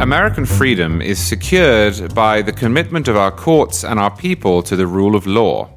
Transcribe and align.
American 0.00 0.46
freedom 0.46 1.02
is 1.02 1.18
secured 1.18 2.14
by 2.14 2.40
the 2.40 2.54
commitment 2.54 3.06
of 3.06 3.18
our 3.18 3.30
courts 3.30 3.84
and 3.84 4.00
our 4.00 4.10
people 4.10 4.62
to 4.62 4.74
the 4.74 4.86
rule 4.86 5.14
of 5.14 5.26
law. 5.26 5.68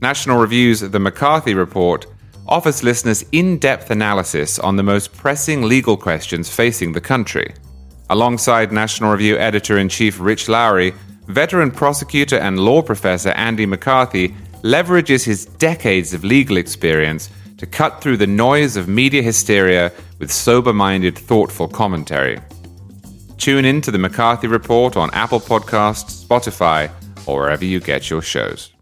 National 0.00 0.38
Review's 0.38 0.78
The 0.78 1.00
McCarthy 1.00 1.52
Report 1.52 2.06
offers 2.46 2.84
listeners 2.84 3.24
in 3.32 3.58
depth 3.58 3.90
analysis 3.90 4.60
on 4.60 4.76
the 4.76 4.84
most 4.84 5.12
pressing 5.16 5.64
legal 5.64 5.96
questions 5.96 6.48
facing 6.48 6.92
the 6.92 7.00
country. 7.00 7.52
Alongside 8.08 8.70
National 8.70 9.10
Review 9.10 9.36
editor 9.36 9.78
in 9.78 9.88
chief 9.88 10.20
Rich 10.20 10.48
Lowry, 10.48 10.94
veteran 11.26 11.72
prosecutor 11.72 12.38
and 12.38 12.60
law 12.60 12.82
professor 12.82 13.30
Andy 13.30 13.66
McCarthy 13.66 14.28
leverages 14.62 15.24
his 15.24 15.46
decades 15.46 16.14
of 16.14 16.22
legal 16.22 16.56
experience 16.56 17.30
to 17.58 17.66
cut 17.66 18.00
through 18.00 18.18
the 18.18 18.28
noise 18.28 18.76
of 18.76 18.86
media 18.86 19.22
hysteria 19.22 19.90
with 20.20 20.30
sober 20.30 20.72
minded, 20.72 21.18
thoughtful 21.18 21.66
commentary. 21.66 22.38
Tune 23.44 23.66
in 23.66 23.82
to 23.82 23.90
the 23.90 23.98
McCarthy 23.98 24.46
Report 24.46 24.96
on 24.96 25.10
Apple 25.12 25.38
Podcasts, 25.38 26.24
Spotify, 26.24 26.90
or 27.26 27.40
wherever 27.40 27.62
you 27.62 27.78
get 27.78 28.08
your 28.08 28.22
shows. 28.22 28.72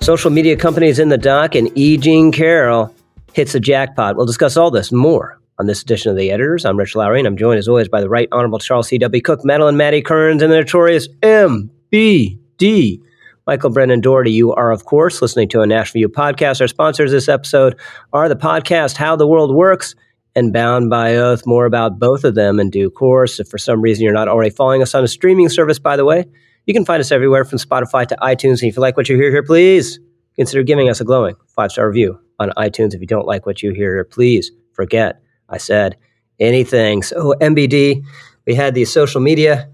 Social 0.00 0.30
media 0.30 0.56
companies 0.56 0.98
in 0.98 1.10
the 1.10 1.18
dock 1.18 1.54
and 1.54 1.70
E. 1.74 1.98
Jean 1.98 2.32
Carroll 2.32 2.94
hits 3.34 3.54
a 3.54 3.60
jackpot. 3.60 4.16
We'll 4.16 4.24
discuss 4.24 4.56
all 4.56 4.70
this 4.70 4.90
more 4.90 5.38
on 5.58 5.66
this 5.66 5.82
edition 5.82 6.10
of 6.10 6.16
The 6.16 6.30
Editors. 6.30 6.64
I'm 6.64 6.76
Rich 6.76 6.94
Lowry, 6.94 7.18
and 7.18 7.26
I'm 7.26 7.36
joined 7.36 7.58
as 7.58 7.68
always 7.68 7.88
by 7.88 8.00
the 8.00 8.08
Right 8.08 8.28
Honorable 8.30 8.58
Charles 8.58 8.88
C.W. 8.88 9.22
Cooke, 9.22 9.44
Madeleine 9.44 9.76
Maddy 9.76 10.02
Kearns, 10.02 10.42
and 10.42 10.52
the 10.52 10.56
notorious 10.56 11.08
M.B.D. 11.22 13.02
Michael 13.46 13.70
Brennan 13.70 14.00
Dougherty. 14.00 14.32
You 14.32 14.52
are, 14.52 14.70
of 14.70 14.84
course, 14.84 15.22
listening 15.22 15.48
to 15.50 15.62
a 15.62 15.66
National 15.66 16.02
Review 16.02 16.14
podcast. 16.14 16.60
Our 16.60 16.68
sponsors 16.68 17.12
this 17.12 17.28
episode 17.28 17.78
are 18.12 18.28
the 18.28 18.36
podcast 18.36 18.96
How 18.96 19.16
the 19.16 19.26
World 19.26 19.54
Works 19.54 19.94
and 20.34 20.52
Bound 20.52 20.90
by 20.90 21.16
Oath. 21.16 21.46
More 21.46 21.64
about 21.64 21.98
both 21.98 22.24
of 22.24 22.34
them 22.34 22.60
in 22.60 22.68
due 22.68 22.90
course. 22.90 23.40
If 23.40 23.48
for 23.48 23.58
some 23.58 23.80
reason 23.80 24.04
you're 24.04 24.12
not 24.12 24.28
already 24.28 24.50
following 24.50 24.82
us 24.82 24.94
on 24.94 25.04
a 25.04 25.08
streaming 25.08 25.48
service, 25.48 25.78
by 25.78 25.96
the 25.96 26.04
way, 26.04 26.26
you 26.66 26.74
can 26.74 26.84
find 26.84 27.00
us 27.00 27.12
everywhere 27.12 27.44
from 27.44 27.58
Spotify 27.58 28.06
to 28.08 28.16
iTunes. 28.16 28.60
And 28.60 28.64
if 28.64 28.76
you 28.76 28.82
like 28.82 28.96
what 28.96 29.08
you 29.08 29.16
hear 29.16 29.30
here, 29.30 29.42
please 29.42 30.00
consider 30.34 30.62
giving 30.64 30.90
us 30.90 31.00
a 31.00 31.04
glowing 31.04 31.36
five 31.46 31.72
star 31.72 31.86
review 31.86 32.20
on 32.38 32.50
iTunes. 32.58 32.92
If 32.92 33.00
you 33.00 33.06
don't 33.06 33.26
like 33.26 33.46
what 33.46 33.62
you 33.62 33.70
hear 33.70 33.94
here, 33.94 34.04
please 34.04 34.50
forget 34.72 35.22
I 35.48 35.58
said 35.58 35.96
anything. 36.38 37.02
So, 37.02 37.16
oh, 37.16 37.34
MBD, 37.40 38.04
we 38.46 38.54
had 38.54 38.74
these 38.74 38.92
social 38.92 39.20
media 39.20 39.68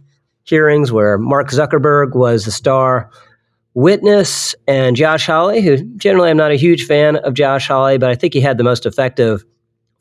hearings 0.45 0.91
where 0.91 1.19
Mark 1.19 1.51
Zuckerberg 1.51 2.15
was 2.15 2.45
the 2.45 2.51
star 2.51 3.11
witness 3.75 4.55
and 4.67 4.97
Josh 4.97 5.27
Hawley, 5.27 5.63
who 5.63 5.79
generally 5.97 6.31
I'm 6.31 6.37
not 6.37 6.51
a 6.51 6.57
huge 6.57 6.87
fan 6.87 7.17
of 7.17 7.35
Josh 7.35 7.69
Hawley, 7.69 7.99
but 7.99 8.11
I 8.11 8.15
think 8.15 8.35
he 8.35 8.41
had 8.41 8.59
the 8.59 8.65
most 8.65 8.87
effective 8.87 9.45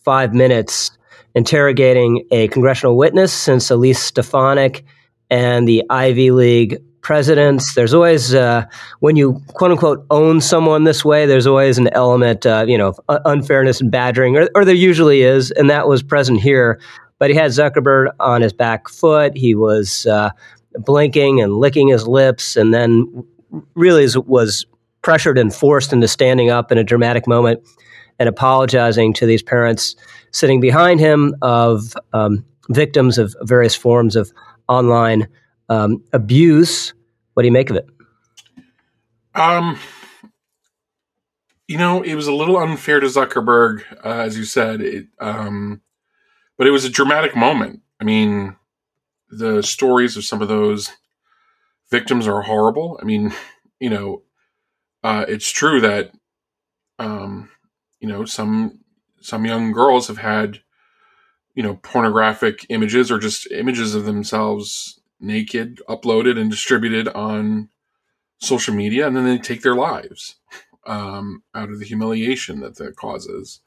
five 0.04 0.34
minutes 0.34 0.92
interrogating 1.36 2.26
a 2.32 2.48
congressional 2.50 2.98
witness 2.98 3.32
since 3.32 3.70
Elise 3.70 4.00
Stefanik 4.00 4.84
and 5.30 5.68
the 5.68 5.84
Ivy 5.90 6.32
League 6.32 6.82
presidents. 7.02 7.74
There's 7.76 7.94
always, 7.94 8.34
uh, 8.34 8.66
when 9.00 9.16
you 9.16 9.42
quote 9.54 9.72
unquote 9.72 10.06
own 10.10 10.42
someone 10.42 10.84
this 10.84 11.04
way, 11.04 11.26
there's 11.26 11.48
always 11.48 11.78
an 11.78 11.90
element, 11.94 12.46
you 12.46 12.78
know, 12.78 12.90
of 12.90 13.00
unfairness 13.26 13.82
and 13.82 13.92
badgering, 13.92 14.38
or, 14.38 14.50
or 14.56 14.66
there 14.66 14.76
usually 14.76 15.24
is, 15.24 15.52
and 15.52 15.70
that 15.70 15.88
was 15.88 16.04
present 16.04 16.40
here. 16.40 16.80
But 17.20 17.30
he 17.30 17.36
had 17.36 17.52
Zuckerberg 17.52 18.08
on 18.20 18.42
his 18.42 18.54
back 18.54 18.90
foot. 18.90 19.38
He 19.38 19.54
was 19.54 20.06
uh, 20.08 20.32
blinking 20.76 21.42
and 21.42 21.58
licking 21.58 21.88
his 21.88 22.08
lips, 22.08 22.56
and 22.56 22.74
then 22.74 23.26
really 23.76 24.08
was 24.26 24.66
pressured 25.02 25.38
and 25.38 25.54
forced 25.54 25.94
into 25.94 26.08
standing 26.08 26.50
up 26.50 26.72
in 26.72 26.78
a 26.78 26.84
dramatic 26.84 27.28
moment 27.28 27.62
and 28.20 28.30
apologizing 28.30 29.14
to 29.14 29.26
these 29.26 29.42
parents 29.42 29.96
sitting 30.32 30.60
behind 30.60 31.00
him 31.00 31.36
of 31.42 31.96
um, 32.14 32.46
victims 32.70 33.18
of 33.18 33.36
various 33.42 33.76
forms 33.76 34.16
of 34.16 34.32
online 34.68 35.28
um, 35.70 36.04
abuse. 36.14 36.94
What 37.42 37.46
do 37.46 37.48
you 37.48 37.54
make 37.54 37.72
of 37.72 37.76
it? 37.78 37.90
Um, 39.34 39.80
you 41.68 41.80
know, 41.80 42.04
it 42.04 42.14
was 42.14 42.28
a 42.28 42.32
little 42.32 42.56
unfair 42.56 43.00
to 43.00 43.08
Zuckerberg, 43.08 43.82
uh, 44.06 44.20
as 44.20 44.38
you 44.38 44.46
said. 44.46 44.80
It, 44.80 45.08
um, 45.20 45.82
but 46.56 46.68
it 46.68 46.70
was 46.70 46.86
a 46.86 46.90
dramatic 46.90 47.36
moment. 47.36 47.82
I 48.00 48.04
mean, 48.04 48.58
the 49.32 49.64
stories 49.64 50.16
of 50.16 50.24
some 50.24 50.44
of 50.44 50.50
those 50.50 50.92
victims 51.90 52.28
are 52.28 52.44
horrible. 52.44 53.00
I 53.02 53.06
mean, 53.06 53.34
you 53.80 53.90
know, 53.90 54.22
uh, 55.04 55.26
it's 55.28 55.50
true 55.50 55.82
that, 55.82 56.12
um, 57.00 57.50
you 58.00 58.08
know, 58.08 58.24
some 58.24 58.82
some 59.20 59.48
young 59.48 59.72
girls 59.72 60.10
have 60.10 60.20
had 60.20 60.60
you 61.56 61.64
know 61.64 61.78
pornographic 61.78 62.68
images 62.70 63.12
or 63.12 63.18
just 63.18 63.52
images 63.52 63.96
of 63.96 64.06
themselves 64.06 65.01
naked 65.22 65.82
uploaded 65.88 66.40
and 66.40 66.50
distributed 66.50 67.08
on 67.10 67.70
social 68.40 68.74
media 68.74 69.06
and 69.06 69.16
then 69.16 69.26
they 69.26 69.38
take 69.38 69.62
their 69.62 69.76
lives 69.76 70.36
um, 70.88 71.44
out 71.54 71.70
of 71.70 71.80
the 71.80 71.86
humiliation 71.86 72.60
that 72.60 72.76
that 72.78 72.96
causes 72.96 73.62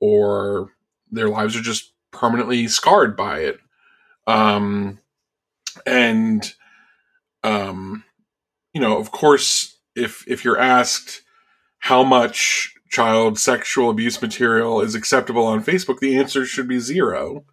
or 0.00 0.72
their 1.10 1.28
lives 1.28 1.56
are 1.56 1.62
just 1.62 1.92
permanently 2.10 2.68
scarred 2.68 3.16
by 3.16 3.38
it 3.38 3.58
um, 4.26 4.98
and 5.86 6.54
um, 7.42 8.04
you 8.74 8.80
know 8.80 8.98
of 8.98 9.10
course 9.10 9.78
if 9.94 10.24
if 10.28 10.44
you're 10.44 10.58
asked 10.58 11.22
how 11.78 12.02
much 12.02 12.74
child 12.88 13.38
sexual 13.38 13.90
abuse 13.90 14.20
material 14.20 14.80
is 14.80 14.94
acceptable 14.94 15.46
on 15.46 15.62
Facebook, 15.64 16.00
the 16.00 16.16
answer 16.16 16.44
should 16.44 16.68
be 16.68 16.78
zero. 16.78 17.44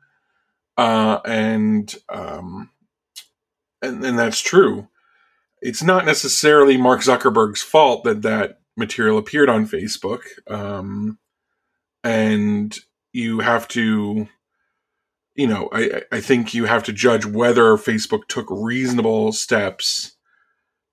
Uh, 0.77 1.19
and, 1.25 1.95
um, 2.09 2.69
and 3.87 4.05
and 4.05 4.19
that's 4.19 4.41
true. 4.41 4.87
It's 5.61 5.83
not 5.83 6.05
necessarily 6.05 6.77
Mark 6.77 7.01
Zuckerberg's 7.01 7.61
fault 7.61 8.03
that 8.03 8.21
that 8.21 8.59
material 8.77 9.17
appeared 9.17 9.49
on 9.49 9.67
Facebook, 9.67 10.21
um, 10.47 11.17
and 12.03 12.77
you 13.13 13.39
have 13.39 13.67
to, 13.69 14.27
you 15.35 15.47
know, 15.47 15.69
I 15.71 16.03
I 16.11 16.21
think 16.21 16.53
you 16.53 16.65
have 16.65 16.83
to 16.83 16.93
judge 16.93 17.25
whether 17.25 17.77
Facebook 17.77 18.27
took 18.27 18.47
reasonable 18.49 19.31
steps 19.31 20.13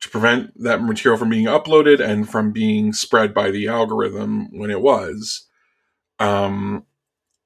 to 0.01 0.09
prevent 0.09 0.53
that 0.61 0.83
material 0.83 1.17
from 1.17 1.31
being 1.31 1.47
uploaded 1.47 2.01
and 2.01 2.29
from 2.29 2.51
being 2.51 2.93
spread 2.93 3.33
by 3.33 3.53
the 3.53 3.69
algorithm 3.69 4.49
when 4.57 4.71
it 4.71 4.81
was. 4.81 5.47
Um, 6.19 6.87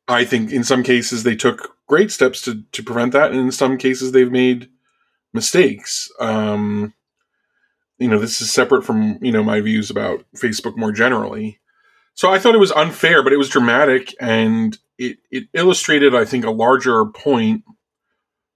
I 0.09 0.25
think 0.25 0.51
in 0.53 0.65
some 0.65 0.83
cases 0.83 1.23
they 1.23 1.37
took 1.37 1.77
great 1.87 2.11
steps 2.11 2.41
to, 2.43 2.63
to 2.73 2.83
prevent 2.83 3.13
that, 3.13 3.31
and 3.31 3.41
in 3.41 3.53
some 3.53 3.77
cases 3.77 4.13
they've 4.13 4.33
made 4.33 4.71
mistakes. 5.37 6.11
Um, 6.19 6.93
you 7.99 8.09
know, 8.09 8.19
this 8.19 8.41
is 8.41 8.53
separate 8.53 8.85
from 8.85 9.19
you 9.23 9.31
know 9.31 9.45
my 9.45 9.61
views 9.61 9.91
about 9.91 10.25
Facebook 10.35 10.77
more 10.77 10.93
generally. 10.93 11.61
So 12.15 12.33
I 12.33 12.39
thought 12.39 12.55
it 12.55 12.59
was 12.59 12.73
unfair, 12.73 13.23
but 13.23 13.33
it 13.33 13.37
was 13.37 13.49
dramatic, 13.49 14.15
and 14.21 14.77
it 14.99 15.19
it 15.31 15.45
illustrated, 15.53 16.15
I 16.15 16.25
think, 16.25 16.45
a 16.45 16.51
larger 16.51 17.05
point, 17.07 17.63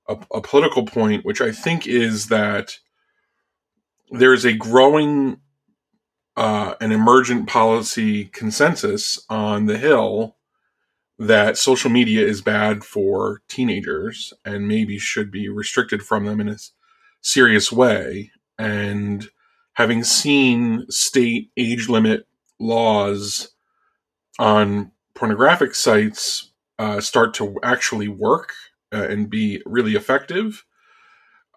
a, 0.08 0.16
a 0.34 0.40
political 0.40 0.84
point, 0.84 1.24
which 1.24 1.40
I 1.40 1.52
think 1.52 1.86
is 1.86 2.26
that 2.28 2.78
there 4.10 4.34
is 4.34 4.44
a 4.44 4.52
growing 4.52 5.40
uh, 6.36 6.74
an 6.80 6.90
emergent 6.92 7.48
policy 7.48 8.24
consensus 8.26 9.24
on 9.28 9.66
the 9.66 9.78
Hill 9.78 10.36
that 11.20 11.58
social 11.58 11.90
media 11.90 12.26
is 12.26 12.40
bad 12.40 12.82
for 12.82 13.42
teenagers 13.46 14.32
and 14.42 14.66
maybe 14.66 14.98
should 14.98 15.30
be 15.30 15.50
restricted 15.50 16.02
from 16.02 16.24
them 16.24 16.40
in 16.40 16.48
a 16.48 16.56
serious 17.20 17.70
way. 17.70 18.30
And 18.58 19.28
having 19.74 20.02
seen 20.02 20.86
state 20.88 21.50
age 21.58 21.90
limit 21.90 22.26
laws 22.58 23.52
on 24.38 24.92
pornographic 25.14 25.74
sites 25.74 26.52
uh, 26.78 27.02
start 27.02 27.34
to 27.34 27.58
actually 27.62 28.08
work 28.08 28.54
uh, 28.90 29.06
and 29.06 29.28
be 29.28 29.62
really 29.66 29.96
effective, 29.96 30.64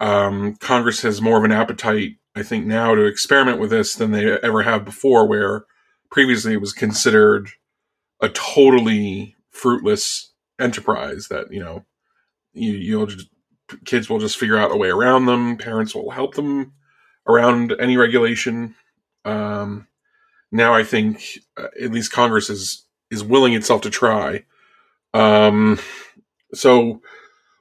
um, 0.01 0.56
Congress 0.56 1.01
has 1.04 1.21
more 1.21 1.38
of 1.38 1.45
an 1.45 1.54
appetite 1.54 2.18
I 2.36 2.44
think 2.44 2.65
now 2.65 2.95
to 2.95 3.06
experiment 3.06 3.60
with 3.60 3.69
this 3.69 3.95
than 3.95 4.12
they 4.12 4.39
ever 4.39 4.63
have 4.63 4.83
before, 4.83 5.27
where 5.27 5.65
previously 6.10 6.54
it 6.54 6.62
was 6.62 6.74
considered 6.74 7.50
a 8.21 8.30
totally 8.30 9.36
fruitless 9.53 10.31
enterprise 10.59 11.27
that 11.29 11.51
you 11.51 11.59
know 11.59 11.83
you 12.53 12.73
you'll 12.73 13.05
just 13.05 13.27
kids 13.85 14.09
will 14.09 14.19
just 14.19 14.38
figure 14.38 14.57
out 14.57 14.71
a 14.71 14.77
way 14.77 14.89
around 14.89 15.25
them 15.25 15.57
parents 15.57 15.95
will 15.95 16.11
help 16.11 16.35
them 16.35 16.73
around 17.27 17.73
any 17.79 17.97
regulation 17.97 18.75
um, 19.25 19.88
now 20.51 20.73
i 20.73 20.83
think 20.83 21.23
uh, 21.57 21.67
at 21.81 21.91
least 21.91 22.11
congress 22.11 22.50
is 22.50 22.85
is 23.09 23.23
willing 23.23 23.53
itself 23.53 23.81
to 23.81 23.89
try 23.89 24.44
um, 25.13 25.79
so 26.53 27.01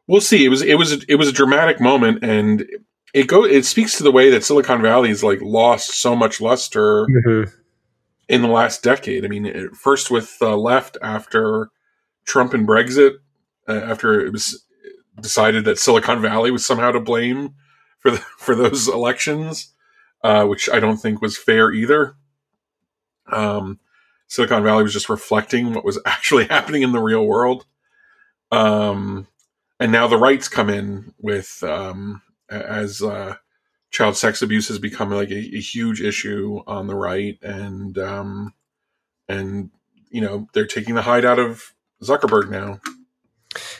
we'll 0.07 0.21
see. 0.21 0.45
It 0.45 0.49
was 0.49 0.63
it 0.63 0.77
was 0.77 0.93
a, 0.93 0.99
it 1.09 1.17
was 1.17 1.29
a 1.29 1.33
dramatic 1.33 1.81
moment, 1.81 2.23
and 2.23 2.67
it 3.15 3.27
go 3.27 3.45
it 3.45 3.65
speaks 3.65 3.97
to 3.97 4.03
the 4.03 4.13
way 4.13 4.31
that 4.31 4.45
Silicon 4.45 4.83
Valley 4.83 5.09
has 5.09 5.23
like 5.23 5.41
lost 5.43 6.01
so 6.01 6.17
much 6.17 6.41
luster 6.41 7.07
mm-hmm. 7.07 7.51
in 8.29 8.43
the 8.43 8.49
last 8.49 8.83
decade. 8.83 9.25
I 9.25 9.29
mean, 9.29 9.47
it, 9.47 9.75
first 9.75 10.11
with 10.11 10.39
the 10.39 10.57
left 10.57 10.97
after 11.03 11.71
Trump 12.25 12.55
and 12.55 12.67
Brexit, 12.67 13.17
uh, 13.69 13.73
after 13.73 14.21
it 14.21 14.33
was 14.33 14.65
decided 15.21 15.65
that 15.65 15.79
Silicon 15.79 16.23
Valley 16.23 16.51
was 16.51 16.65
somehow 16.65 16.91
to 16.91 17.01
blame 17.01 17.55
for 17.99 18.11
the, 18.11 18.17
for 18.39 18.55
those 18.55 18.89
elections, 18.89 19.73
uh, 20.23 20.45
which 20.45 20.69
I 20.69 20.81
don't 20.81 20.99
think 20.99 21.21
was 21.21 21.37
fair 21.37 21.73
either. 21.73 22.17
Um, 23.31 23.81
Silicon 24.29 24.65
Valley 24.65 24.83
was 24.83 24.93
just 24.93 25.09
reflecting 25.09 25.75
what 25.75 25.85
was 25.85 25.99
actually 26.07 26.47
happening 26.47 26.83
in 26.83 26.93
the 26.93 27.03
real 27.03 27.27
world. 27.27 27.67
Um, 28.51 29.27
and 29.81 29.91
now 29.91 30.07
the 30.07 30.19
rights 30.19 30.49
come 30.49 30.71
in 30.71 31.15
with 31.19 31.63
um, 31.63 32.23
as 32.49 33.03
uh, 33.03 33.37
child 33.91 34.17
sex 34.17 34.43
abuse 34.43 34.69
has 34.69 34.79
become 34.79 35.11
like 35.11 35.31
a, 35.31 35.57
a, 35.57 35.61
huge 35.61 36.01
issue 36.01 36.61
on 36.67 36.87
the 36.87 36.95
right, 36.95 37.39
and 37.43 37.97
um, 37.99 38.55
and 39.29 39.71
you 40.11 40.21
know 40.21 40.49
they're 40.53 40.67
taking 40.67 40.95
the 40.95 41.03
hide 41.03 41.25
out 41.25 41.39
of 41.39 41.75
Zuckerberg 42.03 42.51
now. 42.51 42.81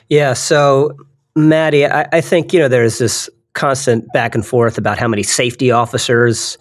Yeah. 0.09 0.35
So, 0.35 0.97
Maddy, 1.35 1.87
I, 1.87 2.09
I 2.13 2.21
think 2.21 2.53
you 2.53 2.61
know 2.61 2.69
there's 2.69 2.99
this 2.99 3.29
constant 3.55 4.11
back 4.13 4.35
and 4.35 4.45
forth 4.47 4.79
about 4.79 4.99
how 4.99 5.09
many 5.09 5.23
safety 5.23 5.71
officers 5.71 6.57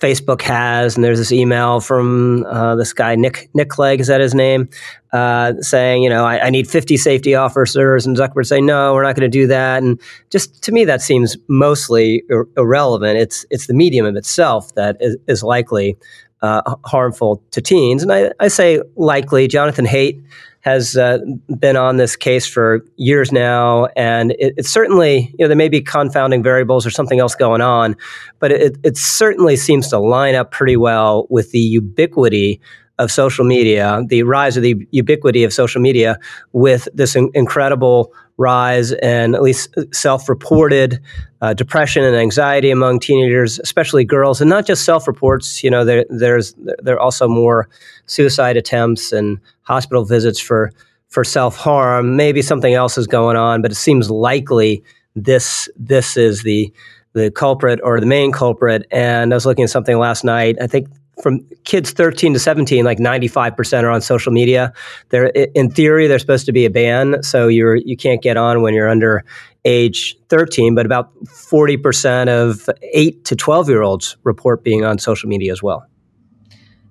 Facebook 0.00 0.42
has, 0.42 0.94
and 0.94 1.02
there's 1.02 1.18
this 1.18 1.32
email 1.32 1.80
from 1.80 2.44
uh, 2.46 2.76
this 2.76 2.92
guy 2.92 3.14
Nick 3.14 3.48
Nick 3.54 3.70
Clegg, 3.70 4.00
is 4.00 4.08
that 4.08 4.20
his 4.20 4.34
name, 4.34 4.68
uh, 5.12 5.54
saying, 5.60 6.02
you 6.02 6.10
know, 6.10 6.24
I, 6.26 6.46
I, 6.46 6.50
need 6.50 6.68
50 6.68 6.98
safety 6.98 7.34
officers, 7.34 8.04
and 8.04 8.14
Zuckerberg 8.14 8.44
saying, 8.44 8.66
no, 8.66 8.92
we're 8.92 9.02
not 9.02 9.16
going 9.16 9.30
to 9.30 9.38
do 9.38 9.46
that, 9.46 9.82
and 9.82 9.98
just 10.28 10.62
to 10.64 10.72
me 10.72 10.84
that 10.84 11.00
seems 11.00 11.36
mostly 11.48 12.22
ir- 12.28 12.46
irrelevant. 12.58 13.18
It's 13.18 13.46
it's 13.50 13.68
the 13.68 13.74
medium 13.74 14.04
of 14.04 14.16
itself 14.16 14.74
that 14.74 14.98
is, 15.00 15.16
is 15.28 15.42
likely 15.42 15.96
uh, 16.42 16.74
harmful 16.84 17.42
to 17.52 17.62
teens, 17.62 18.02
and 18.02 18.12
I, 18.12 18.32
I 18.38 18.48
say 18.48 18.82
likely. 18.96 19.48
Jonathan 19.48 19.86
Haidt 19.86 20.22
has 20.66 20.96
uh, 20.96 21.18
been 21.60 21.76
on 21.76 21.96
this 21.96 22.16
case 22.16 22.44
for 22.44 22.84
years 22.96 23.30
now, 23.30 23.86
and 23.96 24.32
it, 24.32 24.52
it, 24.56 24.66
certainly, 24.66 25.32
you 25.38 25.44
know, 25.44 25.46
there 25.46 25.56
may 25.56 25.68
be 25.68 25.80
confounding 25.80 26.42
variables 26.42 26.84
or 26.84 26.90
something 26.90 27.20
else 27.20 27.36
going 27.36 27.60
on, 27.60 27.94
but 28.40 28.50
it, 28.50 28.76
it 28.82 28.96
certainly 28.96 29.54
seems 29.54 29.86
to 29.86 29.98
line 30.00 30.34
up 30.34 30.50
pretty 30.50 30.76
well 30.76 31.28
with 31.30 31.52
the 31.52 31.60
ubiquity 31.60 32.60
of 32.98 33.12
social 33.12 33.44
media, 33.44 34.02
the 34.08 34.24
rise 34.24 34.56
of 34.56 34.64
the 34.64 34.74
ubiquity 34.90 35.44
of 35.44 35.52
social 35.52 35.80
media, 35.80 36.18
with 36.52 36.88
this 36.92 37.14
in- 37.14 37.30
incredible 37.32 38.12
rise 38.36 38.92
and 38.92 39.34
at 39.34 39.42
least 39.42 39.74
self-reported 39.92 41.00
uh, 41.40 41.54
depression 41.54 42.04
and 42.04 42.16
anxiety 42.16 42.70
among 42.70 43.00
teenagers, 43.00 43.58
especially 43.60 44.04
girls, 44.04 44.40
and 44.40 44.50
not 44.50 44.66
just 44.66 44.84
self-reports. 44.84 45.62
You 45.62 45.70
know, 45.70 45.84
there, 45.84 46.04
there's 46.08 46.54
there 46.78 46.96
are 46.96 47.00
also 47.00 47.28
more 47.28 47.68
suicide 48.06 48.56
attempts 48.56 49.12
and 49.12 49.38
hospital 49.62 50.04
visits 50.04 50.40
for 50.40 50.72
for 51.08 51.24
self-harm. 51.24 52.16
Maybe 52.16 52.42
something 52.42 52.74
else 52.74 52.98
is 52.98 53.06
going 53.06 53.36
on, 53.36 53.62
but 53.62 53.70
it 53.70 53.76
seems 53.76 54.10
likely 54.10 54.82
this 55.14 55.68
this 55.76 56.16
is 56.16 56.42
the 56.42 56.72
the 57.12 57.30
culprit 57.30 57.80
or 57.82 57.98
the 57.98 58.06
main 58.06 58.32
culprit. 58.32 58.86
And 58.90 59.32
I 59.32 59.36
was 59.36 59.46
looking 59.46 59.64
at 59.64 59.70
something 59.70 59.98
last 59.98 60.24
night. 60.24 60.56
I 60.60 60.66
think 60.66 60.88
from 61.22 61.40
kids 61.64 61.92
13 61.92 62.34
to 62.34 62.38
17 62.38 62.84
like 62.84 62.98
95% 62.98 63.82
are 63.82 63.90
on 63.90 64.00
social 64.00 64.32
media. 64.32 64.72
There 65.10 65.26
in 65.26 65.70
theory 65.70 66.06
there's 66.06 66.22
supposed 66.22 66.46
to 66.46 66.52
be 66.52 66.64
a 66.64 66.70
ban 66.70 67.22
so 67.22 67.48
you're 67.48 67.76
you 67.76 67.96
can't 67.96 68.22
get 68.22 68.36
on 68.36 68.62
when 68.62 68.74
you're 68.74 68.88
under 68.88 69.24
age 69.64 70.16
13 70.28 70.74
but 70.74 70.86
about 70.86 71.12
40% 71.24 72.28
of 72.28 72.68
8 72.82 73.24
to 73.24 73.36
12 73.36 73.68
year 73.68 73.82
olds 73.82 74.16
report 74.24 74.62
being 74.62 74.84
on 74.84 74.98
social 74.98 75.28
media 75.28 75.52
as 75.52 75.62
well. 75.62 75.86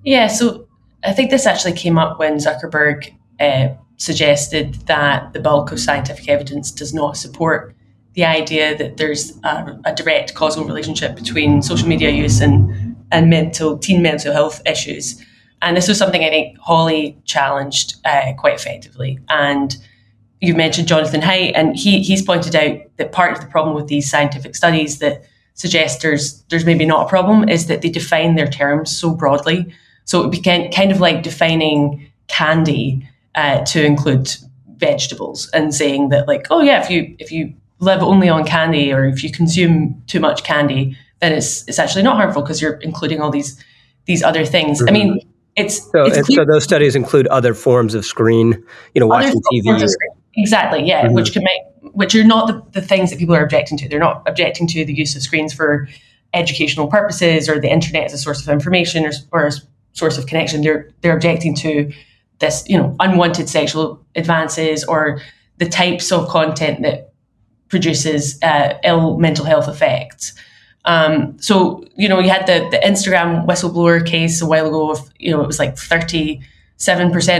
Yeah 0.04 0.28
so 0.28 0.68
i 1.04 1.14
think 1.14 1.30
this 1.30 1.46
actually 1.46 1.74
came 1.74 1.98
up 1.98 2.20
when 2.20 2.38
zuckerberg 2.38 3.14
uh, 3.40 3.70
suggested 3.98 4.76
that 4.88 5.34
the 5.34 5.40
bulk 5.40 5.72
of 5.72 5.80
scientific 5.80 6.28
evidence 6.28 6.72
does 6.72 6.94
not 6.94 7.18
support 7.18 7.76
the 8.14 8.24
idea 8.24 8.78
that 8.78 8.98
there's 8.98 9.38
a, 9.44 9.80
a 9.86 9.94
direct 9.94 10.34
causal 10.34 10.64
relationship 10.64 11.16
between 11.16 11.62
social 11.62 11.88
media 11.88 12.10
use 12.10 12.42
and 12.42 12.85
and 13.16 13.30
mental 13.30 13.78
teen 13.78 14.02
mental 14.02 14.34
health 14.34 14.62
issues. 14.66 15.24
And 15.62 15.78
this 15.78 15.88
was 15.88 15.98
something 15.98 16.24
I 16.24 16.30
think 16.30 16.58
Hawley 16.60 17.18
challenged 17.24 17.96
uh, 18.04 18.34
quite 18.38 18.56
effectively. 18.56 19.20
And 19.30 19.76
you 20.42 20.54
mentioned 20.54 20.90
Jonathan 20.90 21.22
Haidt, 21.22 21.54
and 21.56 21.78
he 21.78 22.04
he's 22.04 22.22
pointed 22.22 22.56
out 22.56 22.78
that 22.98 23.14
part 23.14 23.32
of 23.32 23.40
the 23.40 23.48
problem 23.48 23.74
with 23.74 23.88
these 23.88 24.10
scientific 24.10 24.54
studies 24.54 25.00
that 25.00 25.24
suggest 25.54 26.02
there's 26.02 26.44
there's 26.50 26.66
maybe 26.66 26.86
not 26.86 27.06
a 27.06 27.10
problem 27.10 27.48
is 27.48 27.68
that 27.68 27.82
they 27.82 27.90
define 27.90 28.36
their 28.36 28.50
terms 28.50 28.96
so 28.96 29.16
broadly. 29.16 29.74
So 30.04 30.24
it 30.26 30.30
became 30.30 30.70
kind 30.72 30.92
of 30.92 31.00
like 31.00 31.24
defining 31.24 32.12
candy 32.28 33.08
uh, 33.34 33.64
to 33.66 33.84
include 33.84 34.36
vegetables 34.76 35.50
and 35.54 35.74
saying 35.74 36.10
that 36.10 36.28
like, 36.28 36.48
oh 36.52 36.62
yeah, 36.62 36.84
if 36.84 36.90
you 36.90 37.16
if 37.18 37.32
you 37.32 37.54
live 37.80 38.04
only 38.04 38.28
on 38.28 38.46
candy 38.46 38.92
or 38.92 39.06
if 39.06 39.24
you 39.24 39.32
consume 39.32 40.04
too 40.08 40.20
much 40.20 40.44
candy, 40.44 40.98
then 41.22 41.34
it's 41.34 41.68
it's 41.68 41.80
actually 41.80 42.04
not 42.04 42.18
harmful 42.18 42.42
because 42.42 42.62
you're 42.62 42.76
including 42.76 43.22
all 43.22 43.32
these 43.32 43.64
these 44.06 44.24
other 44.24 44.46
things. 44.46 44.80
Mm-hmm. 44.80 44.90
I 44.90 44.92
mean, 44.92 45.20
it's 45.56 45.90
so, 45.92 46.06
it's 46.06 46.34
so 46.34 46.46
those 46.46 46.64
studies 46.64 46.96
include 46.96 47.28
other 47.28 47.54
forms 47.54 47.96
of 47.96 48.06
screen, 48.06 48.64
you 48.94 49.00
know, 49.00 49.08
watching 49.08 49.42
TV. 49.54 49.88
Exactly, 50.38 50.84
yeah, 50.84 51.06
mm-hmm. 51.06 51.14
which 51.14 51.32
can 51.32 51.44
make 51.44 51.94
which 51.94 52.14
are 52.16 52.24
not 52.24 52.48
the, 52.48 52.80
the 52.80 52.86
things 52.86 53.10
that 53.10 53.20
people 53.20 53.36
are 53.36 53.44
objecting 53.44 53.78
to. 53.78 53.88
They're 53.88 54.00
not 54.00 54.24
objecting 54.28 54.68
to 54.68 54.84
the 54.84 54.94
use 54.94 55.16
of 55.16 55.22
screens 55.22 55.54
for 55.54 55.88
educational 56.34 56.88
purposes 56.88 57.48
or 57.48 57.60
the 57.60 57.72
internet 57.72 58.06
as 58.06 58.14
a 58.14 58.18
source 58.18 58.42
of 58.42 58.50
information 58.50 59.06
or, 59.06 59.12
or 59.32 59.48
a 59.48 59.52
source 59.94 60.18
of 60.18 60.28
connection. 60.28 60.62
They're 60.62 60.90
they're 61.02 61.16
objecting 61.16 61.56
to 61.58 61.92
this, 62.40 62.66
you 62.68 62.78
know, 62.78 62.96
unwanted 63.00 63.48
sexual 63.48 64.06
advances 64.16 64.84
or 64.84 65.22
the 65.58 65.70
types 65.70 66.12
of 66.12 66.28
content 66.28 66.82
that 66.82 67.14
produces 67.70 68.42
uh, 68.44 68.78
ill 68.84 69.18
mental 69.18 69.46
health 69.46 69.70
effects. 69.70 70.34
Um, 70.86 71.38
so, 71.40 71.84
you 71.96 72.08
know, 72.08 72.20
you 72.20 72.30
had 72.30 72.46
the, 72.46 72.68
the 72.70 72.78
Instagram 72.78 73.46
whistleblower 73.48 74.06
case 74.06 74.42
a 74.42 74.46
while 74.46 74.68
ago 74.68 74.92
of, 74.92 75.10
you 75.18 75.32
know, 75.32 75.42
it 75.42 75.48
was 75.48 75.60
like 75.60 75.76
37% 75.76 76.42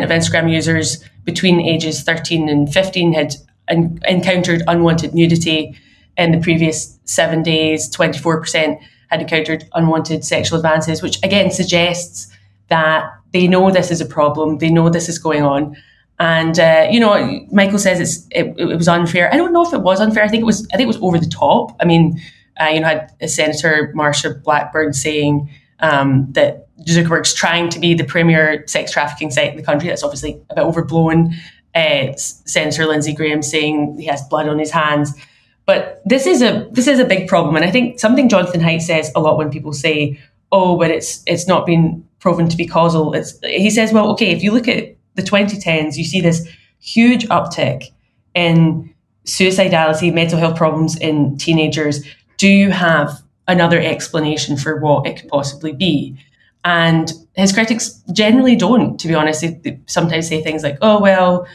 of 0.04 0.10
Instagram 0.10 0.52
users 0.52 1.04
between 1.24 1.62
ages 1.62 2.02
13 2.02 2.50
and 2.50 2.72
15 2.72 3.14
had 3.14 3.36
en- 3.68 4.00
encountered 4.08 4.64
unwanted 4.68 5.14
nudity 5.14 5.78
in 6.18 6.32
the 6.32 6.40
previous 6.40 6.98
seven 7.06 7.44
days. 7.44 7.90
24% 7.96 8.80
had 9.10 9.22
encountered 9.22 9.68
unwanted 9.74 10.26
sexual 10.26 10.58
advances, 10.58 11.02
which 11.02 11.18
again 11.24 11.52
suggests 11.52 12.36
that 12.70 13.04
they 13.32 13.48
know 13.48 13.70
this 13.70 13.92
is 13.92 14.02
a 14.02 14.06
problem, 14.06 14.58
they 14.58 14.70
know 14.70 14.90
this 14.90 15.08
is 15.08 15.20
going 15.20 15.44
on. 15.44 15.76
And 16.18 16.58
uh, 16.60 16.88
you 16.90 17.00
know, 17.00 17.46
Michael 17.52 17.78
says 17.78 18.00
it's 18.00 18.28
it, 18.32 18.56
it 18.58 18.76
was 18.78 18.88
unfair. 18.88 19.32
I 19.34 19.38
don't 19.38 19.52
know 19.52 19.66
if 19.66 19.74
it 19.74 19.82
was 19.82 20.00
unfair. 20.00 20.24
I 20.24 20.30
think 20.30 20.42
it 20.42 20.46
was. 20.46 20.66
I 20.74 20.78
think 20.78 20.86
it 20.86 20.88
was 20.88 21.02
over 21.02 21.20
the 21.20 21.28
top. 21.28 21.76
I 21.82 21.86
mean, 21.86 22.22
uh, 22.60 22.66
you 22.66 22.80
know, 22.80 22.88
had 22.88 23.30
Senator 23.30 23.94
Marsha 23.96 24.42
Blackburn 24.44 24.94
saying 24.94 25.50
um, 25.80 26.28
that 26.32 26.68
Zuckerberg's 26.84 27.34
trying 27.34 27.70
to 27.70 27.80
be 27.80 27.94
the 27.94 28.04
premier 28.04 28.64
sex 28.68 28.92
trafficking 28.92 29.32
site 29.32 29.52
in 29.52 29.58
the 29.58 29.64
country. 29.64 29.90
That's 29.90 30.04
obviously 30.04 30.42
a 30.50 30.56
bit 30.56 30.64
overblown. 30.64 31.34
Uh, 31.74 32.14
Senator 32.16 32.86
Lindsey 32.86 33.14
Graham 33.14 33.42
saying 33.42 33.98
he 34.00 34.06
has 34.06 34.22
blood 34.30 34.48
on 34.48 34.60
his 34.60 34.72
hands. 34.72 35.14
But 35.66 36.02
this 36.06 36.28
is 36.28 36.42
a 36.42 36.68
this 36.72 36.88
is 36.88 37.00
a 37.00 37.06
big 37.06 37.28
problem, 37.28 37.56
and 37.56 37.66
I 37.66 37.72
think 37.72 38.00
something 38.00 38.30
Jonathan 38.30 38.62
Haidt 38.62 38.82
says 38.82 39.12
a 39.16 39.20
lot 39.20 39.38
when 39.38 39.50
people 39.50 39.74
say, 39.74 40.20
"Oh, 40.52 40.78
but 40.78 40.92
it's 40.92 41.24
it's 41.26 41.48
not 41.48 41.66
been 41.66 42.08
proven 42.20 42.48
to 42.50 42.56
be 42.56 42.68
causal." 42.68 43.14
It's 43.14 43.40
he 43.44 43.72
says, 43.72 43.92
"Well, 43.92 44.12
okay, 44.12 44.32
if 44.32 44.44
you 44.44 44.52
look 44.52 44.68
at 44.68 44.96
the 45.16 45.24
2010s, 45.24 45.98
you 45.98 46.04
see 46.04 46.22
this 46.22 46.48
huge 46.80 47.28
uptick 47.30 47.86
in 48.36 48.94
suicidality, 49.26 50.14
mental 50.14 50.38
health 50.38 50.56
problems 50.56 50.98
in 50.98 51.36
teenagers 51.38 52.06
do 52.38 52.48
you 52.48 52.72
have 52.72 53.22
another 53.48 53.80
explanation 53.80 54.58
for 54.58 54.78
what 54.78 55.06
it 55.06 55.18
could 55.18 55.30
possibly 55.30 55.72
be? 55.72 56.18
And 56.64 57.12
his 57.34 57.54
critics 57.54 58.02
generally 58.12 58.56
don't, 58.56 59.00
to 59.00 59.08
be 59.08 59.14
honest. 59.14 59.42
They, 59.42 59.60
they 59.64 59.80
sometimes 59.86 60.28
say 60.28 60.42
things 60.42 60.64
like, 60.64 60.78
oh, 60.82 61.00
well, 61.00 61.48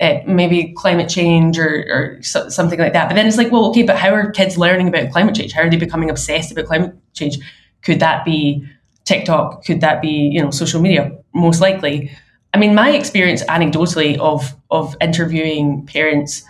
eh, 0.00 0.22
maybe 0.26 0.74
climate 0.76 1.08
change 1.08 1.58
or, 1.58 1.86
or 1.88 2.22
so, 2.22 2.48
something 2.48 2.78
like 2.78 2.92
that. 2.92 3.08
But 3.08 3.14
then 3.14 3.26
it's 3.26 3.38
like, 3.38 3.50
well, 3.50 3.66
okay, 3.70 3.82
but 3.82 3.96
how 3.96 4.10
are 4.10 4.30
kids 4.30 4.58
learning 4.58 4.88
about 4.88 5.10
climate 5.10 5.34
change? 5.34 5.52
How 5.52 5.62
are 5.62 5.70
they 5.70 5.76
becoming 5.76 6.10
obsessed 6.10 6.52
about 6.52 6.66
climate 6.66 6.94
change? 7.14 7.38
Could 7.82 8.00
that 8.00 8.24
be 8.24 8.66
TikTok? 9.04 9.64
Could 9.64 9.80
that 9.80 10.02
be, 10.02 10.08
you 10.08 10.42
know, 10.42 10.50
social 10.50 10.80
media? 10.82 11.16
Most 11.32 11.60
likely. 11.60 12.10
I 12.52 12.58
mean, 12.58 12.74
my 12.74 12.90
experience 12.90 13.42
anecdotally 13.44 14.18
of 14.18 14.54
of 14.70 14.96
interviewing 15.00 15.86
parents 15.86 16.42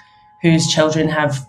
whose 0.42 0.66
children 0.66 1.08
have 1.08 1.46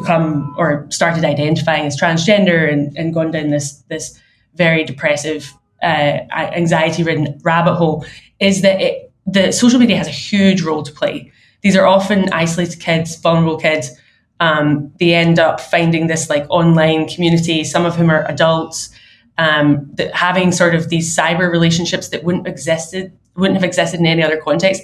become 0.00 0.54
or 0.58 0.86
started 0.90 1.24
identifying 1.24 1.86
as 1.86 2.00
transgender 2.00 2.70
and, 2.72 2.96
and 2.96 3.14
gone 3.14 3.30
down 3.30 3.50
this 3.50 3.82
this 3.88 4.18
very 4.54 4.84
depressive, 4.84 5.52
uh, 5.82 6.18
anxiety 6.32 7.02
ridden 7.02 7.38
rabbit 7.42 7.74
hole 7.74 8.04
is 8.40 8.62
that 8.62 8.80
it, 8.80 9.12
the 9.26 9.52
social 9.52 9.78
media 9.78 9.96
has 9.96 10.08
a 10.08 10.10
huge 10.10 10.62
role 10.62 10.82
to 10.82 10.92
play 10.92 11.30
these 11.62 11.76
are 11.76 11.86
often 11.86 12.32
isolated 12.32 12.80
kids, 12.80 13.16
vulnerable 13.16 13.58
kids. 13.58 13.90
Um, 14.40 14.92
they 14.98 15.14
end 15.14 15.38
up 15.38 15.60
finding 15.60 16.06
this 16.06 16.30
like 16.30 16.46
online 16.48 17.08
community. 17.08 17.64
Some 17.64 17.84
of 17.84 17.96
whom 17.96 18.10
are 18.10 18.24
adults. 18.26 18.90
Um, 19.38 19.88
that 19.94 20.14
having 20.14 20.52
sort 20.52 20.74
of 20.74 20.90
these 20.90 21.16
cyber 21.16 21.50
relationships 21.50 22.08
that 22.08 22.24
wouldn't 22.24 22.46
existed 22.46 23.10
wouldn't 23.36 23.56
have 23.56 23.64
existed 23.64 23.98
in 23.98 24.04
any 24.04 24.22
other 24.22 24.36
context. 24.36 24.82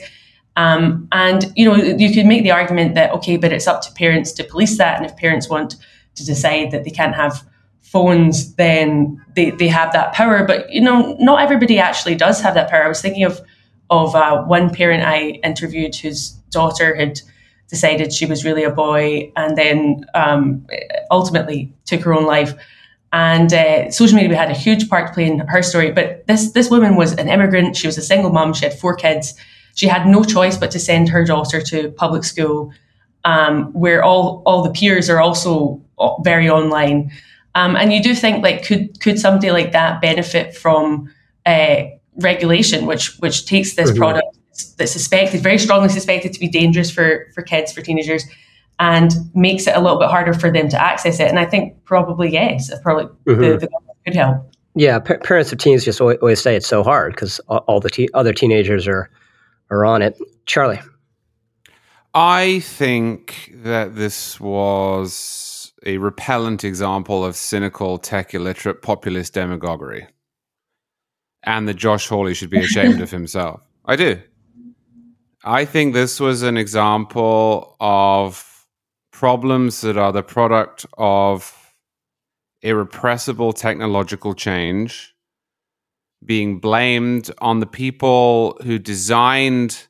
Um, 0.56 1.06
and 1.12 1.52
you 1.54 1.66
know, 1.66 1.76
you 1.76 2.12
could 2.12 2.26
make 2.26 2.42
the 2.42 2.50
argument 2.50 2.94
that 2.94 3.12
okay, 3.12 3.36
but 3.36 3.52
it's 3.52 3.66
up 3.66 3.82
to 3.82 3.92
parents 3.92 4.32
to 4.32 4.44
police 4.44 4.78
that, 4.78 4.96
and 4.96 5.04
if 5.04 5.16
parents 5.16 5.48
want 5.48 5.76
to 6.14 6.24
decide 6.24 6.70
that 6.70 6.84
they 6.84 6.90
can't 6.90 7.14
have 7.14 7.44
phones, 7.82 8.54
then 8.54 9.22
they, 9.34 9.50
they 9.50 9.68
have 9.68 9.92
that 9.92 10.12
power. 10.12 10.44
But 10.44 10.72
you 10.72 10.80
know, 10.80 11.16
not 11.20 11.40
everybody 11.42 11.78
actually 11.78 12.14
does 12.14 12.40
have 12.40 12.54
that 12.54 12.70
power. 12.70 12.84
I 12.84 12.88
was 12.88 13.02
thinking 13.02 13.24
of 13.24 13.40
of 13.90 14.14
uh, 14.14 14.42
one 14.44 14.70
parent 14.70 15.04
I 15.04 15.38
interviewed 15.44 15.94
whose 15.94 16.30
daughter 16.50 16.94
had 16.94 17.20
decided 17.68 18.12
she 18.12 18.26
was 18.26 18.44
really 18.44 18.64
a 18.64 18.70
boy, 18.70 19.30
and 19.36 19.56
then 19.56 20.06
um, 20.14 20.66
ultimately 21.10 21.72
took 21.84 22.00
her 22.02 22.14
own 22.14 22.24
life. 22.24 22.54
And 23.12 23.52
uh, 23.52 23.90
social 23.90 24.16
media 24.16 24.36
had 24.36 24.50
a 24.50 24.54
huge 24.54 24.88
part 24.88 25.08
to 25.08 25.14
play 25.14 25.26
in 25.26 25.38
her 25.40 25.62
story. 25.62 25.92
But 25.92 26.26
this 26.26 26.52
this 26.52 26.70
woman 26.70 26.96
was 26.96 27.12
an 27.12 27.28
immigrant. 27.28 27.76
She 27.76 27.86
was 27.86 27.98
a 27.98 28.02
single 28.02 28.30
mom. 28.30 28.54
She 28.54 28.64
had 28.64 28.78
four 28.78 28.96
kids. 28.96 29.34
She 29.76 29.86
had 29.86 30.06
no 30.06 30.24
choice 30.24 30.56
but 30.56 30.70
to 30.72 30.78
send 30.80 31.08
her 31.10 31.24
daughter 31.24 31.60
to 31.60 31.90
public 31.92 32.24
school, 32.24 32.72
um, 33.24 33.72
where 33.72 34.02
all 34.02 34.42
all 34.44 34.62
the 34.62 34.70
peers 34.70 35.08
are 35.08 35.20
also 35.20 35.80
uh, 35.98 36.20
very 36.22 36.50
online. 36.50 37.12
Um, 37.54 37.76
and 37.76 37.92
you 37.92 38.02
do 38.02 38.14
think 38.14 38.42
like 38.42 38.66
could 38.66 39.00
could 39.00 39.18
somebody 39.18 39.50
like 39.50 39.72
that 39.72 40.00
benefit 40.00 40.56
from 40.56 41.10
uh, 41.44 41.84
regulation, 42.16 42.86
which 42.86 43.16
which 43.18 43.46
takes 43.46 43.74
this 43.74 43.90
mm-hmm. 43.90 43.98
product 43.98 44.36
that's 44.78 44.92
suspected, 44.92 45.42
very 45.42 45.58
strongly 45.58 45.90
suspected 45.90 46.32
to 46.32 46.40
be 46.40 46.48
dangerous 46.48 46.90
for 46.90 47.26
for 47.34 47.42
kids, 47.42 47.70
for 47.72 47.82
teenagers, 47.82 48.24
and 48.78 49.12
makes 49.34 49.66
it 49.66 49.76
a 49.76 49.80
little 49.80 49.98
bit 49.98 50.08
harder 50.08 50.32
for 50.32 50.50
them 50.50 50.68
to 50.70 50.82
access 50.82 51.20
it. 51.20 51.28
And 51.28 51.38
I 51.38 51.44
think 51.44 51.84
probably 51.84 52.30
yes, 52.30 52.70
probably 52.82 53.04
mm-hmm. 53.26 53.40
the, 53.40 53.58
the 53.58 53.68
could 54.06 54.14
help. 54.14 54.52
Yeah, 54.74 54.98
p- 54.98 55.16
parents 55.16 55.52
of 55.52 55.58
teens 55.58 55.84
just 55.84 56.00
always 56.00 56.40
say 56.40 56.54
it's 56.56 56.66
so 56.66 56.82
hard 56.82 57.12
because 57.12 57.40
all 57.48 57.80
the 57.80 57.90
te- 57.90 58.08
other 58.14 58.32
teenagers 58.32 58.86
are 58.86 59.10
are 59.70 59.84
on 59.84 60.02
it. 60.02 60.18
Charlie, 60.46 60.80
I 62.14 62.60
think 62.60 63.52
that 63.56 63.94
this 63.94 64.40
was 64.40 65.72
a 65.84 65.98
repellent 65.98 66.64
example 66.64 67.24
of 67.24 67.36
cynical, 67.36 67.98
tech 67.98 68.34
illiterate, 68.34 68.82
populist 68.82 69.34
demagoguery. 69.34 70.06
And 71.42 71.68
that 71.68 71.74
Josh 71.74 72.08
Hawley 72.08 72.34
should 72.34 72.50
be 72.50 72.58
ashamed 72.58 73.00
of 73.00 73.10
himself. 73.18 73.60
I 73.84 73.96
do. 73.96 74.20
I 75.44 75.64
think 75.64 75.94
this 75.94 76.18
was 76.18 76.42
an 76.42 76.56
example 76.56 77.76
of 77.78 78.66
problems 79.12 79.80
that 79.82 79.96
are 79.96 80.12
the 80.12 80.24
product 80.24 80.86
of 80.98 81.74
irrepressible 82.62 83.52
technological 83.52 84.34
change 84.34 85.14
being 86.26 86.58
blamed 86.58 87.30
on 87.38 87.60
the 87.60 87.66
people 87.66 88.58
who 88.64 88.78
designed 88.78 89.86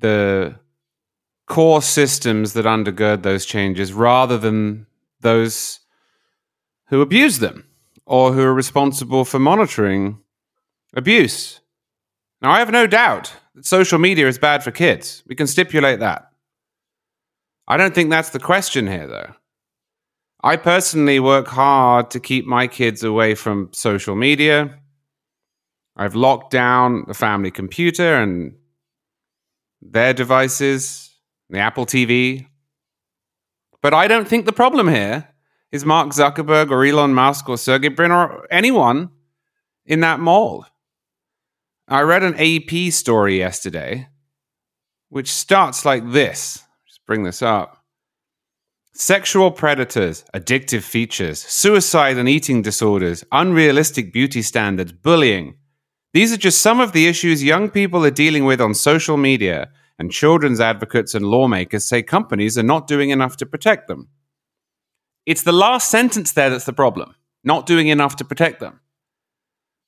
the 0.00 0.58
core 1.46 1.82
systems 1.82 2.54
that 2.54 2.64
undergird 2.64 3.22
those 3.22 3.46
changes 3.46 3.92
rather 3.92 4.36
than 4.36 4.86
those 5.20 5.80
who 6.88 7.00
abuse 7.00 7.38
them 7.38 7.66
or 8.04 8.32
who 8.32 8.42
are 8.42 8.54
responsible 8.54 9.24
for 9.24 9.38
monitoring 9.38 10.18
abuse. 10.94 11.60
Now, 12.42 12.52
I 12.52 12.58
have 12.58 12.70
no 12.70 12.86
doubt 12.86 13.32
that 13.54 13.66
social 13.66 13.98
media 13.98 14.28
is 14.28 14.38
bad 14.38 14.62
for 14.62 14.70
kids. 14.70 15.22
We 15.26 15.34
can 15.34 15.46
stipulate 15.46 16.00
that. 16.00 16.30
I 17.68 17.76
don't 17.76 17.94
think 17.94 18.10
that's 18.10 18.30
the 18.30 18.38
question 18.38 18.86
here, 18.86 19.06
though. 19.06 19.34
I 20.42 20.56
personally 20.56 21.18
work 21.18 21.48
hard 21.48 22.10
to 22.10 22.20
keep 22.20 22.46
my 22.46 22.68
kids 22.68 23.02
away 23.02 23.34
from 23.34 23.70
social 23.72 24.14
media. 24.14 24.78
I've 25.96 26.14
locked 26.14 26.50
down 26.50 27.04
the 27.08 27.14
family 27.14 27.50
computer 27.50 28.16
and 28.16 28.54
their 29.80 30.12
devices 30.12 31.06
the 31.50 31.58
Apple 31.58 31.86
TV. 31.86 32.46
But 33.82 33.94
I 33.94 34.08
don't 34.08 34.26
think 34.26 34.46
the 34.46 34.52
problem 34.52 34.88
here 34.88 35.28
is 35.70 35.84
Mark 35.84 36.08
Zuckerberg 36.08 36.70
or 36.70 36.84
Elon 36.84 37.14
Musk 37.14 37.48
or 37.48 37.58
Sergey 37.58 37.88
Brin 37.88 38.10
or 38.10 38.46
anyone 38.50 39.10
in 39.84 40.00
that 40.00 40.20
mold. 40.20 40.66
I 41.88 42.00
read 42.00 42.24
an 42.24 42.34
AP 42.34 42.92
story 42.92 43.38
yesterday, 43.38 44.08
which 45.08 45.32
starts 45.32 45.84
like 45.84 46.10
this. 46.10 46.64
Just 46.86 47.06
bring 47.06 47.22
this 47.22 47.42
up. 47.42 47.84
Sexual 48.92 49.52
predators, 49.52 50.24
addictive 50.34 50.82
features, 50.82 51.38
suicide 51.38 52.16
and 52.16 52.28
eating 52.28 52.62
disorders, 52.62 53.24
unrealistic 53.30 54.12
beauty 54.12 54.42
standards, 54.42 54.92
bullying. 54.92 55.56
These 56.16 56.32
are 56.32 56.38
just 56.38 56.62
some 56.62 56.80
of 56.80 56.92
the 56.92 57.08
issues 57.08 57.44
young 57.44 57.68
people 57.68 58.02
are 58.06 58.10
dealing 58.10 58.46
with 58.46 58.58
on 58.58 58.72
social 58.72 59.18
media 59.18 59.68
and 59.98 60.10
children's 60.10 60.60
advocates 60.60 61.14
and 61.14 61.26
lawmakers 61.26 61.84
say 61.84 62.02
companies 62.02 62.56
are 62.56 62.62
not 62.62 62.86
doing 62.86 63.10
enough 63.10 63.36
to 63.36 63.44
protect 63.44 63.86
them. 63.86 64.08
It's 65.26 65.42
the 65.42 65.52
last 65.52 65.90
sentence 65.90 66.32
there 66.32 66.48
that's 66.48 66.64
the 66.64 66.72
problem, 66.72 67.14
not 67.44 67.66
doing 67.66 67.88
enough 67.88 68.16
to 68.16 68.24
protect 68.24 68.60
them. 68.60 68.80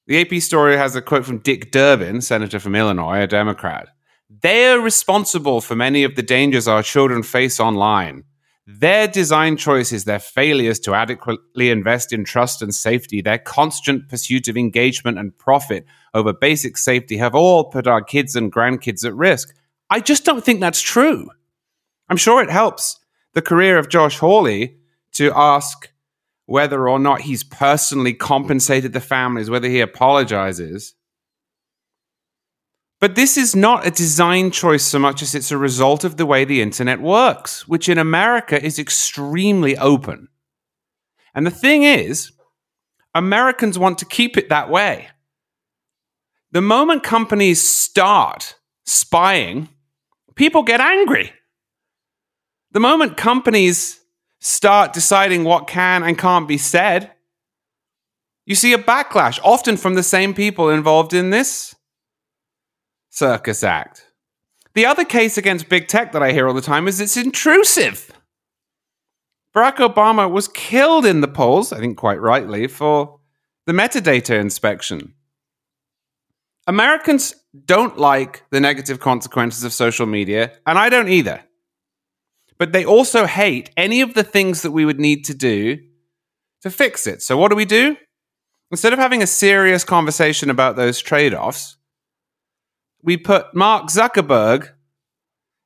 The 0.07 0.21
AP 0.21 0.43
story 0.43 0.77
has 0.77 0.95
a 0.95 1.01
quote 1.01 1.25
from 1.25 1.39
Dick 1.39 1.71
Durbin, 1.71 2.21
senator 2.21 2.61
from 2.61 2.75
Illinois, 2.75 3.23
a 3.23 3.27
Democrat. 3.27 3.89
They're 4.29 4.81
responsible 4.81 5.63
for 5.63 5.77
many 5.77 6.05
of 6.05 6.15
the 6.15 6.23
dangers 6.23 6.69
our 6.69 6.83
children 6.83 7.23
face 7.23 7.59
online. 7.59 8.25
Their 8.71 9.09
design 9.09 9.57
choices, 9.57 10.05
their 10.05 10.19
failures 10.19 10.79
to 10.81 10.93
adequately 10.93 11.71
invest 11.71 12.13
in 12.13 12.23
trust 12.23 12.61
and 12.61 12.75
safety, 12.75 13.23
their 13.23 13.39
constant 13.39 14.11
pursuit 14.11 14.47
of 14.47 14.59
engagement 14.59 15.19
and 15.19 15.37
profit 15.39 15.87
over 16.13 16.35
basic 16.35 16.77
safety 16.77 17.17
have 17.17 17.35
all 17.35 17.71
put 17.71 17.87
our 17.87 18.03
kids 18.03 18.37
and 18.37 18.53
grandkids 18.53 19.07
at 19.07 19.15
risk. 19.15 19.57
I 19.89 20.01
just 20.01 20.27
don't 20.27 20.45
think 20.45 20.61
that's 20.61 20.83
true. 20.83 21.31
I'm 22.11 22.19
sure 22.19 22.43
it 22.43 22.51
helps 22.51 23.01
the 23.33 23.41
career 23.41 23.79
of 23.79 23.89
Josh 23.89 24.19
Hawley 24.19 24.77
to 25.13 25.33
ask 25.35 25.91
whether 26.45 26.87
or 26.87 26.99
not 26.99 27.23
he's 27.23 27.45
personally 27.45 28.13
compensated 28.13 28.93
the 28.93 29.01
families, 29.01 29.49
whether 29.49 29.69
he 29.69 29.81
apologizes. 29.81 30.93
But 33.01 33.15
this 33.15 33.37
is 33.37 33.55
not 33.55 33.87
a 33.87 33.91
design 33.91 34.51
choice 34.51 34.83
so 34.83 34.99
much 34.99 35.23
as 35.23 35.35
it's 35.35 35.53
a 35.53 35.59
result 35.59 36.03
of 36.03 36.17
the 36.17 36.27
way 36.27 36.45
the 36.45 36.61
internet 36.61 37.01
works, 37.01 37.69
which 37.69 37.89
in 37.89 37.99
America 37.99 38.63
is 38.63 38.79
extremely 38.79 39.77
open. 39.77 40.29
And 41.35 41.47
the 41.47 41.53
thing 41.53 41.85
is, 41.85 42.33
Americans 43.15 43.79
want 43.79 43.99
to 43.99 44.05
keep 44.05 44.37
it 44.37 44.49
that 44.49 44.69
way. 44.69 45.09
The 46.51 46.63
moment 46.63 47.05
companies 47.05 47.63
start 47.63 48.57
spying 48.85 49.69
people 50.39 50.63
get 50.63 50.81
angry. 50.81 51.33
The 52.71 52.81
moment 52.81 53.17
companies 53.17 54.01
start 54.41 54.93
deciding 54.93 55.45
what 55.45 55.67
can 55.67 56.03
and 56.03 56.17
can't 56.17 56.49
be 56.49 56.57
said, 56.57 57.11
you 58.47 58.55
see 58.55 58.73
a 58.73 58.79
backlash, 58.79 59.39
often 59.45 59.77
from 59.77 59.95
the 59.95 60.03
same 60.03 60.33
people 60.33 60.71
involved 60.71 61.13
in 61.13 61.31
this 61.31 61.75
circus 63.11 63.63
act. 63.63 64.07
The 64.75 64.87
other 64.87 65.05
case 65.05 65.37
against 65.37 65.69
big 65.69 65.89
tech 65.89 66.13
that 66.13 66.23
I 66.23 66.33
hear 66.33 66.47
all 66.47 66.55
the 66.55 66.61
time 66.61 66.87
is 66.87 67.01
it's 67.01 67.17
intrusive. 67.17 68.13
Barack 69.55 69.77
Obama 69.77 70.31
was 70.31 70.47
killed 70.49 71.05
in 71.05 71.21
the 71.21 71.29
polls, 71.29 71.73
I 71.73 71.79
think 71.79 71.97
quite 71.97 72.21
rightly, 72.21 72.67
for 72.67 73.19
the 73.67 73.73
metadata 73.73 74.39
inspection. 74.39 75.15
Americans 76.67 77.35
don't 77.65 77.99
like 77.99 78.45
the 78.51 78.61
negative 78.61 79.01
consequences 79.01 79.65
of 79.65 79.73
social 79.73 80.07
media, 80.07 80.53
and 80.67 80.79
I 80.79 80.91
don't 80.91 81.09
either. 81.09 81.43
But 82.59 82.73
they 82.73 82.85
also 82.85 83.25
hate 83.25 83.71
any 83.77 84.03
of 84.03 84.15
the 84.15 84.23
things 84.23 84.63
that 84.63 84.73
we 84.73 84.85
would 84.85 85.01
need 85.01 85.25
to 85.25 85.35
do 85.35 85.79
to 86.61 86.71
fix 86.71 87.07
it. 87.07 87.23
So, 87.23 87.39
what 87.39 87.49
do 87.49 87.57
we 87.57 87.65
do? 87.65 87.97
Instead 88.71 88.93
of 88.93 88.99
having 88.99 89.23
a 89.23 89.27
serious 89.27 89.83
conversation 89.83 90.51
about 90.51 90.77
those 90.77 91.01
trade 91.01 91.33
offs, 91.33 91.78
we 93.03 93.17
put 93.17 93.55
Mark 93.55 93.89
Zuckerberg 93.89 94.71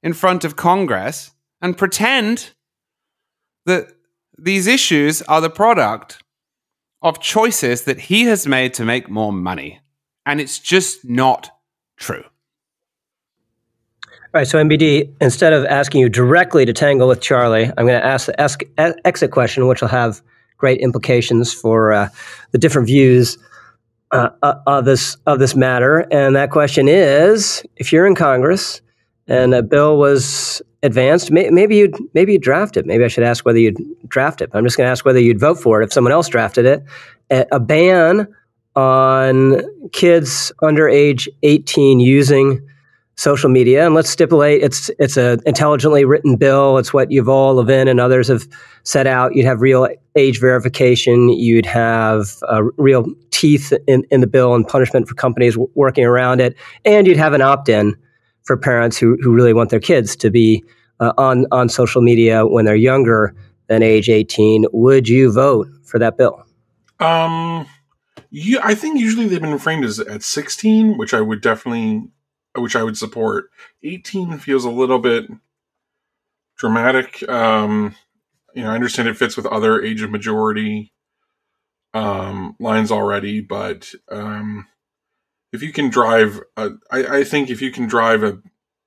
in 0.02 0.12
front 0.12 0.44
of 0.44 0.56
Congress 0.56 1.32
and 1.60 1.78
pretend 1.78 2.50
that 3.66 3.88
these 4.38 4.66
issues 4.66 5.22
are 5.22 5.40
the 5.40 5.50
product 5.50 6.22
of 7.00 7.20
choices 7.20 7.84
that 7.84 7.98
he 7.98 8.24
has 8.24 8.46
made 8.46 8.74
to 8.74 8.84
make 8.84 9.08
more 9.08 9.32
money. 9.32 9.80
And 10.24 10.40
it's 10.40 10.58
just 10.58 11.04
not 11.04 11.50
true. 11.96 12.24
All 14.04 14.38
right, 14.40 14.46
so 14.46 14.58
MBD, 14.58 15.12
instead 15.20 15.52
of 15.52 15.64
asking 15.66 16.00
you 16.00 16.08
directly 16.08 16.64
to 16.64 16.72
tangle 16.72 17.06
with 17.06 17.20
Charlie, 17.20 17.64
I'm 17.64 17.86
going 17.86 18.00
to 18.00 18.04
ask 18.04 18.26
the 18.26 18.40
ask, 18.40 18.62
exit 18.78 19.30
question, 19.30 19.66
which 19.66 19.82
will 19.82 19.88
have 19.88 20.22
great 20.56 20.80
implications 20.80 21.52
for 21.52 21.92
uh, 21.92 22.08
the 22.52 22.58
different 22.58 22.86
views 22.86 23.36
uh, 24.12 24.30
uh, 24.42 24.54
of 24.66 24.84
this 24.84 25.16
of 25.26 25.38
this 25.38 25.54
matter. 25.54 26.06
And 26.10 26.36
that 26.36 26.50
question 26.50 26.88
is: 26.88 27.64
If 27.76 27.92
you're 27.92 28.06
in 28.06 28.14
Congress 28.14 28.80
and 29.26 29.54
a 29.54 29.62
bill 29.62 29.98
was 29.98 30.62
advanced. 30.82 31.30
Maybe 31.30 31.76
you'd 31.76 31.96
maybe 32.14 32.32
you'd 32.32 32.42
draft 32.42 32.76
it. 32.76 32.86
Maybe 32.86 33.04
I 33.04 33.08
should 33.08 33.24
ask 33.24 33.44
whether 33.44 33.58
you'd 33.58 33.78
draft 34.08 34.40
it. 34.40 34.50
I'm 34.52 34.64
just 34.64 34.76
going 34.76 34.86
to 34.86 34.90
ask 34.90 35.04
whether 35.04 35.20
you'd 35.20 35.38
vote 35.38 35.60
for 35.60 35.80
it 35.80 35.84
if 35.84 35.92
someone 35.92 36.12
else 36.12 36.28
drafted 36.28 36.66
it. 36.66 36.82
A 37.50 37.60
ban 37.60 38.26
on 38.74 39.62
kids 39.92 40.52
under 40.62 40.88
age 40.88 41.28
18 41.42 42.00
using 42.00 42.66
social 43.16 43.50
media. 43.50 43.84
And 43.84 43.94
let's 43.94 44.10
stipulate 44.10 44.62
it's 44.62 44.90
it's 44.98 45.16
an 45.16 45.40
intelligently 45.46 46.04
written 46.04 46.36
bill. 46.36 46.78
It's 46.78 46.92
what 46.92 47.10
Yuval 47.10 47.56
Levin 47.56 47.88
and 47.88 48.00
others 48.00 48.28
have 48.28 48.46
set 48.84 49.06
out. 49.06 49.34
You'd 49.34 49.44
have 49.44 49.60
real 49.60 49.88
age 50.16 50.40
verification. 50.40 51.28
You'd 51.28 51.66
have 51.66 52.36
uh, 52.48 52.62
real 52.76 53.06
teeth 53.30 53.72
in, 53.86 54.04
in 54.10 54.20
the 54.20 54.26
bill 54.26 54.54
and 54.54 54.66
punishment 54.66 55.08
for 55.08 55.14
companies 55.14 55.54
w- 55.54 55.70
working 55.74 56.04
around 56.04 56.40
it. 56.40 56.56
And 56.84 57.06
you'd 57.06 57.16
have 57.16 57.32
an 57.32 57.42
opt-in 57.42 57.96
for 58.44 58.56
parents 58.56 58.96
who, 58.96 59.16
who 59.20 59.32
really 59.32 59.52
want 59.52 59.70
their 59.70 59.80
kids 59.80 60.16
to 60.16 60.30
be 60.30 60.64
uh, 61.00 61.12
on, 61.18 61.46
on 61.50 61.68
social 61.68 62.02
media 62.02 62.46
when 62.46 62.64
they're 62.64 62.74
younger 62.74 63.34
than 63.68 63.82
age 63.82 64.08
18. 64.08 64.66
Would 64.72 65.08
you 65.08 65.32
vote 65.32 65.68
for 65.84 65.98
that 65.98 66.16
bill? 66.16 66.44
Um, 67.00 67.66
yeah, 68.30 68.60
I 68.62 68.74
think 68.74 69.00
usually 69.00 69.26
they've 69.26 69.40
been 69.40 69.58
framed 69.58 69.84
as 69.84 69.98
at 69.98 70.22
16, 70.22 70.96
which 70.96 71.12
I 71.12 71.20
would 71.20 71.40
definitely, 71.40 72.08
which 72.56 72.76
I 72.76 72.82
would 72.82 72.96
support. 72.96 73.50
18 73.82 74.38
feels 74.38 74.64
a 74.64 74.70
little 74.70 74.98
bit 74.98 75.26
dramatic. 76.58 77.28
Um, 77.28 77.94
you 78.54 78.62
know, 78.62 78.70
I 78.70 78.74
understand 78.74 79.08
it 79.08 79.16
fits 79.16 79.36
with 79.36 79.46
other 79.46 79.82
age 79.82 80.02
of 80.02 80.10
majority 80.10 80.92
um, 81.94 82.56
lines 82.58 82.90
already, 82.90 83.40
but 83.40 83.92
um, 84.10 84.66
if 85.52 85.62
you 85.62 85.72
can 85.72 85.90
drive, 85.90 86.40
a, 86.56 86.70
I, 86.90 87.18
I 87.18 87.24
think 87.24 87.50
if 87.50 87.60
you 87.60 87.70
can 87.70 87.86
drive 87.86 88.22
a, 88.22 88.38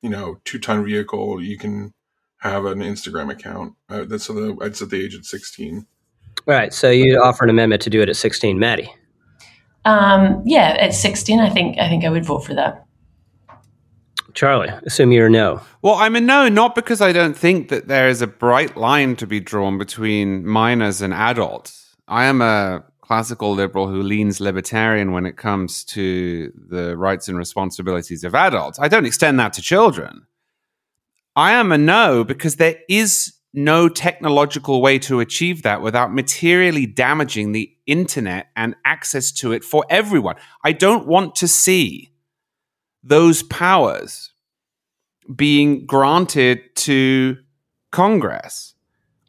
you 0.01 0.09
know, 0.09 0.39
two 0.45 0.59
ton 0.59 0.85
vehicle, 0.85 1.41
you 1.41 1.57
can 1.57 1.93
have 2.39 2.65
an 2.65 2.79
Instagram 2.79 3.31
account. 3.31 3.73
Uh, 3.89 4.05
that's 4.05 4.27
the, 4.27 4.57
I'd 4.61 4.75
set 4.75 4.89
the 4.89 5.03
age 5.03 5.15
at 5.15 5.25
16. 5.25 5.87
All 6.47 6.53
right. 6.53 6.73
So 6.73 6.89
you 6.91 7.19
offer 7.23 7.43
an 7.43 7.49
amendment 7.49 7.81
to 7.83 7.89
do 7.89 8.01
it 8.01 8.09
at 8.09 8.15
16, 8.15 8.59
Maddy. 8.59 8.93
Um, 9.85 10.41
yeah, 10.45 10.75
at 10.79 10.93
16, 10.93 11.39
I 11.39 11.49
think 11.49 11.77
I 11.77 11.87
think 11.87 12.03
I 12.05 12.09
would 12.09 12.25
vote 12.25 12.39
for 12.39 12.55
that. 12.55 12.84
Charlie, 14.35 14.69
assume 14.85 15.13
you're 15.13 15.27
a 15.27 15.29
no. 15.29 15.61
Well, 15.81 15.95
I'm 15.95 16.15
a 16.15 16.21
no, 16.21 16.49
not 16.49 16.75
because 16.75 17.01
I 17.01 17.13
don't 17.13 17.37
think 17.37 17.69
that 17.69 17.87
there 17.87 18.09
is 18.09 18.21
a 18.21 18.27
bright 18.27 18.75
line 18.75 19.15
to 19.15 19.25
be 19.25 19.39
drawn 19.39 19.77
between 19.77 20.45
minors 20.45 21.01
and 21.01 21.13
adults. 21.13 21.95
I 22.07 22.25
am 22.25 22.41
a 22.41 22.83
classical 22.99 23.53
liberal 23.53 23.87
who 23.87 24.03
leans 24.03 24.41
libertarian 24.41 25.13
when 25.13 25.25
it 25.25 25.37
comes 25.37 25.85
to 25.85 26.51
the 26.69 26.97
rights 26.97 27.29
and 27.29 27.37
responsibilities 27.37 28.25
of 28.25 28.35
adults. 28.35 28.77
I 28.77 28.89
don't 28.89 29.05
extend 29.05 29.39
that 29.39 29.53
to 29.53 29.61
children. 29.61 30.27
I 31.35 31.53
am 31.53 31.71
a 31.71 31.77
no 31.77 32.25
because 32.25 32.57
there 32.57 32.77
is 32.89 33.33
no 33.53 33.87
technological 33.87 34.81
way 34.81 34.99
to 34.99 35.21
achieve 35.21 35.63
that 35.63 35.81
without 35.81 36.13
materially 36.13 36.85
damaging 36.85 37.53
the 37.53 37.73
internet 37.85 38.47
and 38.55 38.75
access 38.83 39.31
to 39.31 39.53
it 39.53 39.63
for 39.63 39.85
everyone. 39.89 40.35
I 40.63 40.73
don't 40.73 41.07
want 41.07 41.35
to 41.35 41.47
see 41.47 42.11
those 43.05 43.43
powers 43.43 44.31
being 45.33 45.85
granted 45.85 46.61
to 46.75 47.37
Congress. 47.91 48.73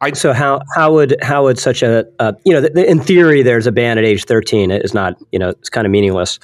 I, 0.00 0.12
so 0.12 0.34
how 0.34 0.60
how 0.74 0.92
would 0.92 1.16
how 1.22 1.44
would 1.44 1.58
such 1.58 1.82
a 1.82 2.06
you 2.44 2.52
know 2.52 2.60
the, 2.60 2.68
the, 2.68 2.90
in 2.90 3.00
theory 3.00 3.42
there's 3.42 3.66
a 3.66 3.72
ban 3.72 3.96
at 3.96 4.04
age 4.04 4.24
13 4.24 4.70
it 4.70 4.84
is 4.84 4.92
not 4.92 5.16
you 5.32 5.38
know 5.38 5.48
it's 5.48 5.70
kind 5.70 5.86
of 5.86 5.90
meaningless 5.90 6.38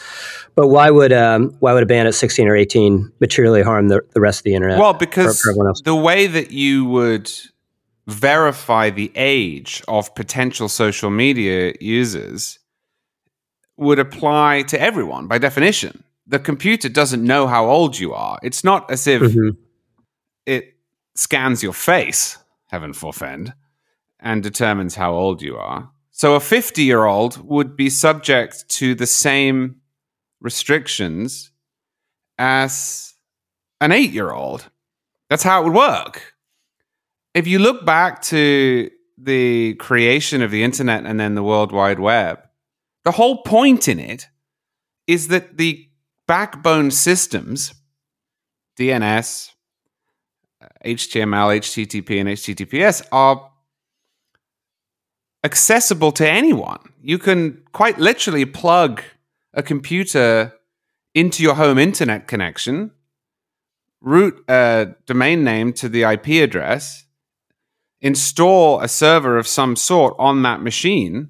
but 0.54 0.68
why 0.68 0.88
would 0.88 1.12
um, 1.12 1.54
why 1.58 1.74
would 1.74 1.82
a 1.82 1.86
ban 1.86 2.06
at 2.06 2.14
16 2.14 2.48
or 2.48 2.56
18 2.56 3.12
materially 3.20 3.60
harm 3.60 3.88
the, 3.88 4.00
the 4.14 4.22
rest 4.22 4.40
of 4.40 4.44
the 4.44 4.54
internet 4.54 4.78
well 4.78 4.94
because 4.94 5.38
for, 5.38 5.52
for 5.52 5.74
the 5.84 5.94
way 5.94 6.26
that 6.26 6.50
you 6.50 6.86
would 6.86 7.30
verify 8.06 8.90
the 8.90 9.12
age 9.14 9.82
of 9.86 10.14
potential 10.14 10.68
social 10.68 11.10
media 11.10 11.74
users 11.80 12.58
would 13.76 13.98
apply 13.98 14.62
to 14.62 14.80
everyone 14.80 15.26
by 15.26 15.38
definition. 15.38 16.04
The 16.26 16.38
computer 16.38 16.88
doesn't 16.88 17.24
know 17.24 17.46
how 17.46 17.68
old 17.68 17.98
you 17.98 18.12
are. 18.12 18.38
It's 18.42 18.62
not 18.62 18.90
as 18.90 19.06
if 19.06 19.22
mm-hmm. 19.22 19.60
it 20.46 20.74
scans 21.14 21.62
your 21.62 21.72
face, 21.72 22.38
heaven 22.68 22.92
forfend, 22.92 23.54
and 24.20 24.42
determines 24.42 24.94
how 24.94 25.14
old 25.14 25.42
you 25.42 25.56
are. 25.56 25.90
So 26.10 26.34
a 26.34 26.40
50 26.40 26.82
year 26.82 27.04
old 27.04 27.42
would 27.48 27.76
be 27.76 27.90
subject 27.90 28.68
to 28.76 28.94
the 28.94 29.06
same 29.06 29.76
restrictions 30.40 31.50
as 32.38 33.14
an 33.80 33.92
eight 33.92 34.12
year 34.12 34.30
old. 34.30 34.70
That's 35.28 35.42
how 35.42 35.62
it 35.62 35.64
would 35.64 35.74
work 35.74 36.32
if 37.34 37.46
you 37.46 37.58
look 37.58 37.84
back 37.84 38.22
to 38.22 38.90
the 39.18 39.74
creation 39.74 40.42
of 40.42 40.50
the 40.50 40.64
internet 40.64 41.06
and 41.06 41.18
then 41.18 41.34
the 41.34 41.42
World 41.42 41.72
Wide 41.72 41.98
Web, 41.98 42.40
the 43.04 43.12
whole 43.12 43.42
point 43.42 43.88
in 43.88 43.98
it 43.98 44.28
is 45.06 45.28
that 45.28 45.56
the 45.56 45.88
backbone 46.32 46.90
systems, 46.90 47.74
DNS, 48.78 49.50
HTML, 50.82 51.58
HTTP, 51.60 52.20
and 52.20 52.28
HTTPS, 52.30 53.06
are 53.12 53.50
accessible 55.44 56.10
to 56.12 56.26
anyone. 56.26 56.80
You 57.02 57.18
can 57.18 57.60
quite 57.72 57.98
literally 57.98 58.46
plug 58.46 59.02
a 59.52 59.62
computer 59.62 60.54
into 61.14 61.42
your 61.42 61.54
home 61.54 61.76
internet 61.76 62.26
connection, 62.26 62.92
route 64.00 64.42
a 64.48 64.94
domain 65.04 65.44
name 65.44 65.74
to 65.74 65.86
the 65.86 66.04
IP 66.04 66.28
address, 66.42 67.04
install 68.00 68.80
a 68.80 68.88
server 68.88 69.36
of 69.36 69.46
some 69.46 69.76
sort 69.76 70.16
on 70.18 70.40
that 70.44 70.62
machine 70.62 71.28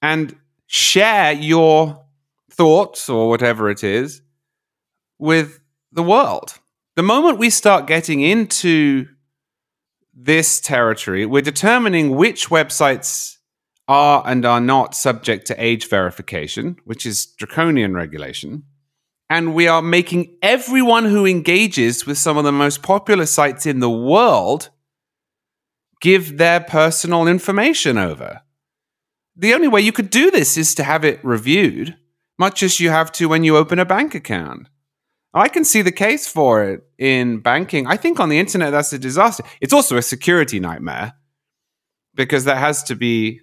and 0.00 0.34
share 0.66 1.32
your 1.32 2.06
thoughts 2.50 3.10
or 3.10 3.28
whatever 3.28 3.68
it 3.68 3.84
is 3.84 4.22
with 5.18 5.60
the 5.92 6.02
world. 6.02 6.58
The 6.96 7.02
moment 7.02 7.38
we 7.38 7.50
start 7.50 7.86
getting 7.86 8.20
into 8.20 9.06
this 10.14 10.60
territory, 10.60 11.26
we're 11.26 11.42
determining 11.42 12.16
which 12.16 12.48
websites 12.48 13.36
are 13.86 14.22
and 14.26 14.44
are 14.44 14.60
not 14.60 14.94
subject 14.94 15.46
to 15.46 15.62
age 15.62 15.88
verification, 15.88 16.76
which 16.84 17.06
is 17.06 17.26
draconian 17.26 17.94
regulation. 17.94 18.64
And 19.30 19.54
we 19.54 19.68
are 19.68 19.82
making 19.82 20.36
everyone 20.42 21.04
who 21.04 21.26
engages 21.26 22.06
with 22.06 22.18
some 22.18 22.36
of 22.36 22.44
the 22.44 22.52
most 22.52 22.82
popular 22.82 23.26
sites 23.26 23.66
in 23.66 23.80
the 23.80 23.90
world 23.90 24.70
give 26.00 26.38
their 26.38 26.60
personal 26.60 27.26
information 27.26 27.98
over. 27.98 28.42
The 29.36 29.54
only 29.54 29.68
way 29.68 29.80
you 29.80 29.92
could 29.92 30.10
do 30.10 30.30
this 30.30 30.56
is 30.56 30.74
to 30.76 30.84
have 30.84 31.04
it 31.04 31.24
reviewed, 31.24 31.96
much 32.38 32.62
as 32.62 32.80
you 32.80 32.90
have 32.90 33.12
to 33.12 33.28
when 33.28 33.44
you 33.44 33.56
open 33.56 33.78
a 33.78 33.84
bank 33.84 34.14
account. 34.14 34.68
I 35.34 35.48
can 35.48 35.64
see 35.64 35.82
the 35.82 35.92
case 35.92 36.26
for 36.26 36.64
it 36.64 36.82
in 36.98 37.40
banking. 37.40 37.86
I 37.86 37.96
think 37.96 38.18
on 38.18 38.28
the 38.28 38.38
internet, 38.38 38.72
that's 38.72 38.92
a 38.92 38.98
disaster. 38.98 39.44
It's 39.60 39.72
also 39.72 39.96
a 39.96 40.02
security 40.02 40.58
nightmare 40.58 41.14
because 42.14 42.44
that 42.44 42.58
has 42.58 42.82
to 42.84 42.94
be 42.94 43.40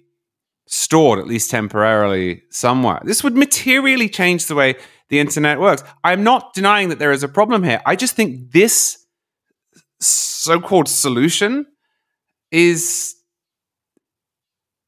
stored, 0.66 1.18
at 1.18 1.26
least 1.26 1.50
temporarily, 1.50 2.42
somewhere. 2.50 3.00
This 3.04 3.22
would 3.22 3.36
materially 3.36 4.08
change 4.08 4.46
the 4.46 4.54
way 4.54 4.74
the 5.08 5.20
internet 5.20 5.60
works. 5.60 5.84
I'm 6.02 6.24
not 6.24 6.54
denying 6.54 6.88
that 6.88 6.98
there 6.98 7.12
is 7.12 7.22
a 7.22 7.28
problem 7.28 7.62
here. 7.62 7.80
I 7.86 7.94
just 7.94 8.16
think 8.16 8.50
this 8.50 9.06
so 10.00 10.60
called 10.60 10.88
solution 10.88 11.66
is 12.50 13.14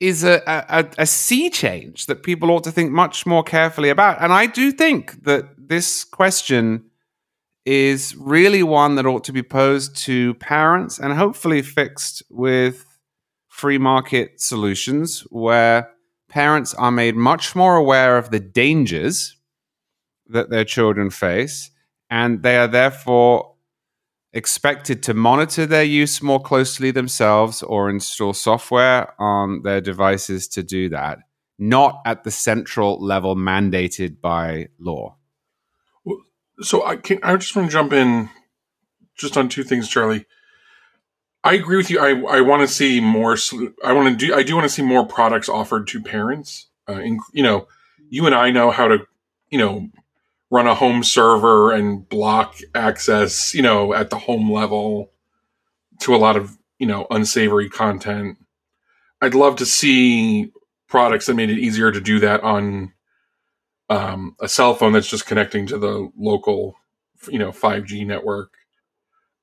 is 0.01 0.23
a, 0.23 0.41
a, 0.47 0.89
a 0.99 1.07
sea 1.07 1.51
change 1.51 2.07
that 2.07 2.23
people 2.23 2.53
ought 2.53 2.63
to 2.63 2.71
think 2.71 2.93
much 2.93 3.27
more 3.27 3.43
carefully 3.43 3.89
about. 3.89 4.23
And 4.23 4.33
I 4.33 4.47
do 4.47 4.71
think 4.71 5.25
that 5.25 5.45
this 5.57 6.05
question 6.05 6.88
is 7.69 8.17
really 8.17 8.63
one 8.63 8.95
that 8.95 9.05
ought 9.05 9.25
to 9.25 9.33
be 9.33 9.43
posed 9.43 9.95
to 9.95 10.33
parents 10.37 10.99
and 10.99 11.13
hopefully 11.13 11.61
fixed 11.61 12.23
with 12.31 12.87
free 13.47 13.77
market 13.77 14.41
solutions 14.41 15.21
where 15.29 15.91
parents 16.31 16.73
are 16.73 16.91
made 16.91 17.15
much 17.15 17.55
more 17.55 17.77
aware 17.77 18.17
of 18.17 18.31
the 18.31 18.41
dangers 18.41 19.37
that 20.29 20.49
their 20.49 20.65
children 20.65 21.11
face 21.11 21.71
and 22.09 22.43
they 22.43 22.57
are 22.57 22.69
therefore 22.69 23.55
expected 24.33 25.03
to 25.03 25.13
monitor 25.13 25.67
their 25.67 25.85
use 25.85 26.23
more 26.23 26.41
closely 26.41 26.91
themselves 26.91 27.63
or 27.63 27.91
install 27.91 28.33
software 28.33 29.13
on 29.21 29.61
their 29.61 29.83
devices 29.83 30.49
to 30.49 30.63
do 30.63 30.89
that, 30.89 31.19
not 31.59 32.01
at 32.07 32.25
the 32.25 32.31
central 32.31 32.99
level 32.99 33.37
mandated 33.37 34.23
by 34.23 34.69
law. 34.79 35.18
So 36.61 36.85
I 36.85 36.97
can 36.97 37.21
I 37.23 37.37
just 37.37 37.55
want 37.55 37.69
to 37.69 37.73
jump 37.73 37.93
in 37.93 38.29
just 39.17 39.37
on 39.37 39.49
two 39.49 39.65
things, 39.65 39.89
Charlie. 39.89 40.27
I 41.45 41.55
agree 41.55 41.77
with 41.77 41.91
you. 41.91 42.01
I, 42.01 42.39
I 42.39 42.41
want 42.41 42.63
to 42.63 42.69
see 42.69 43.01
more. 43.01 43.37
I 43.85 43.93
want 43.93 44.09
to 44.09 44.27
do. 44.27 44.35
I 44.35 44.43
do 44.43 44.55
want 44.55 44.65
to 44.65 44.69
see 44.69 44.83
more 44.83 45.07
products 45.07 45.49
offered 45.49 45.87
to 45.89 46.03
parents. 46.03 46.67
Uh, 46.89 47.01
in, 47.01 47.21
you 47.33 47.43
know, 47.43 47.69
you 48.09 48.27
and 48.27 48.35
I 48.35 48.51
know 48.51 48.71
how 48.71 48.89
to, 48.89 49.07
you 49.51 49.59
know, 49.59 49.89
run 50.51 50.67
a 50.67 50.75
home 50.75 51.05
server 51.05 51.73
and 51.73 52.09
block 52.09 52.57
access, 52.75 53.55
you 53.55 53.63
know, 53.63 53.95
at 53.95 54.11
the 54.11 54.19
home 54.19 54.51
level 54.51 55.13
to 56.01 56.15
a 56.15 56.19
lot 56.19 56.37
of, 56.37 56.57
you 56.79 56.87
know, 56.87 57.07
unsavory 57.11 57.69
content. 57.69 58.39
I'd 59.21 59.35
love 59.35 59.57
to 59.57 59.67
see 59.67 60.53
products 60.89 61.27
that 61.27 61.35
made 61.35 61.51
it 61.51 61.59
easier 61.59 61.93
to 61.93 62.01
do 62.01 62.19
that 62.21 62.43
on 62.43 62.93
um, 63.89 64.37
a 64.41 64.49
cell 64.49 64.75
phone 64.75 64.93
that's 64.93 65.09
just 65.09 65.27
connecting 65.27 65.67
to 65.67 65.79
the 65.79 66.11
local, 66.17 66.77
you 67.29 67.39
know, 67.39 67.51
5G 67.51 68.07
network. 68.07 68.55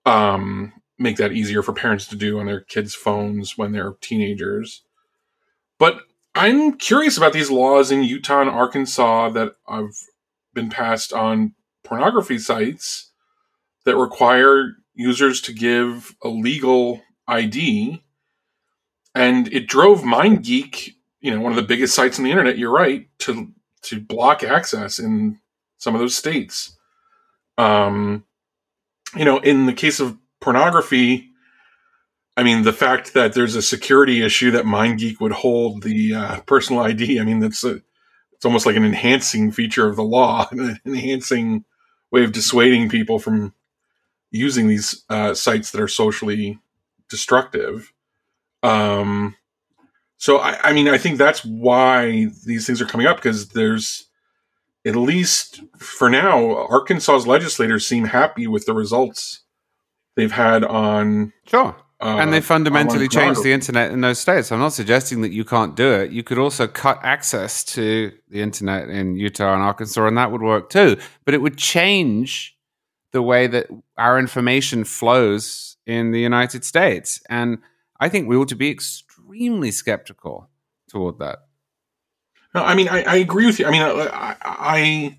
Um, 0.05 0.73
make 0.97 1.17
that 1.17 1.33
easier 1.33 1.61
for 1.61 1.73
parents 1.73 2.07
to 2.07 2.15
do 2.15 2.39
on 2.39 2.45
their 2.45 2.61
kids' 2.61 2.95
phones 2.95 3.57
when 3.57 3.71
they're 3.71 3.95
teenagers. 4.01 4.83
But 5.77 6.01
I'm 6.35 6.73
curious 6.77 7.17
about 7.17 7.33
these 7.33 7.49
laws 7.49 7.91
in 7.91 8.03
Utah 8.03 8.41
and 8.41 8.49
Arkansas 8.49 9.29
that 9.29 9.55
have 9.67 9.95
been 10.53 10.69
passed 10.69 11.11
on 11.11 11.53
pornography 11.83 12.37
sites 12.39 13.11
that 13.85 13.97
require 13.97 14.75
users 14.93 15.41
to 15.41 15.53
give 15.53 16.15
a 16.23 16.29
legal 16.29 17.01
ID. 17.27 18.03
And 19.13 19.51
it 19.53 19.67
drove 19.67 20.01
MindGeek, 20.01 20.93
you 21.21 21.31
know, 21.31 21.41
one 21.41 21.51
of 21.51 21.57
the 21.57 21.63
biggest 21.63 21.95
sites 21.95 22.17
on 22.19 22.25
the 22.25 22.31
internet, 22.31 22.57
you're 22.57 22.71
right, 22.71 23.07
to 23.19 23.51
to 23.85 23.99
block 23.99 24.43
access 24.43 24.99
in 24.99 25.39
some 25.77 25.95
of 25.95 26.01
those 26.01 26.15
states. 26.15 26.77
Um, 27.57 28.25
you 29.15 29.25
know, 29.25 29.37
in 29.39 29.65
the 29.65 29.73
case 29.73 29.99
of 29.99 30.17
pornography, 30.41 31.29
I 32.37 32.43
mean, 32.43 32.63
the 32.63 32.73
fact 32.73 33.13
that 33.13 33.33
there's 33.33 33.55
a 33.55 33.61
security 33.61 34.23
issue 34.23 34.51
that 34.51 34.65
MindGeek 34.65 35.21
would 35.21 35.31
hold 35.31 35.83
the 35.83 36.13
uh, 36.13 36.39
personal 36.41 36.81
ID, 36.81 37.19
I 37.19 37.23
mean, 37.23 37.39
that's 37.39 37.63
a, 37.63 37.81
it's 38.33 38.45
almost 38.45 38.65
like 38.65 38.75
an 38.75 38.83
enhancing 38.83 39.51
feature 39.51 39.87
of 39.87 39.95
the 39.95 40.03
law, 40.03 40.47
an 40.51 40.79
enhancing 40.85 41.63
way 42.11 42.23
of 42.23 42.33
dissuading 42.33 42.89
people 42.89 43.19
from 43.19 43.53
using 44.31 44.67
these 44.67 45.03
uh, 45.09 45.33
sites 45.33 45.71
that 45.71 45.81
are 45.81 45.87
socially 45.87 46.59
destructive. 47.09 47.93
Um, 48.63 49.35
so, 50.25 50.39
I, 50.39 50.69
I 50.69 50.73
mean, 50.73 50.87
I 50.87 50.97
think 50.97 51.19
that's 51.19 51.45
why 51.45 52.29
these 52.47 52.65
things 52.65 52.81
are 52.81 52.85
coming 52.87 53.05
up 53.05 53.17
because 53.17 53.49
there's, 53.49 54.07
at 54.83 54.95
least 54.95 55.61
for 55.77 56.09
now, 56.09 56.65
Arkansas's 56.65 57.27
legislators 57.27 57.85
seem 57.85 58.05
happy 58.05 58.47
with 58.47 58.65
the 58.65 58.73
results 58.73 59.41
they've 60.15 60.31
had 60.31 60.63
on. 60.63 61.31
Sure. 61.45 61.75
Uh, 62.01 62.17
and 62.17 62.33
they 62.33 62.41
fundamentally 62.41 63.07
changed 63.07 63.43
the 63.43 63.53
internet 63.53 63.91
in 63.91 64.01
those 64.01 64.17
states. 64.17 64.51
I'm 64.51 64.57
not 64.57 64.73
suggesting 64.73 65.21
that 65.21 65.31
you 65.31 65.45
can't 65.45 65.75
do 65.75 65.91
it. 65.91 66.09
You 66.09 66.23
could 66.23 66.39
also 66.39 66.65
cut 66.65 66.97
access 67.03 67.63
to 67.75 68.11
the 68.27 68.41
internet 68.41 68.89
in 68.89 69.17
Utah 69.17 69.53
and 69.53 69.61
Arkansas, 69.61 70.07
and 70.07 70.17
that 70.17 70.31
would 70.31 70.41
work 70.41 70.71
too. 70.71 70.97
But 71.25 71.35
it 71.35 71.41
would 71.43 71.57
change 71.57 72.57
the 73.11 73.21
way 73.21 73.45
that 73.45 73.67
our 73.95 74.17
information 74.17 74.85
flows 74.85 75.77
in 75.85 76.09
the 76.09 76.19
United 76.19 76.65
States. 76.65 77.21
And 77.29 77.59
I 77.99 78.09
think 78.09 78.27
we 78.27 78.35
ought 78.35 78.49
to 78.49 78.55
be 78.55 78.71
extremely 79.35 79.71
skeptical 79.71 80.49
toward 80.89 81.19
that. 81.19 81.39
No, 82.53 82.63
I 82.63 82.73
mean, 82.75 82.87
I, 82.87 83.03
I 83.03 83.15
agree 83.17 83.45
with 83.45 83.59
you. 83.59 83.65
I 83.65 83.71
mean, 83.71 83.81
I, 83.81 84.35
I 84.41 85.17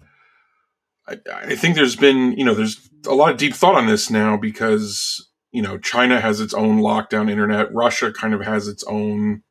I, 1.08 1.18
I 1.32 1.54
think 1.54 1.76
there's 1.76 1.96
been, 1.96 2.32
you 2.32 2.44
know, 2.44 2.54
there's 2.54 2.88
a 3.06 3.14
lot 3.14 3.30
of 3.30 3.36
deep 3.36 3.54
thought 3.54 3.76
on 3.76 3.86
this 3.86 4.10
now 4.10 4.36
because, 4.36 5.28
you 5.52 5.62
know, 5.62 5.78
China 5.78 6.20
has 6.20 6.40
its 6.40 6.54
own 6.54 6.80
lockdown 6.80 7.30
internet. 7.30 7.72
Russia 7.72 8.12
kind 8.12 8.34
of 8.34 8.40
has 8.42 8.66
its 8.66 8.82
own 8.84 9.42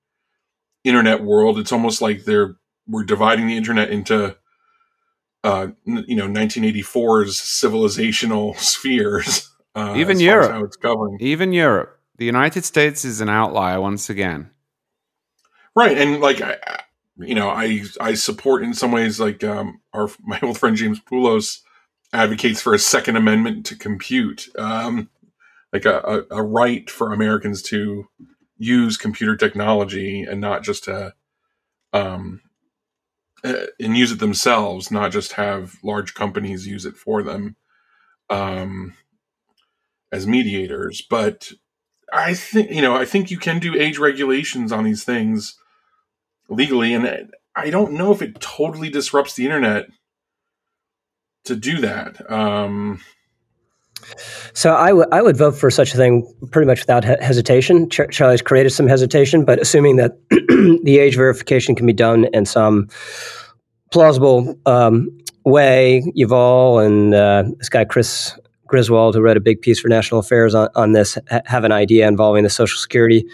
internet 0.84 1.24
world. 1.24 1.58
It's 1.58 1.72
almost 1.72 2.02
like 2.02 2.26
they're, 2.26 2.56
we're 2.88 3.04
dividing 3.04 3.48
the 3.48 3.56
internet 3.56 3.90
into, 3.90 4.36
uh, 5.44 5.68
you 5.86 6.16
know, 6.16 6.28
1984's 6.28 7.40
civilizational 7.40 8.58
spheres. 8.58 9.50
Uh, 9.74 9.94
Even 9.96 10.20
Europe. 10.20 10.52
How 10.52 10.64
it's 10.64 10.78
governed. 10.78 11.22
Even 11.22 11.54
Europe. 11.54 12.00
The 12.18 12.26
United 12.26 12.64
States 12.66 13.04
is 13.06 13.22
an 13.22 13.30
outlier 13.30 13.80
once 13.80 14.10
again. 14.10 14.50
Right. 15.76 15.98
And 15.98 16.22
like, 16.22 16.42
I, 16.42 16.58
you 17.18 17.36
know, 17.36 17.50
I 17.50 17.84
I 18.00 18.14
support 18.14 18.64
in 18.64 18.74
some 18.74 18.92
ways 18.92 19.20
like 19.20 19.44
um, 19.44 19.82
our 19.94 20.10
my 20.24 20.40
old 20.42 20.58
friend 20.58 20.76
James 20.76 21.00
Poulos 21.00 21.60
advocates 22.14 22.62
for 22.62 22.74
a 22.74 22.80
Second 22.80 23.18
Amendment 23.18 23.66
to 23.68 23.76
compute, 23.76 24.48
um, 24.58 25.10
like 25.74 25.86
a, 25.86 26.00
a, 26.32 26.38
a, 26.38 26.44
right 26.44 26.90
for 26.90 27.12
Americans 27.12 27.62
to 27.64 28.08
use 28.58 28.96
computer 28.96 29.36
technology 29.36 30.24
and 30.24 30.40
not 30.40 30.64
just 30.64 30.86
to 30.86 31.14
um, 31.92 32.42
uh, 33.44 33.66
and 33.80 33.98
use 33.98 34.12
it 34.12 34.20
themselves, 34.20 34.92
not 34.92 35.12
just 35.12 35.34
have 35.34 35.76
large 35.84 36.14
companies 36.14 36.68
use 36.68 36.86
it 36.86 36.96
for 36.96 37.22
them 37.22 37.58
um, 38.30 38.94
as 40.12 40.26
mediators. 40.26 41.02
But 41.02 41.52
I 42.14 42.34
think 42.34 42.72
you 42.72 42.82
know 42.82 42.96
I 42.96 43.06
think 43.06 43.30
you 43.32 43.38
can 43.38 43.60
do 43.60 43.76
age 43.76 43.98
regulations 43.98 44.72
on 44.72 44.84
these 44.84 45.04
things 45.04 45.58
legally, 46.50 46.94
and 46.94 47.32
I 47.56 47.70
don't 47.70 47.94
know 47.94 48.12
if 48.12 48.22
it 48.22 48.40
totally 48.40 48.90
disrupts 48.90 49.36
the 49.36 49.46
internet 49.46 49.88
to 51.46 51.56
do 51.56 51.80
that. 51.82 52.30
Um, 52.32 53.02
so 54.54 54.76
I, 54.76 54.90
w- 54.90 55.08
I 55.12 55.22
would 55.22 55.38
vote 55.38 55.56
for 55.56 55.72
such 55.72 55.94
a 55.94 55.98
thing 55.98 56.32
pretty 56.52 56.68
much 56.68 56.82
without 56.82 57.04
he- 57.04 57.16
hesitation. 57.22 57.90
Ch- 57.90 58.10
Charlie's 58.12 58.42
created 58.42 58.72
some 58.72 58.88
hesitation, 58.88 59.46
but 59.46 59.60
assuming 59.60 59.96
that 59.98 60.18
the 60.84 61.00
age 61.00 61.16
verification 61.16 61.76
can 61.76 61.86
be 61.86 61.94
done 61.94 62.26
in 62.34 62.46
some 62.46 62.88
plausible 63.92 64.58
um, 64.66 65.10
way, 65.46 66.04
Yuval 66.18 66.86
and 66.86 67.14
uh, 67.14 67.44
this 67.58 67.70
guy 67.70 67.86
Chris 67.86 68.38
Griswold, 68.68 69.16
who 69.16 69.22
wrote 69.22 69.38
a 69.38 69.42
big 69.42 69.62
piece 69.62 69.80
for 69.80 69.88
National 69.88 70.20
Affairs 70.20 70.56
on, 70.56 70.70
on 70.76 70.92
this, 70.92 71.18
ha- 71.30 71.42
have 71.46 71.64
an 71.64 71.72
idea 71.72 72.08
involving 72.08 72.44
the 72.44 72.50
Social 72.50 72.80
Security 72.80 73.26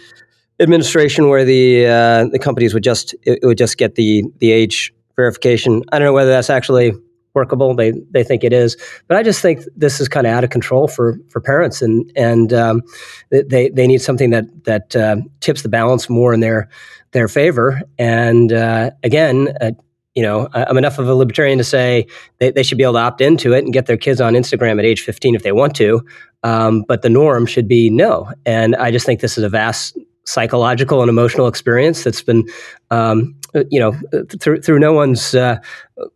administration 0.59 1.29
where 1.29 1.45
the 1.45 1.85
uh, 1.87 2.25
the 2.31 2.39
companies 2.39 2.73
would 2.73 2.83
just 2.83 3.15
it 3.23 3.39
would 3.43 3.57
just 3.57 3.77
get 3.77 3.95
the 3.95 4.23
the 4.37 4.51
age 4.51 4.93
verification. 5.15 5.83
I 5.91 5.99
don't 5.99 6.05
know 6.05 6.13
whether 6.13 6.31
that's 6.31 6.49
actually 6.49 6.93
workable. 7.33 7.73
They 7.75 7.93
they 8.11 8.23
think 8.23 8.43
it 8.43 8.53
is, 8.53 8.77
but 9.07 9.17
I 9.17 9.23
just 9.23 9.41
think 9.41 9.63
this 9.75 9.99
is 9.99 10.07
kind 10.07 10.27
of 10.27 10.33
out 10.33 10.43
of 10.43 10.49
control 10.49 10.87
for 10.87 11.17
for 11.29 11.41
parents, 11.41 11.81
and 11.81 12.11
and 12.15 12.53
um, 12.53 12.81
they 13.29 13.69
they 13.69 13.87
need 13.87 14.01
something 14.01 14.29
that 14.31 14.65
that 14.65 14.95
uh, 14.95 15.17
tips 15.39 15.61
the 15.61 15.69
balance 15.69 16.09
more 16.09 16.33
in 16.33 16.39
their 16.39 16.69
their 17.11 17.27
favor. 17.27 17.81
And 17.97 18.53
uh, 18.53 18.91
again. 19.03 19.55
Uh, 19.59 19.71
you 20.13 20.23
know, 20.23 20.49
I'm 20.53 20.77
enough 20.77 20.99
of 20.99 21.07
a 21.07 21.15
libertarian 21.15 21.57
to 21.57 21.63
say 21.63 22.05
they, 22.39 22.51
they 22.51 22.63
should 22.63 22.77
be 22.77 22.83
able 22.83 22.95
to 22.95 22.99
opt 22.99 23.21
into 23.21 23.53
it 23.53 23.63
and 23.63 23.71
get 23.71 23.85
their 23.85 23.95
kids 23.95 24.19
on 24.19 24.33
Instagram 24.33 24.77
at 24.77 24.83
age 24.83 24.99
15 25.01 25.35
if 25.35 25.43
they 25.43 25.53
want 25.53 25.73
to. 25.77 26.05
Um, 26.43 26.83
but 26.85 27.01
the 27.01 27.09
norm 27.09 27.45
should 27.45 27.65
be 27.65 27.89
no. 27.89 28.29
And 28.45 28.75
I 28.75 28.91
just 28.91 29.05
think 29.05 29.21
this 29.21 29.37
is 29.37 29.45
a 29.45 29.49
vast 29.49 29.97
psychological 30.25 31.01
and 31.01 31.10
emotional 31.10 31.47
experience 31.47 32.03
that's 32.03 32.21
been, 32.21 32.45
um, 32.89 33.36
you 33.69 33.79
know, 33.79 33.93
through 34.39 34.62
through 34.62 34.79
no 34.79 34.93
one's 34.93 35.36
uh, 35.36 35.57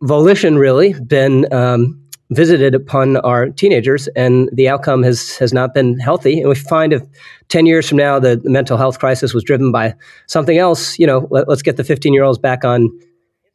volition 0.02 0.58
really 0.58 0.94
been 1.00 1.52
um, 1.52 2.00
visited 2.30 2.74
upon 2.74 3.16
our 3.18 3.50
teenagers, 3.50 4.08
and 4.08 4.48
the 4.52 4.68
outcome 4.68 5.02
has 5.02 5.36
has 5.36 5.52
not 5.52 5.74
been 5.74 5.98
healthy. 5.98 6.40
And 6.40 6.48
we 6.48 6.54
find 6.54 6.92
if 6.92 7.02
ten 7.48 7.66
years 7.66 7.88
from 7.88 7.98
now 7.98 8.18
the, 8.18 8.36
the 8.36 8.50
mental 8.50 8.76
health 8.76 8.98
crisis 8.98 9.34
was 9.34 9.44
driven 9.44 9.72
by 9.72 9.94
something 10.26 10.58
else, 10.58 10.98
you 10.98 11.06
know, 11.06 11.28
let, 11.30 11.48
us 11.48 11.62
get 11.62 11.76
the 11.76 11.84
fifteen 11.84 12.12
year 12.12 12.24
olds 12.24 12.38
back 12.38 12.64
on. 12.64 12.90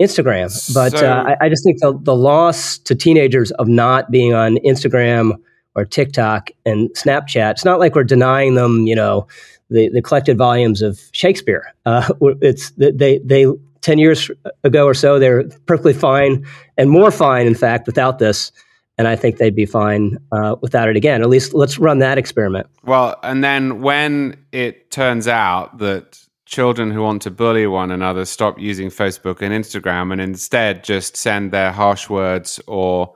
Instagram, 0.01 0.49
but 0.73 0.97
so, 0.97 1.07
uh, 1.07 1.35
I, 1.39 1.45
I 1.45 1.49
just 1.49 1.63
think 1.63 1.79
the, 1.79 1.95
the 2.01 2.15
loss 2.15 2.79
to 2.79 2.95
teenagers 2.95 3.51
of 3.51 3.67
not 3.67 4.09
being 4.09 4.33
on 4.33 4.55
Instagram 4.65 5.37
or 5.75 5.85
TikTok 5.85 6.49
and 6.65 6.89
Snapchat. 6.95 7.51
It's 7.51 7.65
not 7.65 7.79
like 7.79 7.95
we're 7.95 8.03
denying 8.03 8.55
them, 8.55 8.87
you 8.87 8.95
know, 8.95 9.27
the, 9.71 9.89
the 9.89 10.01
collected 10.01 10.37
volumes 10.37 10.81
of 10.81 10.99
Shakespeare. 11.11 11.73
Uh, 11.85 12.13
it's 12.41 12.71
they 12.77 13.19
they 13.19 13.47
ten 13.81 13.97
years 13.97 14.29
ago 14.63 14.85
or 14.85 14.93
so 14.93 15.17
they're 15.17 15.43
perfectly 15.65 15.93
fine 15.93 16.45
and 16.77 16.89
more 16.89 17.11
fine, 17.11 17.47
in 17.47 17.55
fact, 17.55 17.87
without 17.87 18.19
this. 18.19 18.51
And 18.97 19.07
I 19.07 19.15
think 19.15 19.37
they'd 19.37 19.55
be 19.55 19.65
fine 19.65 20.17
uh, 20.31 20.57
without 20.61 20.87
it 20.87 20.95
again. 20.95 21.21
At 21.23 21.29
least 21.29 21.53
let's 21.55 21.79
run 21.79 21.99
that 21.99 22.17
experiment. 22.19 22.67
Well, 22.83 23.19
and 23.23 23.43
then 23.43 23.81
when 23.81 24.37
it 24.51 24.91
turns 24.91 25.27
out 25.27 25.79
that 25.79 26.19
children 26.45 26.91
who 26.91 27.01
want 27.01 27.21
to 27.23 27.31
bully 27.31 27.65
one 27.65 27.89
another 27.89 28.25
stop 28.25 28.59
using 28.59 28.89
Facebook 28.89 29.41
and 29.41 29.53
Instagram 29.53 30.11
and 30.11 30.21
instead 30.21 30.83
just 30.83 31.15
send 31.15 31.51
their 31.51 31.71
harsh 31.71 32.09
words 32.09 32.59
or 32.67 33.15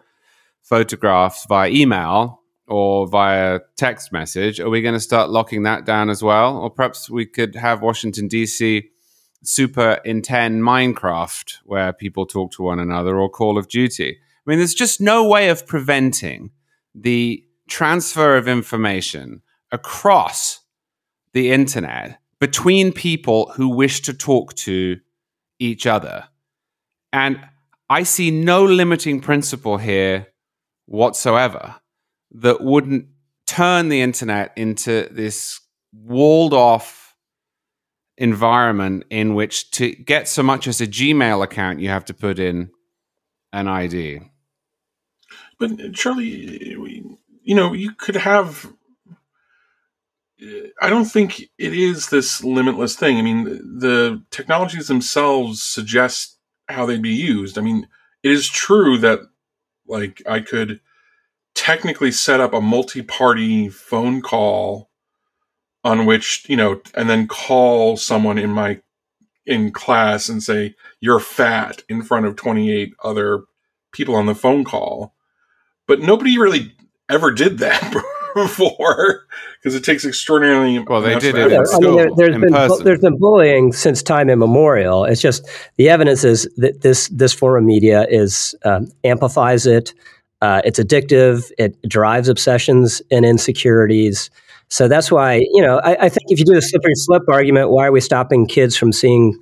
photographs 0.64 1.46
via 1.48 1.70
email, 1.70 2.42
or 2.68 3.08
via 3.08 3.60
text 3.76 4.12
message? 4.12 4.60
Are 4.60 4.70
we 4.70 4.82
going 4.82 4.94
to 4.94 5.00
start 5.00 5.30
locking 5.30 5.64
that 5.64 5.86
down 5.86 6.10
as 6.10 6.24
well? 6.24 6.58
Or 6.58 6.70
perhaps 6.70 7.10
we 7.10 7.26
could 7.26 7.56
have 7.56 7.82
Washington, 7.82 8.28
D.C. 8.28 8.90
super 9.44 10.00
intend 10.06 10.64
Minecraft 10.64 11.58
where 11.64 11.94
people 11.94 12.26
talk 12.26 12.52
to 12.54 12.64
one 12.64 12.80
another 12.80 13.20
or 13.20 13.30
Call 13.30 13.58
of 13.58 13.68
Duty. 13.68 14.18
I 14.20 14.50
mean, 14.50 14.60
there's 14.60 14.74
just 14.74 15.02
no 15.02 15.28
way 15.28 15.50
of 15.50 15.68
preventing 15.68 16.52
the 16.94 17.44
transfer 17.68 18.38
of 18.38 18.48
information 18.48 19.42
across 19.72 20.62
the 21.34 21.52
internet 21.52 22.20
between 22.40 22.92
people 22.92 23.52
who 23.56 23.70
wish 23.70 24.02
to 24.04 24.14
talk 24.14 24.54
to 24.54 25.00
each 25.60 25.88
other. 25.88 26.26
And 27.12 27.40
I 27.90 28.04
see 28.04 28.32
no 28.32 28.64
limiting 28.64 29.20
principle 29.22 29.78
here 29.78 30.28
whatsoever 30.86 31.76
that 32.40 32.62
wouldn't 32.62 33.08
turn 33.48 33.90
the 33.90 34.02
internet 34.02 34.52
into 34.56 35.08
this 35.12 35.60
walled 35.94 36.54
off 36.54 37.16
environment 38.18 39.04
in 39.10 39.36
which 39.36 39.72
to 39.72 39.92
get 39.92 40.28
so 40.28 40.42
much 40.44 40.68
as 40.68 40.82
a 40.82 40.88
Gmail 40.88 41.44
account, 41.44 41.80
you 41.80 41.90
have 41.90 42.06
to 42.06 42.14
put 42.14 42.40
in 42.40 42.72
an 43.52 43.68
ID. 43.68 44.22
But 45.60 45.72
uh, 45.72 45.90
Charlie, 45.94 46.76
you 47.44 47.56
know, 47.56 47.74
you 47.74 47.92
could 47.92 48.16
have. 48.16 48.72
Uh, 50.42 50.68
I 50.82 50.90
don't 50.90 51.06
think 51.06 51.42
it 51.58 51.74
is 51.74 52.10
this 52.10 52.44
limitless 52.44 52.96
thing. 52.96 53.18
I 53.18 53.22
mean, 53.22 53.46
the 53.80 54.22
technologies 54.32 54.88
themselves 54.88 55.64
suggest 55.64 56.38
how 56.68 56.86
they'd 56.86 57.02
be 57.02 57.14
used. 57.14 57.58
I 57.58 57.62
mean, 57.62 57.88
it 58.24 58.32
is 58.32 58.50
true 58.50 58.98
that, 58.98 59.20
like, 59.88 60.22
I 60.28 60.42
could 60.42 60.82
technically 61.56 62.12
set 62.12 62.40
up 62.40 62.54
a 62.54 62.62
multi-party 62.62 63.70
phone 63.70 64.22
call 64.22 64.90
on 65.84 66.06
which 66.06 66.46
you 66.50 66.58
know 66.58 66.82
and 66.94 67.10
then 67.10 67.28
call 67.28 67.96
someone 67.98 68.38
in 68.38 68.50
my 68.50 68.80
in 69.46 69.72
class 69.72 70.28
and 70.28 70.44
say 70.44 70.76
you're 71.00 71.20
fat 71.20 71.84
in 71.88 72.04
front 72.04 72.26
of 72.26 72.36
28 72.36 72.94
other 73.04 73.44
people 73.92 74.16
on 74.16 74.26
the 74.26 74.36
phone 74.36 74.64
call. 74.64 75.14
But 75.88 76.02
nobody 76.02 76.38
really 76.38 76.76
ever 77.10 77.32
did 77.32 77.60
that 77.60 77.94
before 78.36 79.28
because 79.62 79.76
it 79.76 79.84
takes 79.84 80.04
extraordinarily 80.04 80.80
well 80.80 81.02
they 81.02 81.18
did 81.20 81.36
it 81.36 81.52
yeah, 81.52 81.60
in 81.60 81.66
I 81.72 81.80
mean, 81.80 82.16
there, 82.18 82.32
has 82.32 82.42
been 82.42 82.54
person. 82.54 82.84
there's 82.84 83.00
been 83.00 83.20
bullying 83.20 83.72
since 83.72 84.02
time 84.02 84.30
immemorial. 84.30 85.06
It's 85.06 85.22
just 85.22 85.48
the 85.78 85.90
evidence 85.90 86.24
is 86.24 86.50
that 86.58 86.82
this 86.82 87.08
this 87.10 87.32
form 87.32 87.64
of 87.64 87.64
media 87.64 88.08
is 88.10 88.56
um, 88.66 88.88
amplifies 89.04 89.68
it 89.68 89.94
uh, 90.46 90.62
it's 90.68 90.80
addictive 90.80 91.52
it 91.58 91.72
drives 91.98 92.28
obsessions 92.30 93.02
and 93.12 93.26
insecurities 93.26 94.30
so 94.70 94.88
that's 94.88 95.12
why, 95.12 95.36
you 95.36 95.62
know, 95.62 95.80
I, 95.84 96.06
I, 96.06 96.10
think 96.10 96.32
if 96.32 96.40
you 96.40 96.46
do 96.46 96.54
the 96.54 96.62
slippery 96.62 96.96
slip 96.96 97.24
argument, 97.30 97.70
why 97.70 97.88
are 97.88 97.92
we 97.92 98.02
stopping 98.02 98.48
kids 98.48 98.76
from 98.76 98.92
seeing 98.92 99.40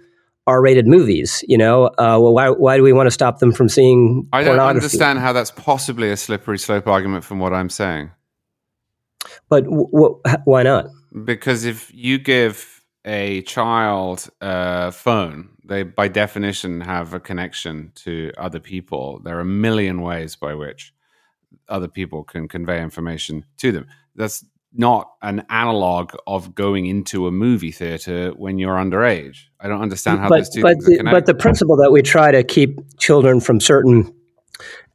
R-rated 0.48 0.86
movies? 0.86 1.44
You 1.48 1.58
know, 1.58 1.86
uh, 1.86 2.20
well, 2.20 2.34
why 2.34 2.50
why 2.50 2.78
do 2.78 2.84
we 2.84 2.94
want 2.94 3.08
to 3.08 3.12
stop 3.12 3.40
them 3.40 3.54
from 3.54 3.70
seeing? 3.70 4.28
I 4.34 4.44
don't 4.44 4.60
understand 4.60 5.20
how 5.20 5.32
that's 5.32 5.52
possibly 5.52 6.12
a 6.12 6.18
slippery 6.18 6.60
slope 6.60 6.88
argument 6.88 7.24
from 7.24 7.40
what 7.40 7.54
I'm 7.54 7.70
saying. 7.70 8.12
But 9.50 9.64
w- 9.64 9.90
w- 9.92 10.22
why 10.44 10.64
not? 10.64 10.88
Because 11.24 11.64
if 11.64 11.90
you 11.94 12.18
give 12.18 12.82
a 13.06 13.42
child 13.44 14.30
a 14.42 14.92
phone, 14.92 15.50
they 15.66 15.84
by 15.84 16.08
definition 16.08 16.82
have 16.82 17.14
a 17.14 17.20
connection 17.20 17.92
to 17.96 18.32
other 18.38 18.60
people. 18.60 19.20
There 19.24 19.38
are 19.38 19.42
a 19.42 19.46
million 19.46 20.02
ways 20.02 20.36
by 20.36 20.54
which 20.54 20.94
other 21.70 21.88
people 21.88 22.24
can 22.24 22.48
convey 22.48 22.82
information 22.82 23.46
to 23.58 23.72
them. 23.72 23.88
That's 24.16 24.46
not 24.76 25.12
an 25.22 25.46
analog 25.50 26.14
of 26.26 26.56
going 26.56 26.88
into 26.88 27.28
a 27.28 27.32
movie 27.32 27.72
theater 27.72 28.32
when 28.32 28.58
you're 28.58 28.76
underage. 28.76 29.44
I 29.60 29.68
don't 29.68 29.82
understand 29.82 30.20
how 30.20 30.30
but, 30.30 30.38
those 30.38 30.50
two 30.50 30.62
but 30.62 30.74
things 30.74 30.86
the, 30.86 30.94
are 30.94 30.98
connected. 30.98 31.18
But 31.18 31.26
the 31.28 31.36
principle 31.36 31.78
that 31.78 31.92
we 31.92 32.02
try 32.02 32.32
to 32.32 32.44
keep 32.44 32.80
children 32.98 33.40
from 33.40 33.60
certain 33.60 34.14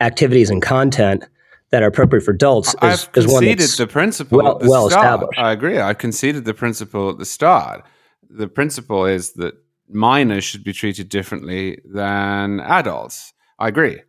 activities 0.01 0.51
and 0.51 0.61
content 0.61 1.25
that 1.71 1.83
are 1.83 1.87
appropriate 1.87 2.23
for 2.23 2.33
adults 2.33 2.75
I've 2.81 2.95
is, 2.95 3.09
is 3.15 3.27
one 3.27 3.45
conceded 3.45 3.71
the 3.79 3.87
principle 3.87 4.39
well, 4.39 4.59
the 4.59 4.69
well 4.69 4.89
established. 4.89 5.39
I 5.39 5.53
agree. 5.53 5.81
I 5.81 5.95
conceded 5.95 6.45
the 6.45 6.55
principle 6.55 7.11
at 7.11 7.19
the 7.19 7.27
start. 7.27 7.85
The 8.31 8.49
principle 8.49 9.07
is 9.07 9.35
that 9.35 9.55
minors 9.91 10.45
should 10.45 10.65
be 10.65 10.73
treated 10.73 11.09
differently 11.09 11.79
than 11.85 12.61
adults. 12.61 13.33
I 13.59 13.69
agree. 13.69 14.01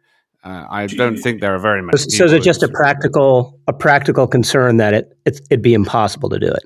Uh, 0.43 0.65
I 0.69 0.87
don't 0.87 1.17
think 1.17 1.41
there 1.41 1.53
are 1.53 1.59
very 1.59 1.81
many. 1.81 1.97
So, 1.97 2.23
is 2.25 2.31
it 2.31 2.41
just 2.43 2.63
a 2.63 2.69
practical 2.69 3.59
a 3.67 3.73
practical 3.73 4.25
concern 4.27 4.77
that 4.77 4.93
it 4.93 5.17
it'd 5.25 5.61
be 5.61 5.73
impossible 5.73 6.29
to 6.29 6.39
do 6.39 6.47
it 6.47 6.63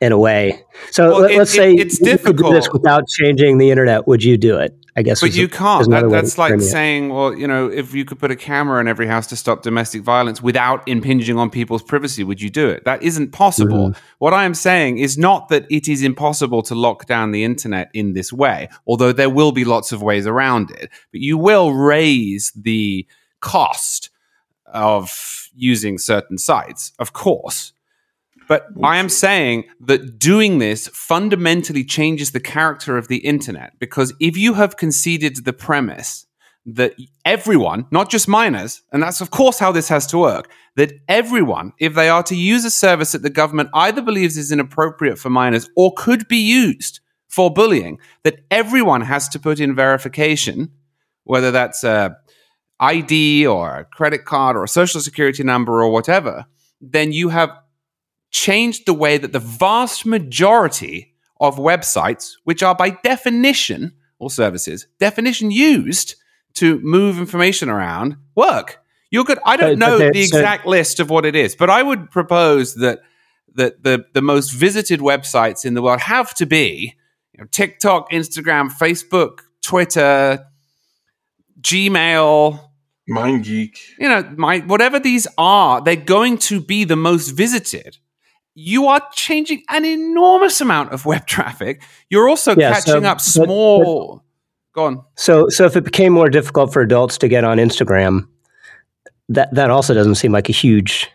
in 0.00 0.10
a 0.12 0.18
way? 0.18 0.62
So 0.90 1.10
Well, 1.10 1.20
let, 1.22 1.30
it- 1.32 1.40
us 1.40 1.52
it- 1.52 1.56
say 1.56 1.72
it's 1.74 2.00
you 2.00 2.16
could 2.18 2.36
do 2.38 2.44
this 2.44 2.64
difficult. 2.64 2.72
without 2.82 3.02
changing 3.08 3.58
the 3.58 3.70
internet. 3.70 4.06
Would 4.08 4.24
you 4.24 4.38
do 4.38 4.56
it? 4.56 4.74
I 4.96 5.02
guess. 5.02 5.20
But 5.20 5.34
you 5.34 5.48
can't. 5.48 5.88
That, 5.90 6.10
that's 6.10 6.38
like 6.38 6.60
saying, 6.60 7.10
well, 7.10 7.34
you 7.34 7.46
know, 7.46 7.68
if 7.68 7.94
you 7.94 8.04
could 8.04 8.18
put 8.18 8.30
a 8.30 8.36
camera 8.36 8.80
in 8.80 8.88
every 8.88 9.06
house 9.06 9.26
to 9.28 9.36
stop 9.36 9.62
domestic 9.62 10.02
violence 10.02 10.42
without 10.42 10.86
impinging 10.88 11.38
on 11.38 11.50
people's 11.50 11.82
privacy, 11.82 12.24
would 12.24 12.40
you 12.40 12.50
do 12.50 12.68
it? 12.68 12.84
That 12.84 13.02
isn't 13.02 13.32
possible. 13.32 13.90
Mm-hmm. 13.90 14.00
What 14.18 14.34
I 14.34 14.44
am 14.44 14.54
saying 14.54 14.98
is 14.98 15.16
not 15.16 15.48
that 15.50 15.66
it 15.70 15.88
is 15.88 16.02
impossible 16.02 16.62
to 16.62 16.74
lock 16.74 17.06
down 17.06 17.30
the 17.30 17.44
internet 17.44 17.90
in 17.94 18.14
this 18.14 18.32
way, 18.32 18.68
although 18.86 19.12
there 19.12 19.30
will 19.30 19.52
be 19.52 19.64
lots 19.64 19.92
of 19.92 20.02
ways 20.02 20.26
around 20.26 20.70
it. 20.70 20.90
But 21.12 21.20
you 21.20 21.38
will 21.38 21.72
raise 21.72 22.52
the 22.56 23.06
cost 23.40 24.10
of 24.66 25.48
using 25.54 25.98
certain 25.98 26.38
sites, 26.38 26.92
of 26.98 27.12
course. 27.12 27.72
But 28.48 28.66
I 28.82 28.96
am 28.96 29.10
saying 29.10 29.64
that 29.80 30.18
doing 30.18 30.58
this 30.58 30.88
fundamentally 30.88 31.84
changes 31.84 32.32
the 32.32 32.40
character 32.40 32.96
of 32.96 33.08
the 33.08 33.18
internet 33.18 33.78
because 33.78 34.14
if 34.20 34.36
you 34.36 34.54
have 34.54 34.78
conceded 34.78 35.44
the 35.44 35.52
premise 35.52 36.26
that 36.64 36.94
everyone, 37.24 37.86
not 37.90 38.10
just 38.10 38.26
minors, 38.26 38.82
and 38.90 39.02
that's 39.02 39.20
of 39.20 39.30
course 39.30 39.58
how 39.58 39.70
this 39.70 39.88
has 39.88 40.06
to 40.08 40.18
work, 40.18 40.50
that 40.76 40.92
everyone, 41.08 41.72
if 41.78 41.94
they 41.94 42.08
are 42.08 42.22
to 42.22 42.34
use 42.34 42.64
a 42.64 42.70
service 42.70 43.12
that 43.12 43.22
the 43.22 43.30
government 43.30 43.68
either 43.74 44.00
believes 44.00 44.36
is 44.36 44.50
inappropriate 44.50 45.18
for 45.18 45.30
minors 45.30 45.68
or 45.76 45.92
could 45.94 46.26
be 46.26 46.38
used 46.38 47.00
for 47.28 47.52
bullying, 47.52 47.98
that 48.22 48.40
everyone 48.50 49.02
has 49.02 49.28
to 49.28 49.38
put 49.38 49.60
in 49.60 49.74
verification, 49.74 50.70
whether 51.24 51.50
that's 51.50 51.84
a 51.84 52.16
ID 52.80 53.46
or 53.46 53.78
a 53.78 53.84
credit 53.84 54.24
card 54.24 54.56
or 54.56 54.64
a 54.64 54.68
social 54.68 55.00
security 55.00 55.42
number 55.42 55.82
or 55.82 55.90
whatever, 55.90 56.46
then 56.80 57.12
you 57.12 57.28
have 57.28 57.50
changed 58.30 58.86
the 58.86 58.94
way 58.94 59.18
that 59.18 59.32
the 59.32 59.38
vast 59.38 60.04
majority 60.06 61.14
of 61.40 61.56
websites, 61.56 62.32
which 62.44 62.62
are 62.62 62.74
by 62.74 62.90
definition, 62.90 63.92
or 64.18 64.30
services, 64.30 64.86
definition 64.98 65.50
used 65.50 66.16
to 66.54 66.80
move 66.80 67.18
information 67.18 67.68
around, 67.68 68.16
work. 68.34 68.78
You're 69.10 69.24
good. 69.24 69.38
I 69.46 69.56
don't 69.56 69.78
But- 69.78 69.78
but 69.78 69.86
know 69.90 69.98
there- 69.98 70.12
the 70.12 70.24
so- 70.24 70.36
exact 70.38 70.66
list 70.66 71.00
of 71.00 71.08
what 71.08 71.24
it 71.24 71.34
is, 71.36 71.54
but 71.56 71.70
I 71.70 71.82
would 71.82 72.10
propose 72.10 72.74
that 72.76 73.00
that 73.54 73.82
the, 73.82 74.04
the 74.14 74.22
most 74.22 74.50
visited 74.50 75.00
websites 75.00 75.64
in 75.64 75.74
the 75.74 75.82
world 75.82 76.00
have 76.02 76.32
to 76.34 76.46
be 76.46 76.94
you 77.32 77.40
know, 77.40 77.46
TikTok, 77.50 78.10
Instagram, 78.12 78.70
Facebook, 78.70 79.38
Twitter, 79.62 80.44
Gmail, 81.60 82.60
MindGeek. 83.10 83.76
you 83.98 84.08
know, 84.08 84.22
my 84.36 84.58
whatever 84.60 85.00
these 85.00 85.26
are, 85.36 85.80
they're 85.80 85.96
going 85.96 86.38
to 86.38 86.60
be 86.60 86.84
the 86.84 86.96
most 86.96 87.30
visited. 87.30 87.96
You 88.60 88.88
are 88.88 89.00
changing 89.12 89.62
an 89.68 89.84
enormous 89.84 90.60
amount 90.60 90.92
of 90.92 91.06
web 91.06 91.26
traffic. 91.34 91.80
You're 92.10 92.28
also 92.28 92.56
Yeah, 92.56 92.72
so- 92.72 92.92
catching 92.92 93.06
up 93.06 93.18
but- 93.18 93.22
small. 93.22 94.24
Go 94.74 94.84
on. 94.84 95.04
So, 95.16 95.48
so 95.48 95.64
if 95.64 95.76
it 95.76 95.84
became 95.84 96.12
more 96.12 96.28
difficult 96.28 96.72
for 96.72 96.82
adults 96.82 97.18
to 97.18 97.28
get 97.28 97.42
on 97.44 97.58
Instagram, 97.58 98.28
that 99.28 99.52
that 99.54 99.70
also 99.70 99.94
doesn't 99.94 100.16
seem 100.16 100.32
like 100.32 100.48
a 100.48 100.52
huge 100.52 101.08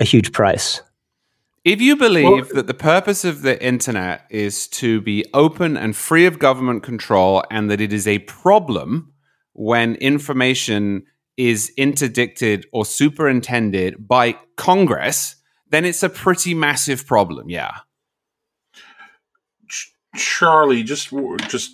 a 0.00 0.04
huge 0.04 0.32
price. 0.32 0.80
If 1.64 1.80
you 1.80 1.96
believe 1.96 2.24
Well- 2.24 2.54
that 2.54 2.66
the 2.68 2.74
purpose 2.74 3.24
of 3.24 3.42
the 3.42 3.62
internet 3.64 4.22
is 4.30 4.68
to 4.68 5.00
be 5.00 5.24
open 5.34 5.76
and 5.76 5.96
free 5.96 6.26
of 6.26 6.38
government 6.38 6.82
control, 6.84 7.42
and 7.50 7.68
that 7.70 7.80
it 7.80 7.92
is 7.92 8.06
a 8.06 8.18
problem 8.20 9.12
when 9.54 9.94
information 9.96 11.02
is 11.36 11.72
interdicted 11.76 12.66
or 12.72 12.84
superintended 12.84 14.06
by 14.08 14.36
Congress, 14.56 15.35
then 15.70 15.84
it's 15.84 16.02
a 16.02 16.08
pretty 16.08 16.54
massive 16.54 17.06
problem. 17.06 17.50
Yeah. 17.50 17.78
Charlie, 20.14 20.82
just 20.82 21.10
just 21.48 21.72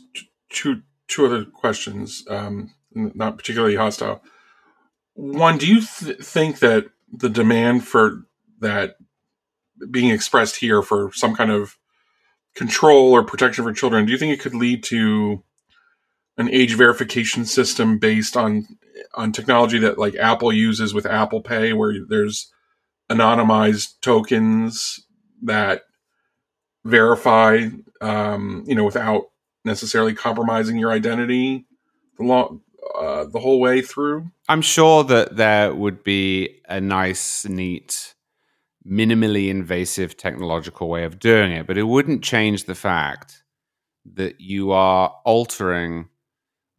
two 0.51 0.83
two 1.09 1.27
other 1.27 1.45
questions, 1.45 2.25
um, 2.29 2.73
not 2.95 3.37
particularly 3.37 3.77
hostile. 3.77 4.23
One, 5.15 5.59
do 5.59 5.67
you 5.67 5.83
th- 5.83 6.19
think 6.19 6.59
that 6.61 6.87
the 7.13 7.29
demand 7.29 7.87
for 7.87 8.23
that 8.61 8.97
being 9.91 10.11
expressed 10.11 10.57
here 10.57 10.83
for 10.83 11.13
some 11.13 11.35
kind 11.35 11.51
of 11.51 11.77
control 12.55 13.13
or 13.13 13.23
protection 13.25 13.65
for 13.65 13.73
children, 13.73 14.07
do 14.07 14.13
you 14.13 14.19
think 14.19 14.33
it 14.33 14.41
could 14.41 14.55
lead 14.55 14.83
to 14.85 15.43
an 16.37 16.49
age 16.51 16.75
verification 16.75 17.45
system 17.45 17.99
based 17.99 18.37
on 18.37 18.67
on 19.15 19.33
technology 19.33 19.79
that 19.79 19.99
like 19.99 20.15
Apple 20.17 20.53
uses 20.53 20.95
with 20.95 21.07
Apple 21.07 21.41
Pay, 21.41 21.73
where 21.73 21.95
there's 22.09 22.53
anonymized 23.13 24.01
tokens 24.01 25.01
that 25.43 25.83
verify, 26.85 27.69
um, 28.01 28.65
you 28.67 28.75
know, 28.75 28.85
without 28.85 29.31
necessarily 29.65 30.15
compromising 30.15 30.77
your 30.77 30.93
identity 30.93 31.67
the 32.19 32.25
long, 32.25 32.61
uh, 32.99 33.25
the 33.25 33.39
whole 33.39 33.61
way 33.61 33.81
through. 33.81 34.31
I'm 34.49 34.63
sure 34.63 35.05
that 35.05 35.37
there 35.37 35.75
would 35.75 36.03
be 36.03 36.61
a 36.69 36.81
nice, 36.81 37.45
neat, 37.47 38.15
minimally 38.87 39.49
invasive 39.49 40.17
technological 40.17 40.89
way 40.89 41.05
of 41.05 41.19
doing 41.19 41.53
it, 41.53 41.67
but 41.67 41.79
it 41.79 41.85
wouldn't 41.85 42.23
change 42.23 42.65
the 42.65 42.75
fact 42.75 43.43
that 44.15 44.41
you 44.41 44.73
are 44.73 45.15
altering 45.25 46.09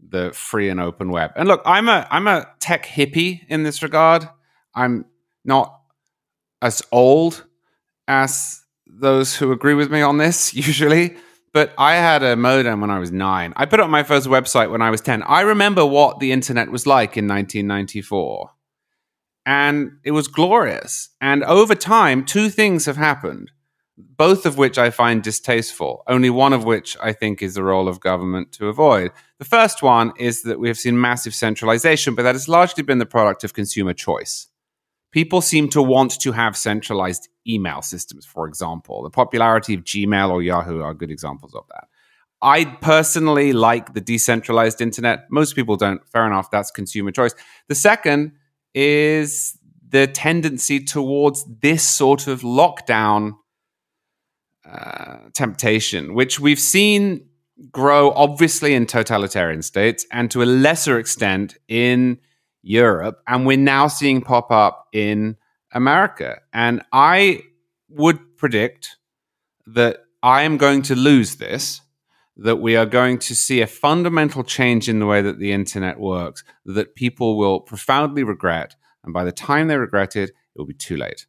the 0.09 0.31
free 0.33 0.69
and 0.69 0.81
open 0.81 1.09
web. 1.11 1.31
And 1.35 1.47
look, 1.47 1.61
I'm 1.65 1.87
a 1.87 2.05
I'm 2.11 2.27
a 2.27 2.47
tech 2.59 2.85
hippie 2.85 3.41
in 3.47 3.63
this 3.63 3.81
regard. 3.81 4.27
I'm 4.75 5.05
not 5.45 5.79
as 6.63 6.81
old 6.91 7.45
as 8.07 8.63
those 8.87 9.35
who 9.35 9.51
agree 9.51 9.73
with 9.73 9.91
me 9.91 10.01
on 10.01 10.17
this 10.17 10.53
usually, 10.67 11.15
but 11.53 11.73
I 11.77 11.95
had 11.95 12.23
a 12.23 12.35
modem 12.35 12.81
when 12.81 12.89
I 12.89 12.97
was 12.97 13.11
9. 13.11 13.53
I 13.55 13.65
put 13.65 13.79
up 13.79 13.89
my 13.89 14.01
first 14.01 14.27
website 14.27 14.71
when 14.71 14.81
I 14.81 14.89
was 14.89 15.01
10. 15.01 15.21
I 15.23 15.41
remember 15.41 15.85
what 15.85 16.19
the 16.19 16.31
internet 16.31 16.71
was 16.71 16.87
like 16.87 17.17
in 17.17 17.27
1994. 17.27 18.49
And 19.45 19.97
it 20.03 20.11
was 20.11 20.27
glorious. 20.29 21.09
And 21.19 21.43
over 21.43 21.75
time, 21.75 22.25
two 22.25 22.49
things 22.49 22.85
have 22.85 22.97
happened 22.97 23.51
both 23.97 24.45
of 24.45 24.57
which 24.57 24.77
I 24.77 24.89
find 24.89 25.21
distasteful, 25.21 26.03
only 26.07 26.29
one 26.29 26.53
of 26.53 26.63
which 26.63 26.97
I 27.01 27.13
think 27.13 27.41
is 27.41 27.53
the 27.53 27.63
role 27.63 27.87
of 27.87 27.99
government 27.99 28.51
to 28.53 28.67
avoid. 28.67 29.11
The 29.37 29.45
first 29.45 29.83
one 29.83 30.13
is 30.17 30.43
that 30.43 30.59
we 30.59 30.67
have 30.67 30.77
seen 30.77 30.99
massive 30.99 31.35
centralization, 31.35 32.15
but 32.15 32.23
that 32.23 32.35
has 32.35 32.49
largely 32.49 32.83
been 32.83 32.97
the 32.97 33.05
product 33.05 33.43
of 33.43 33.53
consumer 33.53 33.93
choice. 33.93 34.47
People 35.13 35.41
seem 35.41 35.69
to 35.69 35.81
want 35.81 36.19
to 36.19 36.31
have 36.31 36.57
centralized 36.57 37.29
email 37.47 37.83
systems, 37.83 38.25
for 38.25 38.47
example. 38.47 39.03
The 39.03 39.11
popularity 39.11 39.75
of 39.75 39.83
Gmail 39.83 40.31
or 40.31 40.41
Yahoo 40.41 40.81
are 40.81 40.95
good 40.95 41.11
examples 41.11 41.53
of 41.53 41.65
that. 41.69 41.87
I 42.41 42.65
personally 42.65 43.53
like 43.53 43.93
the 43.93 44.01
decentralized 44.01 44.81
internet. 44.81 45.27
Most 45.29 45.55
people 45.55 45.77
don't. 45.77 46.05
Fair 46.09 46.25
enough. 46.25 46.49
That's 46.49 46.71
consumer 46.71 47.11
choice. 47.11 47.35
The 47.67 47.75
second 47.75 48.33
is 48.73 49.57
the 49.87 50.07
tendency 50.07 50.83
towards 50.83 51.45
this 51.61 51.87
sort 51.87 52.27
of 52.27 52.41
lockdown 52.41 53.33
uh, 54.65 55.17
temptation, 55.33 56.15
which 56.15 56.39
we've 56.39 56.59
seen 56.59 57.27
grow 57.71 58.11
obviously 58.11 58.73
in 58.73 58.87
totalitarian 58.87 59.61
states 59.61 60.07
and 60.11 60.31
to 60.31 60.41
a 60.41 60.45
lesser 60.45 60.97
extent 60.97 61.55
in 61.67 62.17
Europe. 62.63 63.21
And 63.27 63.45
we're 63.45 63.57
now 63.57 63.87
seeing 63.87 64.21
pop 64.21 64.49
up 64.49 64.87
in 64.91 65.37
America. 65.71 66.39
And 66.51 66.81
I 66.91 67.43
would 67.89 68.37
predict 68.37 68.97
that 69.67 69.99
I 70.23 70.43
am 70.43 70.57
going 70.57 70.81
to 70.83 70.95
lose 70.95 71.35
this, 71.35 71.81
that 72.37 72.55
we 72.55 72.75
are 72.75 72.85
going 72.85 73.19
to 73.19 73.35
see 73.35 73.61
a 73.61 73.67
fundamental 73.67 74.43
change 74.43 74.89
in 74.89 74.99
the 74.99 75.05
way 75.05 75.21
that 75.21 75.37
the 75.37 75.51
internet 75.51 75.99
works, 75.99 76.43
that 76.65 76.95
people 76.95 77.37
will 77.37 77.59
profoundly 77.59 78.23
regret. 78.23 78.75
And 79.03 79.13
by 79.13 79.23
the 79.23 79.31
time 79.31 79.67
they 79.67 79.77
regret 79.77 80.15
it, 80.15 80.29
it 80.29 80.35
will 80.55 80.65
be 80.65 80.73
too 80.73 80.97
late. 80.97 81.27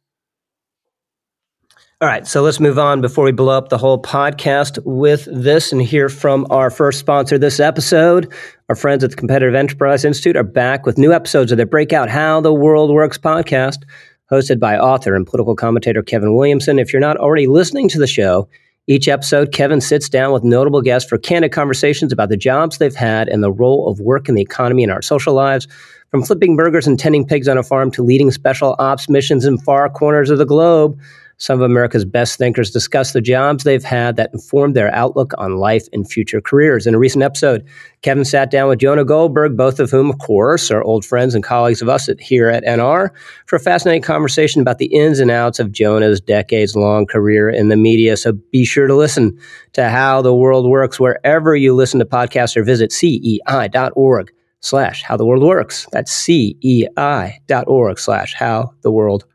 All 2.05 2.11
right, 2.11 2.27
so 2.27 2.43
let's 2.43 2.59
move 2.59 2.77
on 2.77 3.01
before 3.01 3.25
we 3.25 3.31
blow 3.31 3.57
up 3.57 3.69
the 3.69 3.79
whole 3.79 3.99
podcast 3.99 4.77
with 4.85 5.27
this 5.31 5.71
and 5.71 5.81
hear 5.81 6.07
from 6.07 6.45
our 6.51 6.69
first 6.69 6.99
sponsor 6.99 7.39
this 7.39 7.59
episode. 7.59 8.31
Our 8.69 8.75
friends 8.75 9.03
at 9.03 9.09
the 9.09 9.15
Competitive 9.15 9.55
Enterprise 9.55 10.05
Institute 10.05 10.35
are 10.37 10.43
back 10.43 10.85
with 10.85 10.99
new 10.99 11.11
episodes 11.11 11.51
of 11.51 11.57
their 11.57 11.65
breakout 11.65 12.07
How 12.07 12.41
the 12.41 12.53
World 12.53 12.91
Works 12.91 13.17
podcast, 13.17 13.85
hosted 14.31 14.59
by 14.59 14.77
author 14.77 15.15
and 15.15 15.25
political 15.25 15.55
commentator 15.55 16.03
Kevin 16.03 16.35
Williamson. 16.35 16.77
If 16.77 16.93
you're 16.93 16.99
not 16.99 17.17
already 17.17 17.47
listening 17.47 17.89
to 17.89 17.97
the 17.97 18.05
show, 18.05 18.47
each 18.85 19.07
episode, 19.07 19.51
Kevin 19.51 19.81
sits 19.81 20.07
down 20.07 20.31
with 20.31 20.43
notable 20.43 20.83
guests 20.83 21.09
for 21.09 21.17
candid 21.17 21.53
conversations 21.53 22.13
about 22.13 22.29
the 22.29 22.37
jobs 22.37 22.77
they've 22.77 22.93
had 22.93 23.29
and 23.29 23.41
the 23.41 23.51
role 23.51 23.89
of 23.89 23.99
work 23.99 24.29
in 24.29 24.35
the 24.35 24.43
economy 24.43 24.83
and 24.83 24.91
our 24.91 25.01
social 25.01 25.33
lives. 25.33 25.67
From 26.11 26.21
flipping 26.21 26.55
burgers 26.55 26.85
and 26.85 26.99
tending 26.99 27.25
pigs 27.25 27.47
on 27.47 27.57
a 27.57 27.63
farm 27.63 27.89
to 27.91 28.03
leading 28.03 28.29
special 28.29 28.75
ops 28.77 29.09
missions 29.09 29.43
in 29.43 29.57
far 29.57 29.89
corners 29.89 30.29
of 30.29 30.37
the 30.37 30.45
globe. 30.45 30.99
Some 31.37 31.59
of 31.59 31.65
America's 31.65 32.05
best 32.05 32.37
thinkers 32.37 32.71
discuss 32.71 33.11
the 33.11 33.19
jobs 33.19 33.63
they've 33.63 33.83
had 33.83 34.15
that 34.15 34.31
informed 34.33 34.75
their 34.75 34.93
outlook 34.93 35.33
on 35.37 35.57
life 35.57 35.87
and 35.91 36.09
future 36.09 36.39
careers. 36.39 36.87
In 36.87 36.95
a 36.95 36.99
recent 36.99 37.23
episode, 37.23 37.65
Kevin 38.03 38.23
sat 38.23 38.49
down 38.51 38.69
with 38.69 38.79
Jonah 38.79 39.03
Goldberg, 39.03 39.57
both 39.57 39.79
of 39.79 39.91
whom, 39.91 40.09
of 40.09 40.19
course, 40.19 40.71
are 40.71 40.83
old 40.83 41.03
friends 41.03 41.35
and 41.35 41.43
colleagues 41.43 41.81
of 41.81 41.89
us 41.89 42.07
at, 42.07 42.21
here 42.21 42.49
at 42.49 42.63
NR, 42.63 43.09
for 43.47 43.57
a 43.57 43.59
fascinating 43.59 44.01
conversation 44.01 44.61
about 44.61 44.77
the 44.77 44.85
ins 44.85 45.19
and 45.19 45.29
outs 45.29 45.59
of 45.59 45.73
Jonah's 45.73 46.21
decades 46.21 46.75
long 46.75 47.05
career 47.05 47.49
in 47.49 47.67
the 47.67 47.75
media. 47.75 48.15
So 48.15 48.31
be 48.31 48.63
sure 48.63 48.87
to 48.87 48.95
listen 48.95 49.37
to 49.73 49.89
How 49.89 50.21
the 50.21 50.33
World 50.33 50.69
Works 50.69 50.99
wherever 50.99 51.55
you 51.55 51.75
listen 51.75 51.99
to 51.99 52.05
podcasts 52.05 52.55
or 52.55 52.63
visit 52.63 52.93
cei.org 52.93 54.31
slash 54.61 55.03
how 55.03 55.17
the 55.17 55.25
world 55.25 55.43
works. 55.43 55.87
That's 55.91 56.11
cei.org 56.11 57.99
slash 57.99 58.33
how 58.33 58.71
the 58.81 58.91
world 58.91 59.25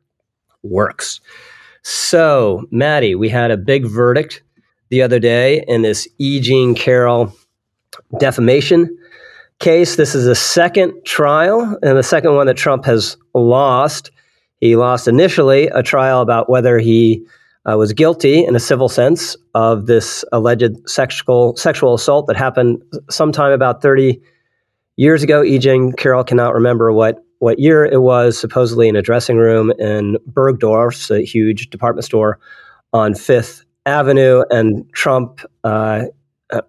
works. 0.62 1.20
So, 1.82 2.66
Maddy, 2.70 3.14
we 3.14 3.28
had 3.28 3.50
a 3.50 3.56
big 3.56 3.86
verdict 3.86 4.42
the 4.90 5.02
other 5.02 5.18
day 5.18 5.64
in 5.66 5.82
this 5.82 6.06
E. 6.18 6.40
Jean 6.40 6.74
Carroll 6.74 7.32
defamation 8.18 8.96
case. 9.60 9.96
This 9.96 10.14
is 10.14 10.26
the 10.26 10.34
second 10.34 11.04
trial 11.04 11.78
and 11.82 11.96
the 11.96 12.02
second 12.02 12.34
one 12.34 12.46
that 12.46 12.56
Trump 12.56 12.84
has 12.84 13.16
lost. 13.34 14.10
He 14.60 14.76
lost 14.76 15.08
initially 15.08 15.68
a 15.68 15.82
trial 15.82 16.20
about 16.20 16.50
whether 16.50 16.78
he 16.78 17.24
uh, 17.70 17.76
was 17.76 17.92
guilty 17.92 18.44
in 18.44 18.56
a 18.56 18.60
civil 18.60 18.88
sense 18.88 19.36
of 19.54 19.86
this 19.86 20.24
alleged 20.32 20.88
sexual 20.88 21.56
sexual 21.56 21.94
assault 21.94 22.26
that 22.26 22.36
happened 22.36 22.82
sometime 23.10 23.52
about 23.52 23.82
30 23.82 24.20
years 24.96 25.22
ago. 25.22 25.42
E. 25.42 25.58
Jean 25.58 25.92
Carroll 25.92 26.24
cannot 26.24 26.54
remember 26.54 26.92
what 26.92 27.22
what 27.40 27.58
year 27.58 27.84
it 27.84 28.02
was, 28.02 28.38
supposedly 28.38 28.86
in 28.86 28.96
a 28.96 29.02
dressing 29.02 29.38
room 29.38 29.72
in 29.78 30.18
Bergdorf's, 30.26 31.10
a 31.10 31.22
huge 31.22 31.70
department 31.70 32.04
store 32.04 32.38
on 32.92 33.14
Fifth 33.14 33.64
Avenue. 33.86 34.44
And 34.50 34.90
Trump 34.92 35.40
uh, 35.64 36.04
uh, 36.52 36.60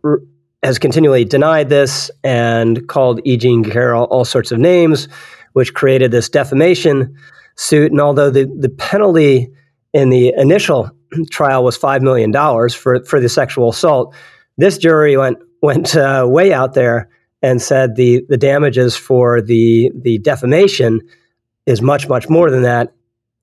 has 0.63 0.79
continually 0.79 1.25
denied 1.25 1.67
this 1.67 2.09
and 2.23 2.87
called 2.87 3.19
E. 3.25 3.35
Jean 3.35 3.65
Carroll 3.65 4.05
all 4.05 4.23
sorts 4.23 4.51
of 4.51 4.59
names, 4.59 5.09
which 5.53 5.73
created 5.73 6.11
this 6.11 6.29
defamation 6.29 7.15
suit. 7.55 7.91
And 7.91 7.99
although 7.99 8.29
the, 8.29 8.45
the 8.57 8.69
penalty 8.69 9.49
in 9.91 10.09
the 10.09 10.33
initial 10.37 10.89
trial 11.31 11.65
was 11.65 11.77
$5 11.77 12.01
million 12.01 12.31
for, 12.69 13.03
for 13.03 13.19
the 13.19 13.27
sexual 13.29 13.69
assault, 13.69 14.15
this 14.57 14.77
jury 14.77 15.17
went, 15.17 15.37
went 15.61 15.97
uh, 15.97 16.25
way 16.25 16.53
out 16.53 16.75
there 16.75 17.09
and 17.41 17.61
said 17.61 17.95
the 17.95 18.23
the 18.29 18.37
damages 18.37 18.95
for 18.95 19.41
the 19.41 19.91
the 19.95 20.17
defamation 20.19 21.01
is 21.65 21.81
much 21.81 22.07
much 22.07 22.29
more 22.29 22.49
than 22.49 22.63
that, 22.63 22.93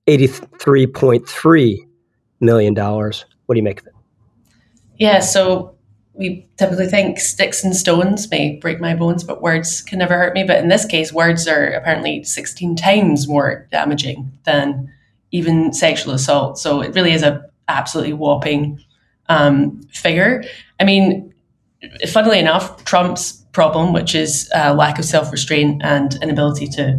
eighty 0.07 0.27
three 0.27 0.87
point 0.87 1.27
three 1.27 1.85
million 2.39 2.73
dollars. 2.73 3.25
What 3.45 3.55
do 3.55 3.59
you 3.59 3.63
make 3.63 3.81
of 3.81 3.87
it? 3.87 3.93
Yeah, 4.97 5.19
so 5.19 5.75
we 6.13 6.45
typically 6.57 6.87
think 6.87 7.19
sticks 7.19 7.63
and 7.63 7.75
stones 7.75 8.29
may 8.29 8.57
break 8.57 8.81
my 8.81 8.93
bones, 8.93 9.23
but 9.23 9.41
words 9.41 9.81
can 9.81 9.99
never 9.99 10.17
hurt 10.17 10.33
me. 10.33 10.43
But 10.43 10.57
in 10.57 10.67
this 10.67 10.85
case, 10.85 11.13
words 11.13 11.47
are 11.47 11.67
apparently 11.67 12.23
16 12.25 12.75
times 12.75 13.27
more 13.27 13.67
damaging 13.71 14.29
than 14.43 14.91
even 15.31 15.71
sexual 15.71 16.13
assault. 16.13 16.59
So 16.59 16.81
it 16.81 16.93
really 16.93 17.13
is 17.13 17.23
a 17.23 17.49
absolutely 17.69 18.13
whopping 18.13 18.83
um, 19.29 19.81
figure. 19.93 20.43
I 20.79 20.83
mean, 20.83 21.33
funnily 22.09 22.39
enough, 22.39 22.83
Trump's 22.83 23.38
problem, 23.59 23.91
which 23.91 24.15
is 24.15 24.49
uh, 24.55 24.73
lack 24.73 24.97
of 24.99 25.03
self 25.03 25.33
restraint 25.33 25.81
and 25.83 26.17
inability 26.23 26.65
to 26.65 26.97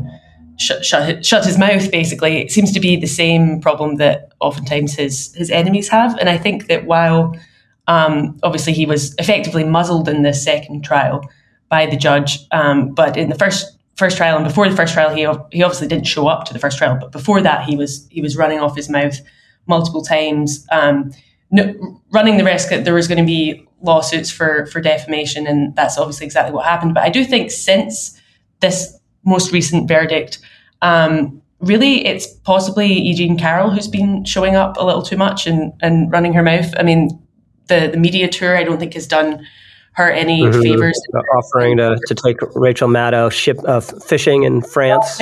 shut, 0.59 0.85
shut, 0.85 1.25
shut 1.25 1.43
his 1.43 1.57
mouth, 1.57 1.91
basically, 1.91 2.37
it 2.37 2.51
seems 2.51 2.71
to 2.73 2.81
be 2.81 2.97
the 2.97 3.07
same 3.07 3.63
problem 3.63 3.97
that 3.97 4.33
oftentimes 4.41 4.95
his, 4.95 5.35
his 5.35 5.51
enemies 5.51 5.89
have. 5.89 6.19
And 6.19 6.29
I 6.29 6.37
think 6.37 6.67
that 6.67 6.85
while 6.85 7.35
um, 7.87 8.39
obviously 8.43 8.75
he 8.75 8.85
was 8.85 9.15
effectively 9.15 9.65
muzzled 9.65 10.07
in 10.07 10.21
this 10.21 10.45
second 10.45 10.85
trial 10.85 11.23
by 11.71 11.87
the 11.87 11.97
judge, 11.97 12.41
um, 12.51 12.91
but 12.91 13.17
in 13.17 13.31
the 13.31 13.39
first 13.39 13.79
first 13.97 14.19
trial 14.19 14.37
and 14.37 14.47
before 14.47 14.69
the 14.69 14.77
first 14.77 14.93
trial, 14.93 15.15
he 15.15 15.23
he 15.57 15.63
obviously 15.63 15.89
didn't 15.89 16.07
show 16.07 16.29
up 16.29 16.45
to 16.45 16.53
the 16.53 16.59
first 16.59 16.77
trial, 16.77 16.99
but 17.01 17.11
before 17.11 17.41
that, 17.41 17.65
he 17.65 17.75
was 17.75 18.07
he 18.11 18.21
was 18.21 18.37
running 18.37 18.61
off 18.61 18.77
his 18.77 18.91
mouth 18.91 19.19
multiple 19.67 20.03
times. 20.03 20.67
Um, 20.71 21.11
no, 21.51 21.65
running 22.13 22.37
the 22.37 22.45
risk 22.45 22.69
that 22.69 22.85
there 22.85 22.95
was 22.95 23.09
going 23.09 23.25
to 23.25 23.27
be 23.27 23.67
lawsuits 23.83 24.31
for 24.31 24.67
for 24.67 24.81
defamation, 24.81 25.47
and 25.47 25.75
that's 25.77 25.99
obviously 25.99 26.27
exactly 26.27 26.55
what 26.55 26.65
happened. 26.67 26.95
But 26.95 27.05
I 27.05 27.09
do 27.09 27.25
think 27.25 27.51
since 27.51 28.21
this 28.61 28.99
most 29.25 29.53
recent 29.53 29.89
verdict, 29.89 30.39
um, 30.83 31.43
really 31.61 32.07
it's 32.07 32.27
possibly 32.27 32.87
E. 32.87 33.15
Jean 33.15 33.39
Carroll 33.39 33.71
who's 33.71 33.89
been 33.89 34.25
showing 34.25 34.57
up 34.57 34.77
a 34.79 34.85
little 34.85 35.03
too 35.03 35.17
much 35.17 35.47
and 35.47 35.73
and 35.81 36.11
running 36.11 36.33
her 36.33 36.43
mouth. 36.43 36.73
I 36.79 36.83
mean, 36.83 37.11
the 37.69 37.89
the 37.93 37.99
media 37.99 38.29
tour 38.29 38.57
I 38.57 38.65
don't 38.65 38.79
think 38.79 38.95
has 38.95 39.07
done 39.07 39.47
her 39.93 40.11
any 40.11 40.43
mm-hmm. 40.43 40.63
favors. 40.63 41.01
Offering 41.37 41.79
to, 41.79 41.99
to 42.07 42.15
take 42.15 42.37
Rachel 42.55 42.89
Maddow 42.89 43.31
ship 43.31 43.59
uh, 43.65 43.81
fishing 43.81 44.45
in 44.45 44.63
France. 44.63 45.21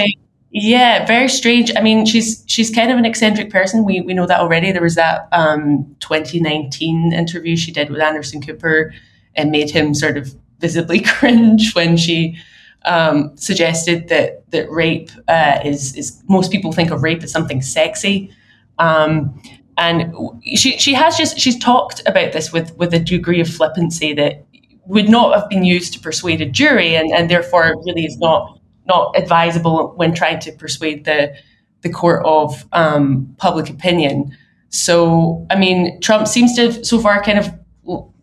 Yeah, 0.51 1.05
very 1.05 1.29
strange. 1.29 1.71
I 1.77 1.83
mean, 1.83 2.07
she's 2.07 2.43
she's 2.47 2.71
kind 2.71 2.91
of 2.91 2.97
an 2.97 3.05
eccentric 3.05 3.51
person. 3.51 3.85
We 3.85 4.01
we 4.01 4.15
know 4.15 4.27
that 4.27 4.41
already. 4.41 4.73
There 4.73 4.83
was 4.83 4.95
that 4.95 5.29
um, 5.33 5.95
2019 6.01 7.13
interview 7.13 7.55
she 7.55 7.71
did 7.71 7.91
with 7.91 8.01
Anderson 8.01 8.41
Cooper 8.41 8.95
and 9.37 9.51
made 9.51 9.71
him 9.71 9.93
sort 9.95 10.17
of 10.17 10.35
visibly 10.59 11.01
cringe 11.07 11.75
when 11.75 11.99
she 11.99 12.39
um, 12.87 13.37
suggested 13.37 14.09
that 14.09 14.51
that 14.51 14.71
rape 14.71 15.11
uh, 15.29 15.61
is 15.65 15.95
is 15.97 16.23
most 16.29 16.51
people 16.51 16.73
think 16.73 16.91
of 16.91 17.03
rape 17.03 17.23
as 17.23 17.31
something 17.31 17.61
sexy. 17.61 18.31
Um, 18.79 19.39
and 19.77 20.15
she 20.57 20.79
she 20.79 20.95
has 20.95 21.19
just 21.19 21.39
she's 21.39 21.59
talked 21.59 22.01
about 22.07 22.33
this 22.33 22.53
with 22.53 22.75
with 22.79 22.95
a 22.95 22.99
degree 22.99 23.41
of 23.43 23.49
flippancy 23.49 24.15
that 24.15 24.47
would 24.87 25.11
not 25.11 25.39
have 25.39 25.49
been 25.51 25.65
used 25.65 25.93
to 25.93 26.01
persuade 26.01 26.41
a 26.41 26.47
jury, 26.47 26.95
and, 26.97 27.13
and 27.13 27.31
therefore 27.31 27.75
really 27.85 28.07
is 28.07 28.17
not 28.17 28.58
not 28.89 29.17
advisable 29.17 29.93
when 29.97 30.15
trying 30.15 30.41
to 30.41 30.53
persuade 30.53 31.05
the 31.05 31.35
the 31.83 31.91
court 31.91 32.25
of 32.25 32.67
um, 32.73 33.35
public 33.39 33.71
opinion. 33.71 34.37
So, 34.71 35.47
I 35.51 35.57
mean, 35.57 36.01
Trump 36.01 36.27
seems 36.27 36.55
to 36.57 36.63
have 36.63 36.85
so 36.85 36.99
far 36.99 37.23
kind 37.23 37.39
of 37.39 37.53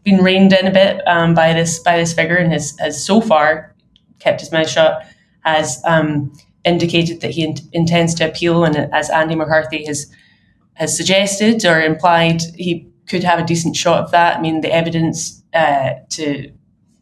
been 0.03 0.23
reined 0.23 0.53
in 0.53 0.67
a 0.67 0.71
bit 0.71 1.01
um, 1.07 1.33
by 1.33 1.53
this 1.53 1.79
by 1.79 1.97
this 1.97 2.13
figure, 2.13 2.35
and 2.35 2.51
has 2.51 2.75
has 2.79 3.03
so 3.03 3.21
far 3.21 3.73
kept 4.19 4.41
his 4.41 4.51
mouth 4.51 4.69
shut. 4.69 5.05
Has 5.41 5.81
um, 5.85 6.33
indicated 6.63 7.21
that 7.21 7.31
he 7.31 7.43
in- 7.43 7.69
intends 7.71 8.13
to 8.15 8.27
appeal, 8.27 8.65
and 8.65 8.75
as 8.93 9.09
Andy 9.09 9.35
McCarthy 9.35 9.85
has 9.85 10.07
has 10.73 10.95
suggested 10.95 11.65
or 11.65 11.81
implied, 11.81 12.41
he 12.55 12.87
could 13.07 13.23
have 13.23 13.39
a 13.39 13.45
decent 13.45 13.75
shot 13.75 14.03
of 14.03 14.11
that. 14.11 14.37
I 14.37 14.41
mean, 14.41 14.61
the 14.61 14.73
evidence 14.73 15.43
uh, 15.53 15.91
to 16.09 16.51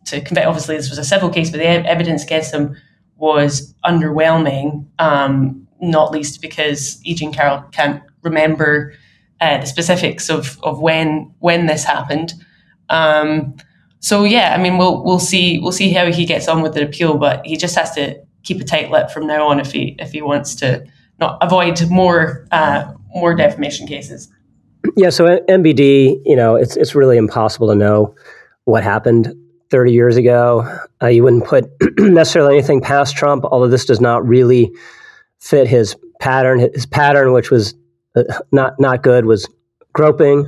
to 0.06 0.22
convict. 0.22 0.48
Obviously, 0.48 0.78
this 0.78 0.90
was 0.90 1.00
a 1.00 1.04
civil 1.04 1.30
case, 1.30 1.50
but 1.50 1.58
the 1.58 1.68
evidence 1.68 2.24
against 2.24 2.54
him 2.54 2.76
was 3.24 3.74
underwhelming. 3.86 4.86
Um, 5.00 5.66
not 5.80 6.12
least 6.12 6.42
because 6.42 7.00
E. 7.04 7.16
Jean 7.16 7.32
Carroll 7.32 7.62
can't 7.72 8.04
remember 8.22 8.94
uh, 9.40 9.60
the 9.60 9.66
specifics 9.66 10.30
of 10.30 10.60
of 10.62 10.82
when 10.82 11.34
when 11.40 11.66
this 11.66 11.86
happened. 11.86 12.34
Um, 12.90 13.56
so 14.00 14.26
yeah, 14.26 14.54
I 14.54 14.62
mean, 14.62 14.78
we'll 14.78 15.04
we'll 15.04 15.20
see 15.20 15.58
we'll 15.60 15.72
see 15.72 15.92
how 15.92 16.12
he 16.12 16.26
gets 16.26 16.50
on 16.50 16.62
with 16.62 16.74
the 16.74 16.84
appeal, 16.84 17.18
but 17.18 17.46
he 17.46 17.56
just 17.56 17.76
has 17.76 17.92
to 17.96 18.22
keep 18.44 18.60
a 18.60 18.66
tight 18.66 18.92
lip 18.92 19.10
from 19.10 19.26
now 19.26 19.48
on 19.48 19.60
if 19.60 19.72
he 19.72 19.96
if 20.00 20.12
he 20.12 20.22
wants 20.22 20.56
to 20.56 20.86
not 21.20 21.38
avoid 21.42 21.90
more 21.90 22.46
uh, 22.52 22.92
more 23.16 23.34
defamation 23.36 23.88
cases. 23.88 24.30
Yeah, 24.98 25.12
so 25.12 25.40
MBD, 25.48 26.22
you 26.26 26.36
know, 26.36 26.56
it's 26.56 26.76
it's 26.76 26.94
really 26.94 27.16
impossible 27.16 27.70
to 27.70 27.76
know 27.76 28.16
what 28.66 28.84
happened 28.84 29.34
30 29.70 29.92
years 29.92 30.18
ago. 30.18 30.68
Uh, 31.02 31.08
you 31.08 31.24
wouldn't 31.24 31.46
put 31.46 31.70
necessarily 31.98 32.58
anything 32.58 32.82
past 32.82 33.16
Trump, 33.16 33.44
although 33.46 33.68
this 33.68 33.86
does 33.86 34.02
not 34.02 34.26
really 34.28 34.72
fit 35.40 35.68
his 35.68 35.96
pattern. 36.20 36.60
His 36.60 36.86
pattern, 36.86 37.34
which 37.34 37.52
was 37.52 37.74
uh, 38.16 38.24
not 38.52 38.80
not 38.80 39.04
good, 39.04 39.26
was 39.26 39.48
groping, 39.94 40.48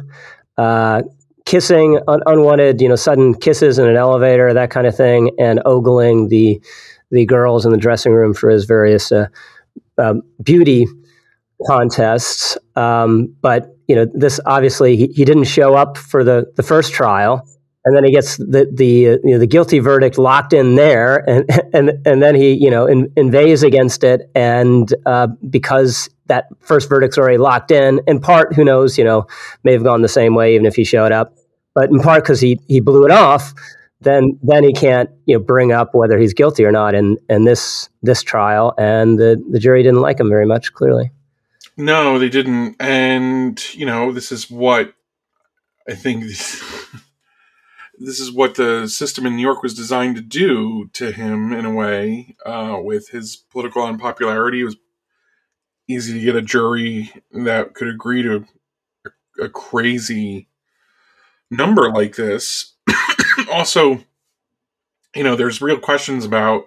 uh, 0.57 1.03
kissing, 1.45 1.99
un- 2.07 2.23
unwanted, 2.25 2.81
you 2.81 2.89
know, 2.89 2.95
sudden 2.95 3.33
kisses 3.33 3.79
in 3.79 3.87
an 3.87 3.95
elevator, 3.95 4.53
that 4.53 4.69
kind 4.69 4.87
of 4.87 4.95
thing, 4.95 5.31
and 5.39 5.61
ogling 5.65 6.29
the 6.29 6.61
the 7.11 7.25
girls 7.25 7.65
in 7.65 7.71
the 7.71 7.77
dressing 7.77 8.13
room 8.13 8.33
for 8.33 8.49
his 8.49 8.65
various 8.65 9.11
uh, 9.11 9.27
um, 9.97 10.21
beauty 10.43 10.87
contests. 11.67 12.57
Um, 12.75 13.33
but 13.41 13.75
you 13.87 13.95
know, 13.95 14.07
this 14.13 14.39
obviously 14.45 14.97
he, 14.97 15.07
he 15.07 15.25
didn't 15.25 15.45
show 15.45 15.75
up 15.75 15.97
for 15.97 16.23
the 16.23 16.51
the 16.55 16.63
first 16.63 16.93
trial, 16.93 17.47
and 17.85 17.95
then 17.95 18.03
he 18.03 18.11
gets 18.11 18.37
the 18.37 18.69
the 18.73 18.85
you 18.85 19.19
know, 19.23 19.39
the 19.39 19.47
guilty 19.47 19.79
verdict 19.79 20.17
locked 20.17 20.53
in 20.53 20.75
there, 20.75 21.17
and 21.29 21.49
and 21.73 21.91
and 22.05 22.21
then 22.21 22.35
he 22.35 22.53
you 22.53 22.69
know 22.69 22.85
in, 22.85 23.11
inveighs 23.15 23.63
against 23.63 24.03
it, 24.03 24.29
and 24.35 24.93
uh, 25.05 25.27
because 25.49 26.09
that 26.27 26.47
first 26.59 26.89
verdict's 26.89 27.17
already 27.17 27.37
locked 27.37 27.69
in, 27.69 28.01
in 28.07 28.19
part, 28.19 28.55
who 28.55 28.63
knows, 28.65 28.97
you 28.97 29.03
know, 29.03 29.27
may 29.63 29.73
have 29.73 29.83
gone 29.83 30.01
the 30.01 30.07
same 30.07 30.33
way 30.33 30.55
even 30.55 30.65
if 30.65 30.75
he 30.75 30.83
showed 30.83 31.11
up, 31.11 31.35
but 31.75 31.89
in 31.89 31.99
part 31.99 32.23
because 32.23 32.41
he 32.41 32.59
he 32.67 32.79
blew 32.79 33.05
it 33.05 33.11
off 33.11 33.53
then 34.05 34.39
then 34.43 34.63
he 34.63 34.71
can't 34.71 35.09
you 35.25 35.37
know 35.37 35.43
bring 35.43 35.71
up 35.71 35.93
whether 35.93 36.17
he's 36.17 36.33
guilty 36.33 36.63
or 36.63 36.71
not 36.71 36.95
in 36.95 37.17
in 37.29 37.43
this 37.43 37.89
this 38.01 38.23
trial. 38.23 38.73
And 38.77 39.19
the 39.19 39.43
the 39.51 39.59
jury 39.59 39.83
didn't 39.83 40.01
like 40.01 40.19
him 40.19 40.29
very 40.29 40.45
much 40.45 40.73
clearly. 40.73 41.11
No 41.75 42.17
they 42.19 42.29
didn't. 42.29 42.75
And 42.79 43.61
you 43.73 43.85
know 43.85 44.11
this 44.11 44.31
is 44.31 44.49
what 44.49 44.93
i 45.87 45.93
think 45.93 46.23
this 47.99 48.19
is 48.19 48.31
what 48.31 48.55
the 48.55 48.87
system 48.87 49.25
in 49.25 49.35
new 49.35 49.41
york 49.41 49.63
was 49.63 49.73
designed 49.73 50.15
to 50.15 50.21
do 50.21 50.89
to 50.93 51.11
him 51.11 51.53
in 51.53 51.65
a 51.65 51.73
way 51.73 52.35
uh, 52.45 52.77
with 52.81 53.09
his 53.09 53.35
political 53.35 53.83
unpopularity 53.83 54.61
it 54.61 54.65
was 54.65 54.77
easy 55.87 56.13
to 56.13 56.25
get 56.25 56.35
a 56.35 56.41
jury 56.41 57.11
that 57.31 57.73
could 57.73 57.87
agree 57.87 58.23
to 58.23 58.45
a, 59.05 59.43
a 59.43 59.49
crazy 59.49 60.47
number 61.51 61.91
like 61.91 62.15
this 62.15 62.75
also, 63.51 64.03
you 65.15 65.23
know, 65.23 65.35
there's 65.35 65.61
real 65.61 65.79
questions 65.79 66.25
about 66.25 66.65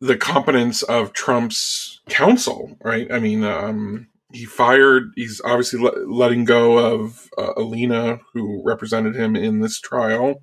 the 0.00 0.16
competence 0.16 0.82
of 0.82 1.12
Trump's 1.12 2.00
counsel, 2.08 2.76
right? 2.82 3.10
I 3.10 3.18
mean, 3.18 3.44
um, 3.44 4.08
he 4.32 4.44
fired, 4.44 5.12
he's 5.16 5.40
obviously 5.44 5.80
le- 5.80 6.06
letting 6.06 6.44
go 6.44 6.78
of 6.78 7.30
uh, 7.38 7.52
Alina, 7.56 8.20
who 8.34 8.62
represented 8.64 9.16
him 9.16 9.34
in 9.34 9.60
this 9.60 9.80
trial, 9.80 10.42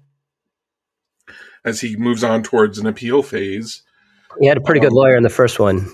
as 1.64 1.82
he 1.82 1.96
moves 1.96 2.24
on 2.24 2.44
towards 2.44 2.80
an 2.80 2.88
appeal 2.88 3.22
phase. 3.22 3.84
He 4.40 4.48
had 4.48 4.58
a 4.58 4.62
pretty 4.62 4.80
um, 4.80 4.88
good 4.88 4.94
lawyer 4.94 5.16
in 5.16 5.24
the 5.24 5.30
first 5.30 5.60
one. 5.60 5.88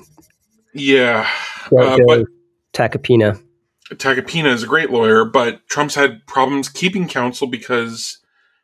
Yeah. 0.74 1.30
Uh, 1.66 1.98
but 2.08 2.26
Tacopina. 2.74 3.42
Tacopina 3.90 4.54
is 4.54 4.64
a 4.64 4.68
great 4.68 4.90
lawyer, 4.90 5.26
but 5.26 5.68
Trump's 5.68 5.96
had 5.96 6.26
problems 6.26 6.70
keeping 6.70 7.10
counsel 7.10 7.48
because 7.48 8.20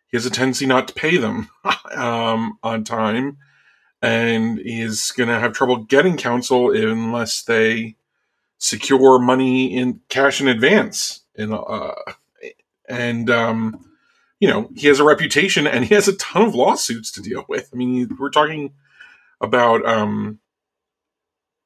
he 0.10 0.16
has 0.16 0.26
a 0.26 0.30
tendency 0.30 0.66
not 0.66 0.88
to 0.88 0.94
pay 0.94 1.18
them 1.18 1.50
um, 1.96 2.58
on 2.64 2.86
time, 2.86 3.38
and 4.02 4.58
he's 4.60 5.12
going 5.12 5.28
to 5.28 5.40
have 5.40 5.52
trouble 5.52 5.84
getting 5.84 6.16
counsel 6.16 6.72
unless 6.72 7.44
they 7.44 7.98
secure 8.58 9.20
money 9.20 9.76
in 9.76 10.02
cash 10.10 10.42
in 10.42 10.48
advance. 10.48 11.22
In, 11.36 11.54
uh, 11.54 11.94
and 12.90 13.30
um, 13.30 13.86
you 14.40 14.48
know 14.48 14.70
he 14.76 14.88
has 14.88 15.00
a 15.00 15.04
reputation, 15.04 15.68
and 15.68 15.86
he 15.86 15.94
has 15.96 16.08
a 16.08 16.16
ton 16.18 16.44
of 16.44 16.56
lawsuits 16.56 17.12
to 17.12 17.22
deal 17.22 17.46
with. 17.48 17.70
I 17.74 17.76
mean, 17.76 18.16
we're 18.20 18.30
talking 18.30 18.74
about 19.42 19.86
um, 19.86 20.40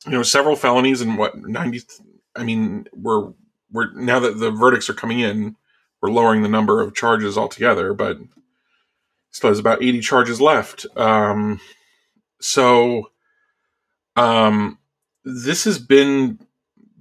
you 0.06 0.12
know 0.12 0.24
several 0.24 0.56
felonies 0.56 1.02
and 1.02 1.18
what 1.18 1.38
ninety. 1.38 1.82
I 2.36 2.44
mean, 2.44 2.88
we're 2.94 3.32
we're 3.72 3.92
now 3.94 4.20
that 4.20 4.40
the 4.40 4.52
verdicts 4.52 4.90
are 4.90 4.94
coming 4.94 5.20
in 5.20 5.56
we're 6.02 6.10
lowering 6.10 6.42
the 6.42 6.50
number 6.50 6.82
of 6.82 6.96
charges 6.96 7.38
altogether, 7.38 7.94
but 7.94 8.18
still 9.30 9.50
has 9.50 9.60
about 9.60 9.84
80 9.84 10.02
charges 10.02 10.42
left. 10.42 10.86
Um, 10.96 11.60
so 12.42 13.12
um, 14.16 14.80
this 15.24 15.64
has 15.66 15.78
been 15.78 16.40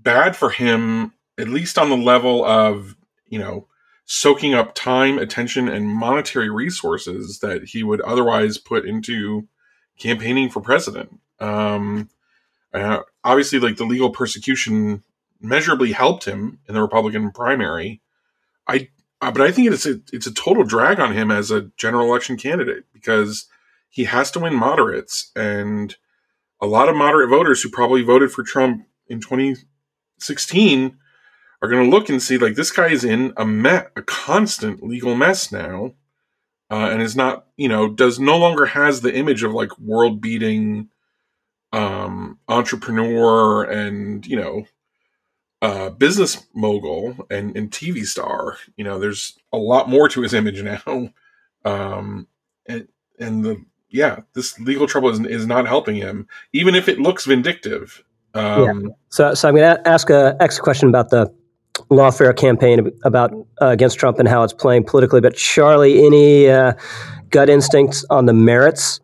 bad 0.03 0.37
for 0.37 0.51
him, 0.51 1.13
at 1.39 1.49
least 1.49 1.79
on 1.79 1.91
the 1.91 1.97
level 1.97 2.45
of, 2.45 2.97
you 3.29 3.39
know, 3.39 3.67
soaking 4.05 4.55
up 4.55 4.75
time, 4.75 5.19
attention, 5.19 5.69
and 5.69 5.89
monetary 5.89 6.51
resources 6.51 7.39
that 7.41 7.65
he 7.65 7.83
would 7.83 8.01
otherwise 8.01 8.59
put 8.59 8.85
into 8.85 9.47
campaigning 9.99 10.51
for 10.51 10.61
president. 10.61 11.21
Um, 11.39 12.09
uh, 12.75 13.01
obviously, 13.25 13.61
like 13.61 13.77
the 13.77 13.85
legal 13.85 14.11
persecution 14.11 15.03
measurably 15.41 15.93
helped 15.93 16.25
him 16.25 16.59
in 16.69 16.75
the 16.75 16.83
Republican 16.83 17.31
primary. 17.31 18.01
I 18.67 18.89
uh, 19.23 19.31
but 19.31 19.43
I 19.43 19.53
think 19.53 19.71
it's 19.71 19.87
a 19.87 20.01
it's 20.13 20.27
a 20.27 20.35
total 20.35 20.65
drag 20.65 20.99
on 20.99 21.13
him 21.13 21.31
as 21.31 21.51
a 21.51 21.71
general 21.77 22.09
election 22.09 22.37
candidate 22.37 22.85
because 22.93 23.47
he 23.89 24.05
has 24.05 24.31
to 24.33 24.41
win 24.41 24.55
moderates 24.55 25.31
and 25.35 25.97
a 26.61 26.67
lot 26.67 26.89
of 26.89 26.97
moderate 26.97 27.31
voters 27.31 27.63
who 27.63 27.71
probably 27.71 28.03
voted 28.03 28.31
for 28.31 28.43
Trump 28.43 28.87
in 29.09 29.21
2016 30.21 30.97
are 31.63 31.69
going 31.69 31.85
to 31.85 31.91
look 31.91 32.09
and 32.09 32.23
see 32.23 32.39
like 32.39 32.55
this 32.55 32.71
guy 32.71 32.89
is 32.89 33.05
in 33.05 33.33
a 33.37 33.45
me- 33.45 33.89
a 33.97 34.03
constant 34.03 34.83
legal 34.83 35.15
mess 35.15 35.53
now 35.53 35.95
uh, 36.71 36.89
and 36.91 37.03
is 37.03 37.17
not 37.17 37.47
you 37.57 37.69
know 37.69 37.89
does 37.89 38.19
no 38.19 38.39
longer 38.39 38.67
has 38.67 39.01
the 39.01 39.15
image 39.15 39.43
of 39.43 39.53
like 39.53 39.79
world 39.79 40.21
beating 40.21 40.89
um 41.73 42.39
entrepreneur 42.49 43.63
and 43.63 44.27
you 44.27 44.37
know 44.37 44.65
uh, 45.63 45.91
business 45.91 46.47
mogul 46.55 47.27
and, 47.31 47.57
and 47.57 47.71
TV 47.71 48.05
star. 48.05 48.57
You 48.77 48.85
know, 48.85 48.99
there's 48.99 49.39
a 49.53 49.59
lot 49.59 49.89
more 49.89 50.09
to 50.09 50.23
his 50.23 50.35
image 50.35 50.63
now. 50.87 51.11
Um, 51.65 52.27
and, 52.67 52.89
and 53.19 53.45
the, 53.45 53.63
yeah, 53.89 54.21
this 54.35 54.59
legal 54.59 54.87
trouble 54.87 55.11
is, 55.11 55.21
is 55.21 55.47
not 55.47 55.67
helping 55.67 55.97
him, 55.97 56.29
even 56.53 56.75
if 56.75 56.89
it 56.89 57.01
looks 57.01 57.27
vindictive. 57.27 58.03
Um, 58.35 58.85
yeah. 58.85 58.91
So, 59.09 59.35
so 59.35 59.49
I'm 59.49 59.57
going 59.57 59.77
to 59.77 59.89
ask 59.89 60.09
a 60.11 60.37
next 60.39 60.61
question 60.61 60.89
about 60.89 61.11
the 61.11 61.33
lawfare 61.91 62.37
campaign 62.37 62.91
about 63.05 63.33
uh, 63.61 63.67
against 63.67 63.99
Trump 63.99 64.19
and 64.19 64.29
how 64.29 64.43
it's 64.43 64.53
playing 64.53 64.85
politically. 64.85 65.21
But 65.21 65.35
Charlie, 65.37 66.05
any 66.05 66.49
uh, 66.49 66.75
gut 67.31 67.49
instincts 67.49 68.05
on 68.11 68.27
the 68.27 68.33
merits 68.33 69.01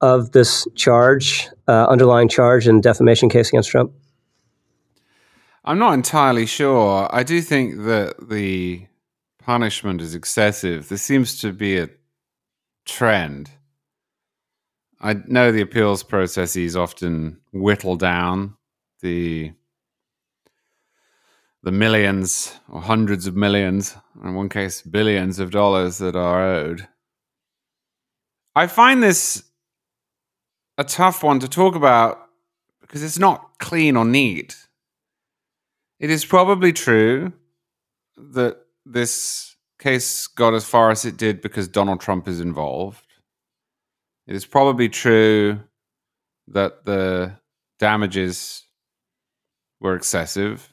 of 0.00 0.32
this 0.32 0.66
charge, 0.74 1.48
uh, 1.66 1.86
underlying 1.86 2.28
charge 2.28 2.66
and 2.66 2.82
defamation 2.82 3.28
case 3.28 3.48
against 3.48 3.70
Trump? 3.70 3.92
I'm 5.64 5.78
not 5.78 5.94
entirely 5.94 6.46
sure. 6.46 7.08
I 7.10 7.22
do 7.22 7.40
think 7.42 7.78
that 7.84 8.28
the 8.28 8.86
punishment 9.38 10.00
is 10.00 10.14
excessive. 10.14 10.88
There 10.88 10.98
seems 10.98 11.40
to 11.40 11.52
be 11.52 11.78
a 11.78 11.88
trend. 12.86 13.50
I 15.00 15.14
know 15.26 15.52
the 15.52 15.60
appeals 15.60 16.02
processes 16.02 16.76
often 16.76 17.38
whittle 17.52 17.96
down 17.96 18.57
the 19.00 19.52
the 21.62 21.72
millions 21.72 22.54
or 22.68 22.80
hundreds 22.80 23.26
of 23.26 23.34
millions, 23.34 23.96
in 24.22 24.34
one 24.34 24.48
case 24.48 24.80
billions 24.82 25.38
of 25.38 25.50
dollars 25.50 25.98
that 25.98 26.14
are 26.14 26.42
owed. 26.42 26.88
I 28.54 28.66
find 28.66 29.02
this 29.02 29.44
a 30.78 30.84
tough 30.84 31.22
one 31.22 31.40
to 31.40 31.48
talk 31.48 31.74
about 31.74 32.18
because 32.80 33.02
it's 33.02 33.18
not 33.18 33.58
clean 33.58 33.96
or 33.96 34.04
neat. 34.04 34.56
It 35.98 36.10
is 36.10 36.24
probably 36.24 36.72
true 36.72 37.32
that 38.16 38.58
this 38.86 39.56
case 39.78 40.26
got 40.26 40.54
as 40.54 40.64
far 40.64 40.90
as 40.90 41.04
it 41.04 41.16
did 41.16 41.40
because 41.40 41.68
Donald 41.68 42.00
Trump 42.00 42.28
is 42.28 42.40
involved. 42.40 43.04
It 44.26 44.34
is 44.34 44.46
probably 44.46 44.88
true 44.88 45.60
that 46.48 46.84
the 46.84 47.34
damages 47.78 48.64
were 49.80 49.94
excessive. 49.94 50.72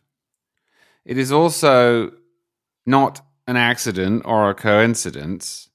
It 1.05 1.17
is 1.17 1.31
also 1.31 2.11
not 2.85 3.21
an 3.47 3.57
accident 3.57 4.23
or 4.25 4.49
a 4.49 4.55
coincidence 4.55 5.69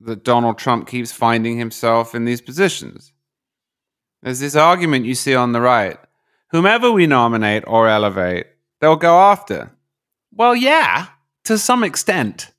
that 0.00 0.24
Donald 0.24 0.58
Trump 0.58 0.86
keeps 0.86 1.10
finding 1.10 1.58
himself 1.58 2.14
in 2.14 2.24
these 2.24 2.40
positions. 2.40 3.12
There's 4.22 4.40
this 4.40 4.56
argument 4.56 5.06
you 5.06 5.14
see 5.14 5.34
on 5.34 5.52
the 5.52 5.60
right 5.60 5.98
whomever 6.50 6.90
we 6.90 7.06
nominate 7.06 7.64
or 7.66 7.88
elevate, 7.88 8.46
they'll 8.80 8.96
go 8.96 9.18
after. 9.18 9.72
Well, 10.32 10.54
yeah, 10.54 11.08
to 11.44 11.58
some 11.58 11.82
extent. 11.82 12.52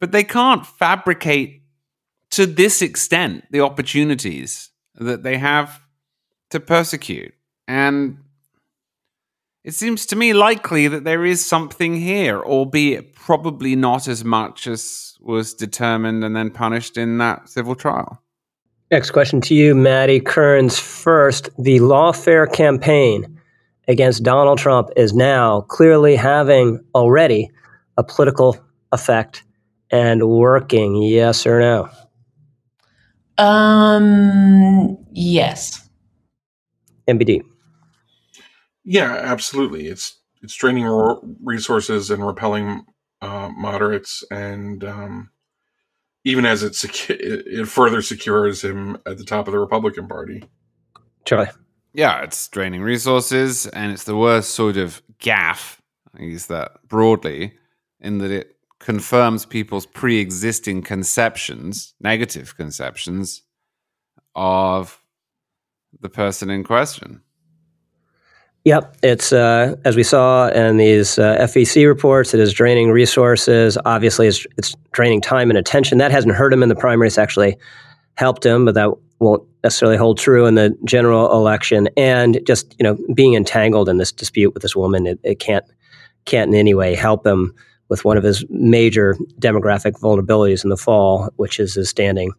But 0.00 0.12
they 0.12 0.24
can't 0.24 0.66
fabricate 0.66 1.62
to 2.30 2.46
this 2.46 2.82
extent 2.82 3.46
the 3.50 3.60
opportunities 3.60 4.70
that 4.94 5.22
they 5.22 5.38
have 5.38 5.80
to 6.50 6.60
persecute. 6.60 7.34
And 7.66 8.18
it 9.68 9.74
seems 9.74 10.06
to 10.06 10.16
me 10.16 10.32
likely 10.32 10.88
that 10.88 11.04
there 11.04 11.26
is 11.26 11.44
something 11.44 11.94
here, 11.94 12.40
albeit 12.40 13.14
probably 13.14 13.76
not 13.76 14.08
as 14.08 14.24
much 14.24 14.66
as 14.66 15.14
was 15.20 15.52
determined 15.52 16.24
and 16.24 16.34
then 16.34 16.50
punished 16.50 16.96
in 16.96 17.18
that 17.18 17.50
civil 17.50 17.74
trial. 17.74 18.18
Next 18.90 19.10
question 19.10 19.42
to 19.42 19.54
you, 19.54 19.74
Maddy 19.74 20.20
Kearns. 20.20 20.78
First, 20.78 21.50
the 21.58 21.80
lawfare 21.80 22.50
campaign 22.50 23.38
against 23.88 24.22
Donald 24.22 24.56
Trump 24.58 24.88
is 24.96 25.12
now 25.12 25.60
clearly 25.60 26.16
having 26.16 26.82
already 26.94 27.50
a 27.98 28.02
political 28.02 28.56
effect 28.92 29.44
and 29.90 30.30
working. 30.30 31.02
Yes 31.02 31.46
or 31.46 31.60
no? 31.60 31.90
Um, 33.36 34.96
yes. 35.12 35.86
MBD. 37.06 37.42
Yeah, 38.90 39.12
absolutely. 39.12 39.86
It's 39.88 40.18
it's 40.40 40.54
draining 40.54 40.86
resources 41.44 42.10
and 42.10 42.26
repelling 42.26 42.86
uh, 43.20 43.50
moderates, 43.54 44.24
and 44.30 44.82
um, 44.82 45.30
even 46.24 46.46
as 46.46 46.62
it, 46.62 46.72
secu- 46.72 47.20
it 47.20 47.68
further 47.68 48.00
secures 48.00 48.64
him 48.64 48.96
at 49.04 49.18
the 49.18 49.24
top 49.24 49.46
of 49.46 49.52
the 49.52 49.58
Republican 49.58 50.08
Party. 50.08 50.42
Charlie. 51.26 51.50
Yeah, 51.92 52.22
it's 52.22 52.48
draining 52.48 52.80
resources, 52.80 53.66
and 53.66 53.92
it's 53.92 54.04
the 54.04 54.16
worst 54.16 54.54
sort 54.54 54.78
of 54.78 55.02
gaffe. 55.20 55.78
I 56.18 56.22
use 56.22 56.46
that 56.46 56.88
broadly, 56.88 57.58
in 58.00 58.18
that 58.18 58.30
it 58.30 58.56
confirms 58.78 59.44
people's 59.44 59.84
pre-existing 59.84 60.80
conceptions, 60.80 61.92
negative 62.00 62.56
conceptions 62.56 63.42
of 64.34 65.02
the 66.00 66.08
person 66.08 66.48
in 66.48 66.64
question. 66.64 67.20
Yep, 68.64 68.96
it's 69.02 69.32
uh, 69.32 69.76
as 69.84 69.96
we 69.96 70.02
saw 70.02 70.48
in 70.48 70.76
these 70.76 71.18
uh, 71.18 71.38
FEC 71.40 71.86
reports. 71.86 72.34
It 72.34 72.40
is 72.40 72.52
draining 72.52 72.90
resources. 72.90 73.78
Obviously, 73.84 74.26
it's, 74.26 74.46
it's 74.56 74.74
draining 74.92 75.20
time 75.20 75.50
and 75.50 75.58
attention. 75.58 75.98
That 75.98 76.10
hasn't 76.10 76.34
hurt 76.34 76.52
him 76.52 76.62
in 76.62 76.68
the 76.68 76.74
primaries. 76.74 77.18
Actually, 77.18 77.56
helped 78.14 78.44
him, 78.44 78.64
but 78.64 78.74
that 78.74 78.90
won't 79.20 79.42
necessarily 79.62 79.96
hold 79.96 80.18
true 80.18 80.44
in 80.46 80.54
the 80.54 80.76
general 80.84 81.32
election. 81.32 81.88
And 81.96 82.40
just 82.46 82.74
you 82.78 82.84
know, 82.84 82.98
being 83.14 83.34
entangled 83.34 83.88
in 83.88 83.96
this 83.96 84.12
dispute 84.12 84.52
with 84.54 84.62
this 84.62 84.76
woman, 84.76 85.06
it, 85.06 85.20
it 85.22 85.38
can't 85.38 85.64
can't 86.24 86.48
in 86.50 86.54
any 86.54 86.74
way 86.74 86.94
help 86.94 87.26
him 87.26 87.54
with 87.88 88.04
one 88.04 88.18
of 88.18 88.24
his 88.24 88.44
major 88.50 89.16
demographic 89.38 89.92
vulnerabilities 89.92 90.62
in 90.62 90.68
the 90.68 90.76
fall, 90.76 91.30
which 91.36 91.58
is 91.58 91.74
his 91.74 91.88
standing 91.88 92.32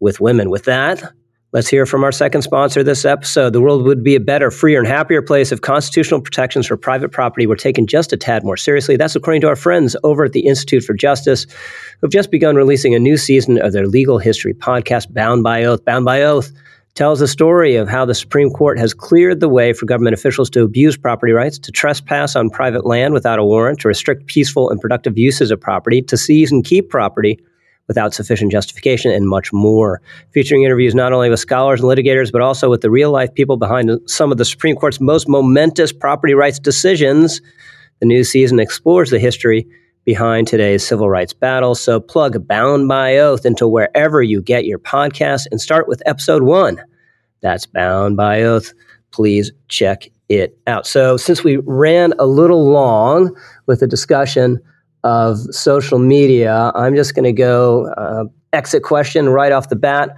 with 0.00 0.20
women. 0.20 0.50
With 0.50 0.64
that, 0.64 1.12
Let's 1.50 1.68
hear 1.68 1.86
from 1.86 2.04
our 2.04 2.12
second 2.12 2.42
sponsor 2.42 2.82
this 2.82 3.06
episode. 3.06 3.54
The 3.54 3.62
world 3.62 3.82
would 3.84 4.04
be 4.04 4.14
a 4.14 4.20
better, 4.20 4.50
freer, 4.50 4.80
and 4.80 4.86
happier 4.86 5.22
place 5.22 5.50
if 5.50 5.62
constitutional 5.62 6.20
protections 6.20 6.66
for 6.66 6.76
private 6.76 7.10
property 7.10 7.46
were 7.46 7.56
taken 7.56 7.86
just 7.86 8.12
a 8.12 8.18
tad 8.18 8.44
more 8.44 8.58
seriously. 8.58 8.96
That's 8.96 9.16
according 9.16 9.40
to 9.40 9.48
our 9.48 9.56
friends 9.56 9.96
over 10.04 10.24
at 10.24 10.32
the 10.32 10.46
Institute 10.46 10.84
for 10.84 10.92
Justice, 10.92 11.46
who've 12.02 12.10
just 12.10 12.30
begun 12.30 12.54
releasing 12.54 12.94
a 12.94 12.98
new 12.98 13.16
season 13.16 13.56
of 13.62 13.72
their 13.72 13.86
legal 13.86 14.18
history 14.18 14.52
podcast, 14.52 15.14
Bound 15.14 15.42
by 15.42 15.64
Oath. 15.64 15.82
Bound 15.86 16.04
by 16.04 16.20
Oath 16.20 16.52
tells 16.94 17.20
the 17.20 17.26
story 17.26 17.76
of 17.76 17.88
how 17.88 18.04
the 18.04 18.14
Supreme 18.14 18.50
Court 18.50 18.78
has 18.78 18.92
cleared 18.92 19.40
the 19.40 19.48
way 19.48 19.72
for 19.72 19.86
government 19.86 20.12
officials 20.12 20.50
to 20.50 20.64
abuse 20.64 20.98
property 20.98 21.32
rights, 21.32 21.58
to 21.60 21.72
trespass 21.72 22.36
on 22.36 22.50
private 22.50 22.84
land 22.84 23.14
without 23.14 23.38
a 23.38 23.44
warrant, 23.44 23.80
to 23.80 23.88
restrict 23.88 24.26
peaceful 24.26 24.68
and 24.68 24.82
productive 24.82 25.16
uses 25.16 25.50
of 25.50 25.58
property, 25.58 26.02
to 26.02 26.16
seize 26.18 26.52
and 26.52 26.62
keep 26.62 26.90
property 26.90 27.38
without 27.88 28.14
sufficient 28.14 28.52
justification, 28.52 29.10
and 29.10 29.28
much 29.28 29.52
more. 29.52 30.00
Featuring 30.32 30.62
interviews 30.62 30.94
not 30.94 31.12
only 31.12 31.30
with 31.30 31.40
scholars 31.40 31.80
and 31.80 31.88
litigators, 31.88 32.30
but 32.30 32.42
also 32.42 32.70
with 32.70 32.82
the 32.82 32.90
real 32.90 33.10
life 33.10 33.34
people 33.34 33.56
behind 33.56 33.90
some 34.06 34.30
of 34.30 34.38
the 34.38 34.44
Supreme 34.44 34.76
Court's 34.76 35.00
most 35.00 35.28
momentous 35.28 35.92
property 35.92 36.34
rights 36.34 36.58
decisions. 36.58 37.40
The 38.00 38.06
new 38.06 38.22
season 38.22 38.60
explores 38.60 39.10
the 39.10 39.18
history 39.18 39.66
behind 40.04 40.46
today's 40.46 40.86
civil 40.86 41.10
rights 41.10 41.32
battle. 41.32 41.74
So 41.74 42.00
plug 42.00 42.46
Bound 42.46 42.88
by 42.88 43.18
Oath 43.18 43.44
into 43.44 43.66
wherever 43.66 44.22
you 44.22 44.40
get 44.40 44.64
your 44.64 44.78
podcasts 44.78 45.46
and 45.50 45.60
start 45.60 45.88
with 45.88 46.02
episode 46.06 46.44
one. 46.44 46.80
That's 47.40 47.66
Bound 47.66 48.16
by 48.16 48.42
Oath. 48.42 48.72
Please 49.10 49.50
check 49.68 50.08
it 50.28 50.58
out. 50.66 50.86
So, 50.86 51.16
since 51.16 51.42
we 51.42 51.58
ran 51.58 52.12
a 52.18 52.26
little 52.26 52.70
long 52.70 53.34
with 53.66 53.80
the 53.80 53.86
discussion 53.86 54.60
of 55.04 55.38
social 55.54 55.98
media. 55.98 56.72
I'm 56.74 56.94
just 56.96 57.14
going 57.14 57.24
to 57.24 57.32
go 57.32 57.86
uh, 57.96 58.24
exit 58.52 58.82
question 58.82 59.28
right 59.28 59.52
off 59.52 59.68
the 59.68 59.76
bat 59.76 60.16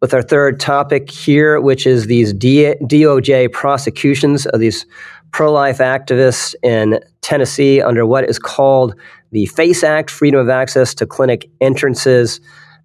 with 0.00 0.14
our 0.14 0.22
third 0.22 0.60
topic 0.60 1.10
here, 1.10 1.60
which 1.60 1.86
is 1.86 2.06
these 2.06 2.32
DOJ 2.34 3.50
prosecutions 3.52 4.46
of 4.46 4.60
these 4.60 4.86
pro 5.32 5.52
life 5.52 5.78
activists 5.78 6.54
in 6.62 7.00
Tennessee 7.22 7.80
under 7.82 8.06
what 8.06 8.28
is 8.28 8.38
called 8.38 8.94
the 9.32 9.46
FACE 9.46 9.82
Act, 9.82 10.10
Freedom 10.10 10.40
of 10.40 10.48
Access 10.48 10.94
to 10.94 11.06
Clinic 11.06 11.50
Entrances 11.60 12.40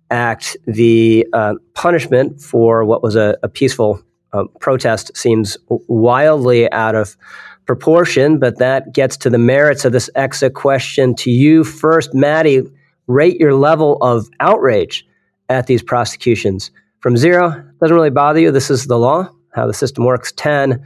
Act. 0.09 0.57
The 0.65 1.28
uh, 1.34 1.55
punishment 1.76 2.41
for 2.41 2.84
what 2.84 3.03
was 3.03 3.15
a, 3.15 3.38
a 3.43 3.49
peaceful 3.49 4.01
uh, 4.34 4.45
protest 4.59 5.15
seems 5.15 5.57
wildly 5.67 6.72
out 6.72 6.95
of 6.95 7.15
proportion, 7.72 8.38
but 8.38 8.57
that 8.59 8.91
gets 8.91 9.15
to 9.15 9.30
the 9.30 9.38
merits 9.38 9.86
of 9.86 9.93
this 9.93 10.09
exit 10.15 10.55
question. 10.55 11.15
To 11.15 11.32
you 11.32 11.63
first, 11.63 12.13
Maddy, 12.13 12.63
rate 13.07 13.39
your 13.39 13.53
level 13.53 13.97
of 14.01 14.28
outrage 14.41 15.07
at 15.47 15.67
these 15.67 15.82
prosecutions. 15.82 16.69
From 16.99 17.15
zero, 17.15 17.63
doesn't 17.80 17.95
really 17.95 18.09
bother 18.09 18.41
you. 18.41 18.51
This 18.51 18.69
is 18.69 18.88
the 18.88 18.99
law, 18.99 19.30
how 19.53 19.67
the 19.67 19.74
system 19.74 20.03
works. 20.03 20.34
10, 20.34 20.86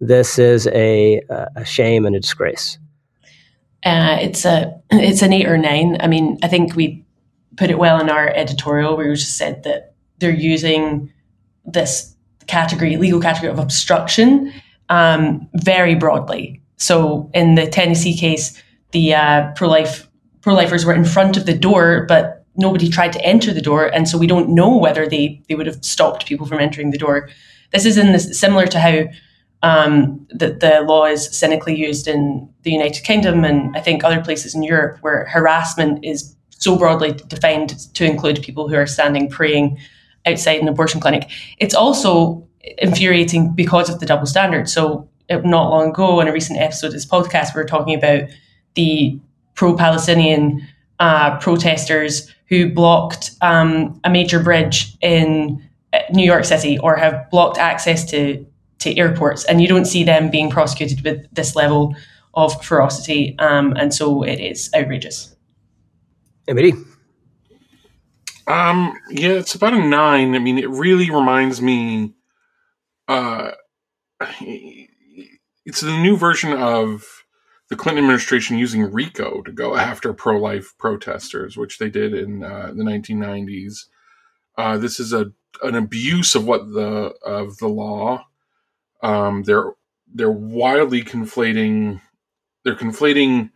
this 0.00 0.36
is 0.36 0.66
a, 0.66 1.22
a 1.54 1.64
shame 1.64 2.04
and 2.04 2.16
a 2.16 2.20
disgrace. 2.20 2.78
Uh, 3.84 4.18
it's 4.20 4.44
a 4.44 4.74
it's 4.90 5.22
an 5.22 5.32
eight 5.32 5.46
or 5.46 5.56
nine. 5.56 5.98
I 6.00 6.08
mean, 6.08 6.38
I 6.42 6.48
think 6.48 6.74
we 6.74 7.04
put 7.56 7.70
it 7.70 7.78
well 7.78 8.00
in 8.00 8.10
our 8.10 8.28
editorial 8.30 8.96
where 8.96 9.08
we 9.08 9.14
just 9.14 9.38
said 9.38 9.62
that 9.62 9.94
they're 10.18 10.32
using 10.32 11.12
this 11.64 12.16
category, 12.48 12.96
legal 12.96 13.20
category 13.20 13.52
of 13.52 13.60
obstruction, 13.60 14.52
um, 14.88 15.48
very 15.54 15.94
broadly. 15.94 16.60
So 16.76 17.30
in 17.34 17.54
the 17.54 17.66
Tennessee 17.66 18.16
case, 18.16 18.60
the 18.92 19.14
uh, 19.14 19.52
pro-life 19.54 20.08
pro-lifers 20.40 20.84
were 20.84 20.94
in 20.94 21.04
front 21.04 21.36
of 21.36 21.46
the 21.46 21.56
door, 21.56 22.04
but 22.06 22.44
nobody 22.56 22.90
tried 22.90 23.12
to 23.14 23.24
enter 23.24 23.52
the 23.52 23.62
door, 23.62 23.86
and 23.86 24.08
so 24.08 24.18
we 24.18 24.26
don't 24.26 24.50
know 24.50 24.76
whether 24.76 25.08
they 25.08 25.42
they 25.48 25.54
would 25.54 25.66
have 25.66 25.84
stopped 25.84 26.26
people 26.26 26.46
from 26.46 26.60
entering 26.60 26.90
the 26.90 26.98
door. 26.98 27.28
This 27.72 27.86
is 27.86 27.96
in 27.96 28.12
this 28.12 28.38
similar 28.38 28.66
to 28.66 28.78
how 28.78 29.04
um, 29.64 30.26
the, 30.28 30.52
the 30.52 30.84
law 30.86 31.06
is 31.06 31.26
cynically 31.36 31.74
used 31.74 32.06
in 32.06 32.48
the 32.62 32.70
United 32.70 33.02
Kingdom 33.02 33.44
and 33.44 33.74
I 33.74 33.80
think 33.80 34.04
other 34.04 34.22
places 34.22 34.54
in 34.54 34.62
Europe 34.62 34.98
where 35.00 35.24
harassment 35.24 36.04
is 36.04 36.36
so 36.50 36.76
broadly 36.76 37.12
defined 37.12 37.70
to 37.94 38.04
include 38.04 38.42
people 38.42 38.68
who 38.68 38.76
are 38.76 38.86
standing 38.86 39.30
praying 39.30 39.78
outside 40.26 40.60
an 40.60 40.68
abortion 40.68 41.00
clinic. 41.00 41.30
It's 41.58 41.74
also 41.74 42.46
infuriating 42.78 43.52
because 43.54 43.88
of 43.88 44.00
the 44.00 44.06
double 44.06 44.26
standard. 44.26 44.68
So 44.68 45.08
not 45.30 45.70
long 45.70 45.90
ago 45.90 46.20
in 46.20 46.28
a 46.28 46.32
recent 46.32 46.60
episode 46.60 46.88
of 46.88 46.92
this 46.92 47.06
podcast, 47.06 47.54
we 47.54 47.60
were 47.60 47.68
talking 47.68 47.94
about 47.94 48.28
the 48.74 49.18
pro-Palestinian 49.54 50.66
uh, 51.00 51.38
protesters 51.38 52.32
who 52.48 52.70
blocked 52.72 53.32
um, 53.40 54.00
a 54.04 54.10
major 54.10 54.42
bridge 54.42 54.96
in 55.00 55.62
uh, 55.92 55.98
New 56.12 56.24
York 56.24 56.44
City 56.44 56.78
or 56.78 56.96
have 56.96 57.28
blocked 57.30 57.58
access 57.58 58.04
to 58.10 58.44
to 58.80 58.98
airports, 58.98 59.44
and 59.44 59.62
you 59.62 59.68
don't 59.68 59.86
see 59.86 60.04
them 60.04 60.30
being 60.30 60.50
prosecuted 60.50 61.02
with 61.04 61.26
this 61.32 61.56
level 61.56 61.96
of 62.34 62.62
ferocity, 62.62 63.34
um, 63.38 63.72
and 63.76 63.94
so 63.94 64.22
it 64.22 64.40
is 64.40 64.68
outrageous. 64.74 65.34
MBD. 66.48 66.84
Um, 68.46 68.98
yeah, 69.10 69.30
it's 69.30 69.54
about 69.54 69.72
a 69.72 69.78
nine. 69.78 70.34
I 70.34 70.38
mean, 70.38 70.58
it 70.58 70.68
really 70.68 71.10
reminds 71.10 71.62
me. 71.62 72.13
Uh, 73.08 73.52
it's 75.64 75.80
the 75.80 75.98
new 75.98 76.16
version 76.16 76.52
of 76.52 77.24
the 77.68 77.76
Clinton 77.76 78.04
administration 78.04 78.58
using 78.58 78.92
RICO 78.92 79.42
to 79.42 79.52
go 79.52 79.76
after 79.76 80.12
pro-life 80.12 80.74
protesters, 80.78 81.56
which 81.56 81.78
they 81.78 81.88
did 81.88 82.14
in 82.14 82.42
uh, 82.42 82.72
the 82.74 82.82
1990s. 82.82 83.86
Uh, 84.56 84.78
this 84.78 85.00
is 85.00 85.12
a 85.12 85.32
an 85.62 85.74
abuse 85.74 86.34
of 86.34 86.46
what 86.46 86.72
the 86.72 87.14
of 87.24 87.58
the 87.58 87.68
law. 87.68 88.26
Um, 89.02 89.42
they're 89.42 89.72
they're 90.12 90.30
wildly 90.30 91.02
conflating. 91.02 92.00
They're 92.64 92.76
conflating 92.76 93.50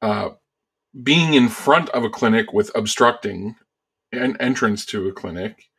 uh, 0.00 0.30
being 1.02 1.34
in 1.34 1.48
front 1.48 1.88
of 1.90 2.04
a 2.04 2.10
clinic 2.10 2.52
with 2.52 2.70
obstructing 2.74 3.56
an 4.12 4.36
entrance 4.40 4.84
to 4.86 5.08
a 5.08 5.12
clinic, 5.12 5.70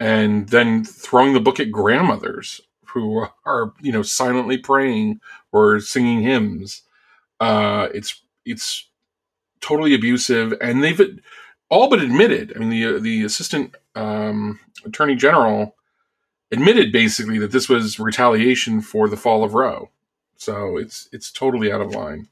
and 0.00 0.48
then 0.48 0.82
throwing 0.84 1.34
the 1.34 1.40
book 1.40 1.60
at 1.60 1.70
grandmothers 1.70 2.62
who 2.86 3.26
are 3.44 3.72
you 3.80 3.92
know 3.92 4.02
silently 4.02 4.58
praying 4.58 5.20
or 5.52 5.78
singing 5.78 6.22
hymns. 6.22 6.82
Uh, 7.38 7.88
it's 7.94 8.22
it's 8.44 8.88
totally 9.60 9.94
abusive, 9.94 10.54
and 10.60 10.82
they've 10.82 11.00
all 11.68 11.88
but 11.88 12.00
admitted. 12.00 12.52
I 12.56 12.58
mean, 12.58 12.70
the 12.70 12.98
the 12.98 13.24
assistant 13.24 13.76
um, 13.94 14.58
attorney 14.84 15.14
general 15.14 15.76
admitted 16.50 16.90
basically 16.90 17.38
that 17.38 17.52
this 17.52 17.68
was 17.68 18.00
retaliation 18.00 18.80
for 18.80 19.08
the 19.08 19.16
fall 19.16 19.44
of 19.44 19.54
Roe. 19.54 19.90
So 20.36 20.78
it's 20.78 21.08
it's 21.12 21.30
totally 21.30 21.70
out 21.70 21.80
of 21.80 21.94
line. 21.94 22.28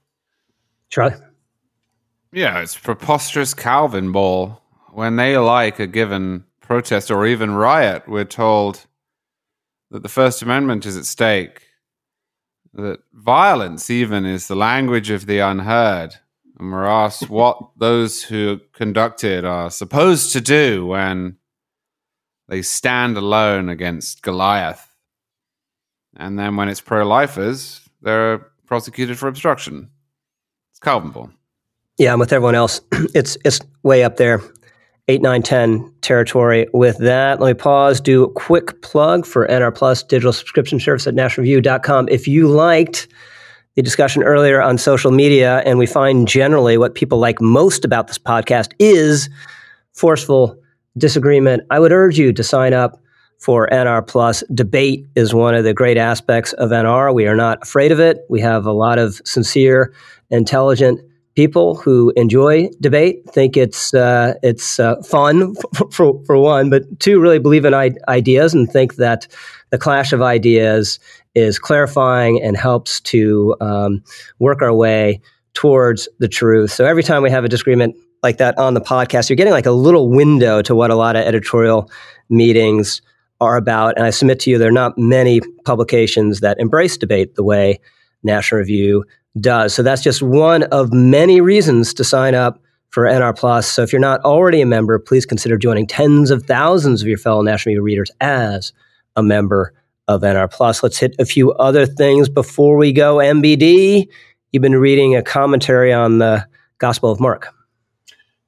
Charlie. 0.88 1.16
Yeah, 2.32 2.60
it's 2.60 2.76
preposterous 2.76 3.54
Calvin 3.54 4.12
ball. 4.12 4.62
When 4.90 5.16
they 5.16 5.36
like 5.38 5.78
a 5.78 5.86
given 5.86 6.44
protest 6.68 7.10
or 7.10 7.26
even 7.26 7.50
riot, 7.52 8.06
we're 8.06 8.26
told 8.26 8.86
that 9.90 10.02
the 10.02 10.08
First 10.08 10.42
Amendment 10.42 10.84
is 10.84 10.98
at 10.98 11.06
stake, 11.06 11.62
that 12.74 13.00
violence 13.14 13.88
even 13.88 14.26
is 14.26 14.48
the 14.48 14.54
language 14.54 15.08
of 15.08 15.24
the 15.24 15.38
unheard, 15.38 16.16
and 16.58 16.70
we're 16.70 16.84
asked 16.84 17.30
what 17.30 17.58
those 17.78 18.22
who 18.22 18.60
conduct 18.74 19.24
it 19.24 19.46
are 19.46 19.70
supposed 19.70 20.30
to 20.34 20.42
do 20.42 20.84
when 20.84 21.38
they 22.48 22.60
stand 22.60 23.16
alone 23.16 23.70
against 23.70 24.22
Goliath. 24.22 24.94
And 26.16 26.38
then 26.38 26.56
when 26.56 26.68
it's 26.68 26.82
pro 26.82 27.06
lifers, 27.06 27.80
they're 28.02 28.40
prosecuted 28.66 29.18
for 29.18 29.28
obstruction. 29.28 29.88
It's 30.72 30.80
ball. 30.80 31.30
Yeah, 31.96 32.12
I'm 32.12 32.18
with 32.18 32.32
everyone 32.32 32.56
else. 32.56 32.82
It's 33.14 33.38
it's 33.44 33.60
way 33.82 34.04
up 34.04 34.18
there. 34.18 34.42
8, 35.08 35.22
9, 35.22 35.42
10 35.42 35.92
territory. 36.02 36.66
With 36.74 36.98
that, 36.98 37.40
let 37.40 37.48
me 37.48 37.54
pause, 37.54 38.00
do 38.00 38.24
a 38.24 38.30
quick 38.30 38.80
plug 38.82 39.24
for 39.24 39.46
NR 39.48 39.74
Plus 39.74 40.02
digital 40.02 40.32
subscription 40.32 40.78
service 40.78 41.06
at 41.06 41.14
nationalreview.com. 41.14 42.08
If 42.10 42.28
you 42.28 42.46
liked 42.46 43.08
the 43.74 43.82
discussion 43.82 44.22
earlier 44.22 44.60
on 44.60 44.76
social 44.76 45.10
media, 45.10 45.62
and 45.64 45.78
we 45.78 45.86
find 45.86 46.28
generally 46.28 46.76
what 46.76 46.94
people 46.94 47.18
like 47.18 47.40
most 47.40 47.84
about 47.84 48.08
this 48.08 48.18
podcast 48.18 48.72
is 48.78 49.30
forceful 49.92 50.60
disagreement, 50.98 51.62
I 51.70 51.80
would 51.80 51.92
urge 51.92 52.18
you 52.18 52.32
to 52.34 52.44
sign 52.44 52.74
up 52.74 53.00
for 53.38 53.68
NR 53.68 54.06
Plus. 54.06 54.42
Debate 54.52 55.06
is 55.14 55.32
one 55.32 55.54
of 55.54 55.64
the 55.64 55.72
great 55.72 55.96
aspects 55.96 56.52
of 56.54 56.70
NR. 56.70 57.14
We 57.14 57.26
are 57.26 57.36
not 57.36 57.62
afraid 57.62 57.92
of 57.92 58.00
it. 58.00 58.18
We 58.28 58.40
have 58.40 58.66
a 58.66 58.72
lot 58.72 58.98
of 58.98 59.22
sincere, 59.24 59.94
intelligent 60.28 61.00
people 61.38 61.76
who 61.76 62.12
enjoy 62.16 62.68
debate, 62.80 63.22
think 63.30 63.56
it's 63.56 63.94
uh, 63.94 64.34
it's 64.42 64.80
uh, 64.80 65.00
fun 65.02 65.54
for, 65.92 66.20
for, 66.26 66.36
one, 66.36 66.68
but 66.68 66.82
two, 66.98 67.20
really 67.20 67.38
believe 67.38 67.64
in 67.64 67.72
I- 67.72 67.92
ideas 68.08 68.54
and 68.54 68.68
think 68.68 68.96
that 68.96 69.28
the 69.70 69.78
clash 69.78 70.12
of 70.12 70.20
ideas 70.20 70.98
is 71.36 71.60
clarifying 71.60 72.42
and 72.42 72.56
helps 72.56 73.00
to 73.02 73.54
um, 73.60 74.02
work 74.40 74.62
our 74.62 74.74
way 74.74 75.20
towards 75.54 76.08
the 76.18 76.26
truth. 76.26 76.72
So 76.72 76.84
every 76.84 77.04
time 77.04 77.22
we 77.22 77.30
have 77.30 77.44
a 77.44 77.48
disagreement 77.48 77.94
like 78.24 78.38
that 78.38 78.58
on 78.58 78.74
the 78.74 78.80
podcast, 78.80 79.28
you're 79.28 79.36
getting 79.36 79.52
like 79.52 79.64
a 79.64 79.70
little 79.70 80.10
window 80.10 80.60
to 80.62 80.74
what 80.74 80.90
a 80.90 80.96
lot 80.96 81.14
of 81.14 81.22
editorial 81.22 81.88
meetings 82.28 83.00
are 83.40 83.56
about. 83.56 83.96
And 83.96 84.04
I 84.04 84.10
submit 84.10 84.40
to 84.40 84.50
you, 84.50 84.58
there 84.58 84.70
are 84.70 84.72
not 84.72 84.98
many 84.98 85.40
publications 85.64 86.40
that 86.40 86.58
embrace 86.58 86.96
debate 86.96 87.36
the 87.36 87.44
way 87.44 87.78
National 88.24 88.58
Review 88.58 89.04
does. 89.40 89.74
So 89.74 89.82
that's 89.82 90.02
just 90.02 90.22
one 90.22 90.64
of 90.64 90.92
many 90.92 91.40
reasons 91.40 91.94
to 91.94 92.04
sign 92.04 92.34
up 92.34 92.60
for 92.90 93.04
NR 93.04 93.36
Plus. 93.36 93.68
So 93.68 93.82
if 93.82 93.92
you're 93.92 94.00
not 94.00 94.20
already 94.20 94.60
a 94.60 94.66
member, 94.66 94.98
please 94.98 95.26
consider 95.26 95.56
joining 95.56 95.86
tens 95.86 96.30
of 96.30 96.44
thousands 96.44 97.02
of 97.02 97.08
your 97.08 97.18
fellow 97.18 97.42
National 97.42 97.74
Review 97.74 97.82
readers 97.82 98.10
as 98.20 98.72
a 99.16 99.22
member 99.22 99.74
of 100.06 100.22
NR 100.22 100.50
Plus. 100.50 100.82
Let's 100.82 100.98
hit 100.98 101.14
a 101.18 101.24
few 101.24 101.52
other 101.52 101.86
things 101.86 102.28
before 102.28 102.76
we 102.76 102.92
go. 102.92 103.16
MBD, 103.16 104.08
you've 104.52 104.62
been 104.62 104.76
reading 104.76 105.16
a 105.16 105.22
commentary 105.22 105.92
on 105.92 106.18
the 106.18 106.46
Gospel 106.78 107.10
of 107.10 107.20
Mark. 107.20 107.54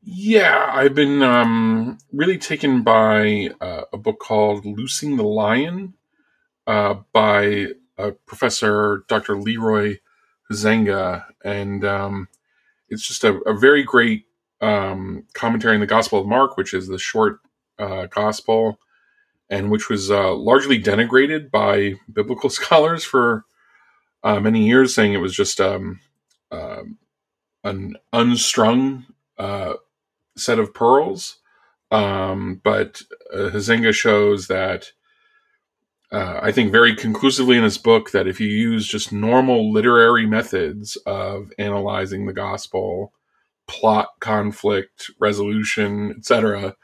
Yeah, 0.03 0.71
I've 0.73 0.95
been 0.95 1.23
um, 1.23 1.99
really 2.13 2.39
taken 2.39 2.83
by 2.83 3.51
uh, 3.61 3.83
a 3.93 3.99
book 3.99 4.19
called 4.19 4.65
Loosing 4.65 5.19
the 5.19 5.25
Lion 5.25 5.95
uh, 6.67 6.95
by 7.13 7.67
uh, 7.99 8.13
Professor 8.25 9.05
Dr. 9.09 9.37
Leroy 9.37 9.99
Huizenga, 10.51 11.25
and 11.45 11.85
um, 11.85 12.29
it's 12.89 13.07
just 13.07 13.25
a, 13.25 13.35
a 13.47 13.57
very 13.57 13.83
great 13.83 14.25
um, 14.61 15.25
commentary 15.35 15.75
on 15.75 15.81
the 15.81 15.87
Gospel 15.87 16.21
of 16.21 16.27
Mark, 16.27 16.57
which 16.57 16.75
is 16.75 16.89
the 16.89 16.99
short 16.99 17.41
uh, 17.79 18.07
gospel, 18.07 18.79
and 19.49 19.71
which 19.71 19.89
was 19.89 20.11
uh, 20.11 20.35
largely 20.35 20.83
denigrated 20.83 21.51
by 21.51 21.95
biblical 22.13 22.51
scholars 22.59 23.05
for 23.05 23.45
uh, 24.23 24.41
many 24.41 24.67
years, 24.67 24.95
saying 24.95 25.13
it 25.13 25.19
was 25.19 25.35
just 25.35 25.61
um, 25.61 26.01
um 26.51 26.99
an 27.63 27.95
unstrung 28.13 29.07
uh, 29.39 29.75
set 30.37 30.59
of 30.59 30.75
pearls. 30.75 31.37
Um, 31.91 32.61
but 32.63 33.03
uh, 33.35 33.93
shows 33.93 34.47
that 34.47 34.93
uh, 36.13 36.41
I 36.43 36.51
think 36.51 36.73
very 36.73 36.95
conclusively 36.95 37.57
in 37.57 37.63
his 37.63 37.79
book 37.79 38.11
that 38.11 38.27
if 38.27 38.41
you 38.41 38.49
use 38.49 38.87
just 38.87 39.13
normal 39.13 39.73
literary 39.73 40.27
methods 40.27 40.97
of 41.07 41.53
analyzing 41.59 42.27
the 42.27 42.33
gospel, 42.33 43.13
plot, 43.69 44.09
conflict, 44.19 45.11
resolution, 45.21 46.15
etc., 46.17 46.75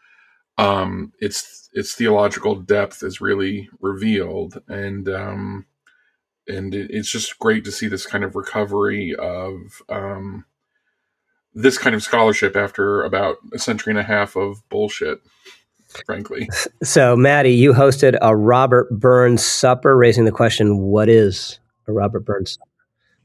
um, 0.58 1.12
its 1.18 1.68
its 1.72 1.94
theological 1.94 2.54
depth 2.54 3.02
is 3.02 3.20
really 3.20 3.68
revealed, 3.80 4.62
and 4.68 5.08
um, 5.08 5.66
and 6.46 6.74
it, 6.74 6.90
it's 6.90 7.10
just 7.10 7.38
great 7.40 7.64
to 7.64 7.72
see 7.72 7.88
this 7.88 8.06
kind 8.06 8.22
of 8.22 8.36
recovery 8.36 9.14
of 9.16 9.82
um, 9.88 10.44
this 11.52 11.78
kind 11.78 11.96
of 11.96 12.02
scholarship 12.02 12.54
after 12.54 13.02
about 13.02 13.38
a 13.52 13.58
century 13.58 13.90
and 13.90 13.98
a 13.98 14.04
half 14.04 14.36
of 14.36 14.66
bullshit 14.68 15.20
frankly. 16.04 16.48
So, 16.82 17.16
Maddy, 17.16 17.50
you 17.50 17.72
hosted 17.72 18.18
a 18.20 18.36
Robert 18.36 18.90
Burns 18.90 19.44
supper, 19.44 19.96
raising 19.96 20.24
the 20.24 20.32
question 20.32 20.78
what 20.78 21.08
is 21.08 21.58
a 21.86 21.92
Robert 21.92 22.24
Burns 22.24 22.52
supper? 22.52 22.70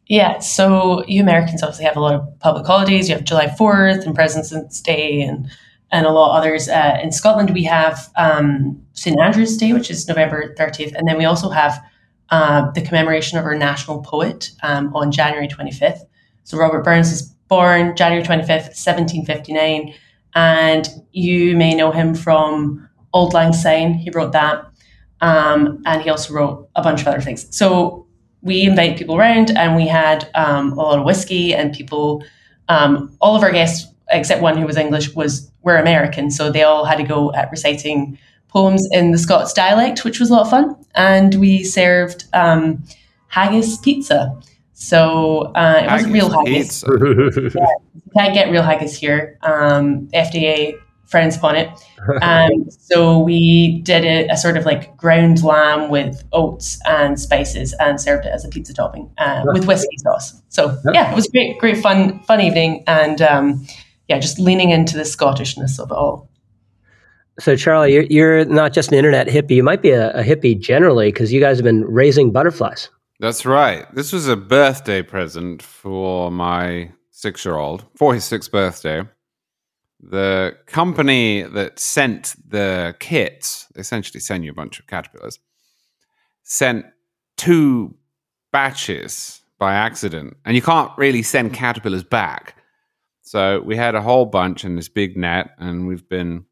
Yeah, 0.08 0.40
so 0.40 1.06
you 1.08 1.22
Americans 1.22 1.64
obviously 1.64 1.86
have 1.86 1.96
a 1.96 2.02
lot 2.02 2.16
of 2.16 2.40
public 2.40 2.66
holidays. 2.66 3.08
You 3.08 3.16
have 3.16 3.24
July 3.24 3.48
4th 3.48 4.06
and 4.06 4.14
President's 4.14 4.82
Day 4.82 5.22
and 5.22 5.50
and 5.92 6.06
a 6.06 6.10
lot 6.10 6.32
of 6.32 6.38
others. 6.38 6.70
Uh, 6.70 7.00
in 7.04 7.12
Scotland, 7.12 7.52
we 7.52 7.64
have 7.64 8.12
um, 8.16 8.82
St. 8.94 9.20
Andrew's 9.20 9.58
Day, 9.58 9.74
which 9.74 9.92
is 9.92 10.08
November 10.08 10.56
30th. 10.58 10.96
And 10.96 11.08
then 11.08 11.18
we 11.18 11.26
also 11.26 11.50
have 11.50 11.82
uh, 12.30 12.72
the 12.72 12.82
commemoration 12.82 13.38
of 13.38 13.46
our 13.46 13.56
national 13.56 14.02
poet 14.02 14.52
um, 14.64 14.96
on 14.96 15.12
January 15.12 15.48
25th. 15.48 16.02
So 16.46 16.58
Robert 16.58 16.84
Burns 16.84 17.12
is 17.12 17.24
born 17.50 17.96
January 17.96 18.26
25th, 18.26 18.72
1759. 18.72 19.94
And 20.36 20.88
you 21.12 21.56
may 21.58 21.76
know 21.76 21.92
him 21.92 22.16
from 22.16 22.88
Auld 23.14 23.34
Lang 23.34 23.54
Syne. 23.54 23.94
He 23.94 24.10
wrote 24.10 24.32
that. 24.32 24.66
Um, 25.22 25.82
and 25.86 26.02
he 26.02 26.10
also 26.10 26.34
wrote 26.34 26.70
a 26.76 26.82
bunch 26.82 27.02
of 27.02 27.08
other 27.08 27.22
things. 27.22 27.46
So 27.56 28.08
we 28.42 28.64
invite 28.64 28.98
people 28.98 29.16
around 29.16 29.52
and 29.52 29.76
we 29.76 29.88
had 29.88 30.30
um, 30.34 30.72
a 30.74 30.76
lot 30.76 31.00
of 31.00 31.06
whiskey 31.06 31.54
and 31.54 31.74
people, 31.74 32.24
um, 32.70 33.16
all 33.22 33.36
of 33.36 33.44
our 33.44 33.52
guests, 33.52 33.88
except 34.10 34.42
one 34.42 34.58
who 34.58 34.66
was 34.66 34.78
English, 34.78 35.14
was 35.14 35.52
were 35.64 35.78
American. 35.78 36.32
So 36.32 36.52
they 36.52 36.64
all 36.64 36.86
had 36.86 36.98
to 36.98 37.04
go 37.04 37.32
at 37.34 37.52
reciting 37.52 38.18
poems 38.48 38.88
in 38.92 39.12
the 39.12 39.18
Scots 39.18 39.54
dialect, 39.54 40.04
which 40.04 40.20
was 40.20 40.30
a 40.30 40.34
lot 40.34 40.42
of 40.42 40.50
fun. 40.50 40.76
And 40.96 41.36
we 41.36 41.64
served 41.64 42.26
um, 42.34 42.84
haggis 43.28 43.78
pizza. 43.78 44.36
So 44.82 45.54
uh, 45.54 45.82
it 45.84 45.92
wasn't 45.92 46.14
real 46.14 46.30
haggis. 46.32 46.84
yeah, 46.84 46.96
you 46.98 48.12
can't 48.18 48.34
get 48.34 48.50
real 48.50 48.64
haggis 48.64 48.98
here. 48.98 49.38
Um, 49.44 50.08
FDA 50.08 50.74
friends 51.06 51.38
upon 51.38 51.56
it. 51.56 51.70
Um, 52.24 52.68
so 52.70 53.20
we 53.20 53.82
did 53.84 54.04
a, 54.04 54.34
a, 54.34 54.38
sort 54.38 54.58
of 54.58 54.66
like 54.66 54.98
ground 54.98 55.44
lamb 55.44 55.92
with 55.92 56.24
oats 56.34 56.80
and 56.88 57.20
spices 57.20 57.76
and 57.80 58.02
served 58.02 58.26
it 58.26 58.30
as 58.30 58.44
a 58.44 58.50
pizza 58.50 58.74
topping 58.74 59.12
uh, 59.20 59.44
with 59.46 59.68
whiskey 59.68 59.98
sauce. 59.98 60.42
So 60.50 60.76
yeah, 60.92 61.12
it 61.12 61.16
was 61.16 61.28
great, 61.28 61.60
great 61.60 61.78
fun, 61.78 62.20
fun 62.24 62.42
evening, 62.42 62.84
and 62.88 63.22
um, 63.22 63.68
yeah, 64.08 64.18
just 64.18 64.40
leaning 64.40 64.72
into 64.72 64.98
the 64.98 65.04
Scottishness 65.04 65.80
of 65.80 65.92
it 65.92 65.96
all. 65.96 66.28
So, 67.40 67.56
Charlie, 67.56 67.94
you're, 67.94 68.04
you're 68.04 68.46
not 68.46 68.74
just 68.74 68.92
an 68.92 68.98
internet 68.98 69.28
hippie. 69.28 69.52
You 69.52 69.64
might 69.64 69.84
be 69.84 69.92
a, 69.92 70.12
a 70.12 70.24
hippie 70.24 70.60
generally 70.60 71.12
because 71.12 71.32
you 71.32 71.40
guys 71.40 71.58
have 71.58 71.66
been 71.66 71.86
raising 71.86 72.32
butterflies. 72.32 72.90
That's 73.22 73.46
right. 73.46 73.86
This 73.94 74.12
was 74.12 74.28
a 74.28 74.36
birthday 74.36 75.04
present 75.04 75.62
for 75.62 76.32
my 76.32 76.92
six 77.12 77.46
year 77.46 77.56
old, 77.56 77.86
for 77.96 78.16
his 78.16 78.24
sixth 78.24 78.52
birthday. 78.52 79.04
The 80.00 80.58
company 80.66 81.44
that 81.44 81.78
sent 81.78 82.34
the 82.50 82.96
kits, 83.00 83.68
essentially 83.76 84.20
send 84.20 84.44
you 84.44 84.50
a 84.50 84.56
bunch 84.56 84.80
of 84.80 84.88
caterpillars, 84.88 85.38
sent 86.42 86.88
two 87.38 87.94
batches 88.52 89.44
by 89.60 89.76
accident. 89.76 90.36
And 90.44 90.56
you 90.56 90.64
can't 90.64 90.92
really 90.98 91.22
send 91.22 91.54
caterpillars 91.54 92.04
back. 92.04 92.56
So 93.22 93.62
we 93.62 93.76
had 93.76 93.94
a 93.94 94.02
whole 94.02 94.26
bunch 94.26 94.66
in 94.66 94.76
this 94.76 94.90
big 94.90 95.16
net, 95.16 95.52
and 95.60 95.86
we've 95.86 96.10
been 96.10 96.46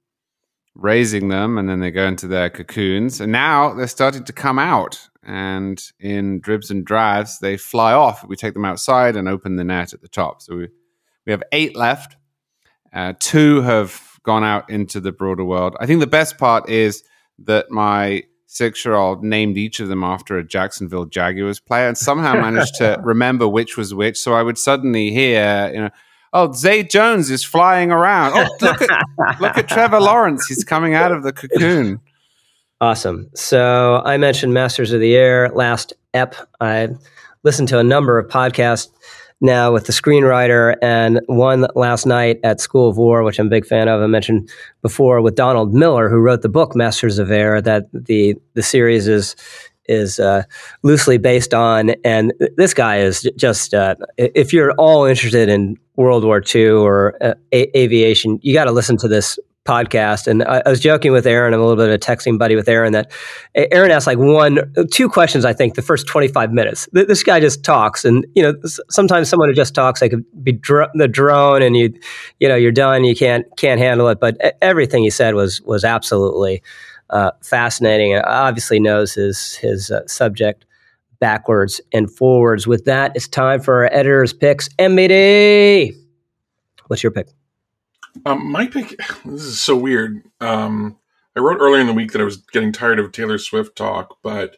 raising 0.75 1.29
them, 1.29 1.57
and 1.57 1.67
then 1.67 1.79
they 1.79 1.89
go 1.89 2.05
into 2.05 2.27
their 2.27 2.51
cocoons. 2.51 3.19
And 3.19 3.31
now 3.31 3.73
they're 3.73 3.87
starting 3.87 4.23
to 4.25 4.33
come 4.33 4.59
out. 4.59 5.08
And 5.29 5.79
in 5.99 6.39
dribs 6.39 6.71
and 6.71 6.83
drabs, 6.83 7.37
they 7.37 7.55
fly 7.55 7.93
off. 7.93 8.27
We 8.27 8.35
take 8.35 8.55
them 8.55 8.65
outside 8.65 9.15
and 9.15 9.29
open 9.29 9.57
the 9.57 9.63
net 9.63 9.93
at 9.93 10.01
the 10.01 10.07
top. 10.07 10.41
So 10.41 10.55
we, 10.55 10.69
we 11.27 11.31
have 11.31 11.43
eight 11.51 11.75
left. 11.75 12.17
Uh, 12.91 13.13
two 13.19 13.61
have 13.61 14.17
gone 14.23 14.43
out 14.43 14.67
into 14.71 14.99
the 14.99 15.11
broader 15.11 15.45
world. 15.45 15.77
I 15.79 15.85
think 15.85 15.99
the 15.99 16.07
best 16.07 16.39
part 16.39 16.67
is 16.67 17.03
that 17.43 17.69
my 17.69 18.23
six 18.47 18.83
year 18.83 18.95
old 18.95 19.23
named 19.23 19.55
each 19.55 19.79
of 19.79 19.87
them 19.87 20.03
after 20.03 20.35
a 20.39 20.43
Jacksonville 20.43 21.05
Jaguars 21.05 21.59
player 21.59 21.87
and 21.87 21.97
somehow 21.97 22.33
managed 22.41 22.77
to 22.77 22.99
remember 23.03 23.47
which 23.47 23.77
was 23.77 23.93
which. 23.93 24.17
So 24.17 24.33
I 24.33 24.41
would 24.41 24.57
suddenly 24.57 25.11
hear, 25.11 25.69
you 25.71 25.81
know, 25.81 25.89
oh, 26.33 26.51
Zay 26.53 26.81
Jones 26.81 27.29
is 27.29 27.43
flying 27.43 27.91
around. 27.91 28.33
Oh, 28.33 28.57
look 28.61 28.81
at 28.81 29.39
look 29.39 29.57
at 29.59 29.69
Trevor 29.69 29.99
Lawrence. 29.99 30.47
He's 30.47 30.63
coming 30.63 30.95
out 30.95 31.11
of 31.11 31.21
the 31.21 31.33
cocoon. 31.33 32.01
Awesome. 32.81 33.29
So 33.35 34.01
I 34.05 34.17
mentioned 34.17 34.53
Masters 34.53 34.93
of 34.93 35.01
the 35.01 35.15
Air 35.15 35.49
last 35.49 35.93
ep. 36.13 36.35
I 36.61 36.89
listened 37.43 37.67
to 37.69 37.79
a 37.79 37.83
number 37.83 38.17
of 38.17 38.29
podcasts 38.29 38.87
now 39.41 39.71
with 39.73 39.85
the 39.85 39.93
screenwriter 39.93 40.75
and 40.81 41.19
one 41.27 41.67
last 41.75 42.05
night 42.05 42.39
at 42.43 42.61
School 42.61 42.89
of 42.89 42.97
War, 42.97 43.23
which 43.23 43.37
I'm 43.39 43.47
a 43.47 43.49
big 43.49 43.65
fan 43.65 43.89
of. 43.89 44.01
I 44.01 44.07
mentioned 44.07 44.49
before 44.81 45.21
with 45.21 45.35
Donald 45.35 45.73
Miller, 45.73 46.09
who 46.09 46.17
wrote 46.17 46.41
the 46.41 46.49
book 46.49 46.75
Masters 46.75 47.19
of 47.19 47.31
Air, 47.31 47.61
that 47.61 47.87
the 47.91 48.35
the 48.53 48.63
series 48.63 49.07
is 49.07 49.35
is 49.89 50.19
uh, 50.19 50.43
loosely 50.83 51.17
based 51.17 51.53
on. 51.53 51.89
And 52.05 52.31
this 52.55 52.73
guy 52.75 52.99
is 52.99 53.27
just, 53.35 53.73
uh, 53.73 53.95
if 54.17 54.53
you're 54.53 54.71
all 54.73 55.05
interested 55.05 55.49
in 55.49 55.77
World 55.95 56.23
War 56.23 56.43
II 56.55 56.69
or 56.69 57.17
uh, 57.21 57.33
a- 57.51 57.77
aviation, 57.77 58.39
you 58.43 58.53
got 58.53 58.65
to 58.65 58.71
listen 58.71 58.97
to 58.97 59.07
this 59.07 59.39
podcast. 59.69 60.25
And 60.25 60.43
I, 60.43 60.63
I, 60.65 60.69
was 60.69 60.79
joking 60.79 61.11
with 61.11 61.27
Aaron, 61.27 61.53
I'm 61.53 61.59
a 61.59 61.63
little 61.63 61.77
bit 61.77 61.89
of 61.89 61.93
a 61.93 61.99
texting 61.99 62.39
buddy 62.39 62.55
with 62.55 62.67
Aaron, 62.67 62.93
that 62.93 63.11
Aaron 63.53 63.91
asked 63.91 64.07
like 64.07 64.17
one, 64.17 64.73
two 64.91 65.07
questions, 65.07 65.45
I 65.45 65.53
think, 65.53 65.75
the 65.75 65.83
first 65.83 66.07
25 66.07 66.51
minutes. 66.51 66.89
This 66.91 67.21
guy 67.21 67.39
just 67.39 67.63
talks. 67.63 68.03
And, 68.03 68.25
you 68.33 68.41
know, 68.41 68.55
sometimes 68.89 69.29
someone 69.29 69.49
who 69.49 69.53
just 69.53 69.75
talks, 69.75 69.99
they 69.99 70.09
could 70.09 70.25
be 70.43 70.53
dr- 70.53 70.89
the 70.95 71.07
drone 71.07 71.61
and 71.61 71.77
you, 71.77 71.93
you 72.39 72.47
know, 72.47 72.55
you're 72.55 72.71
done, 72.71 73.03
you 73.03 73.15
can't, 73.15 73.45
can't 73.57 73.79
handle 73.79 74.07
it. 74.07 74.19
But 74.19 74.37
everything 74.61 75.03
he 75.03 75.11
said 75.11 75.35
was, 75.35 75.61
was 75.61 75.83
absolutely 75.83 76.63
uh, 77.09 77.31
fascinating. 77.43 78.15
Obviously 78.17 78.79
knows 78.79 79.13
his 79.13 79.55
his 79.55 79.91
uh, 79.91 80.05
subject 80.07 80.65
backwards 81.19 81.81
and 81.91 82.11
forwards. 82.11 82.67
With 82.67 82.85
that, 82.85 83.15
it's 83.15 83.27
time 83.27 83.61
for 83.61 83.83
our 83.83 83.93
editor's 83.93 84.33
picks. 84.33 84.69
MBD, 84.79 85.95
what's 86.87 87.03
your 87.03 87.11
pick? 87.11 87.27
Um, 88.25 88.51
my 88.51 88.67
pick. 88.67 88.97
This 89.25 89.43
is 89.43 89.59
so 89.59 89.75
weird. 89.75 90.23
Um, 90.39 90.97
I 91.35 91.39
wrote 91.39 91.59
earlier 91.59 91.81
in 91.81 91.87
the 91.87 91.93
week 91.93 92.11
that 92.11 92.21
I 92.21 92.25
was 92.25 92.37
getting 92.37 92.71
tired 92.71 92.99
of 92.99 93.11
Taylor 93.11 93.37
Swift 93.37 93.75
talk, 93.75 94.17
but 94.21 94.57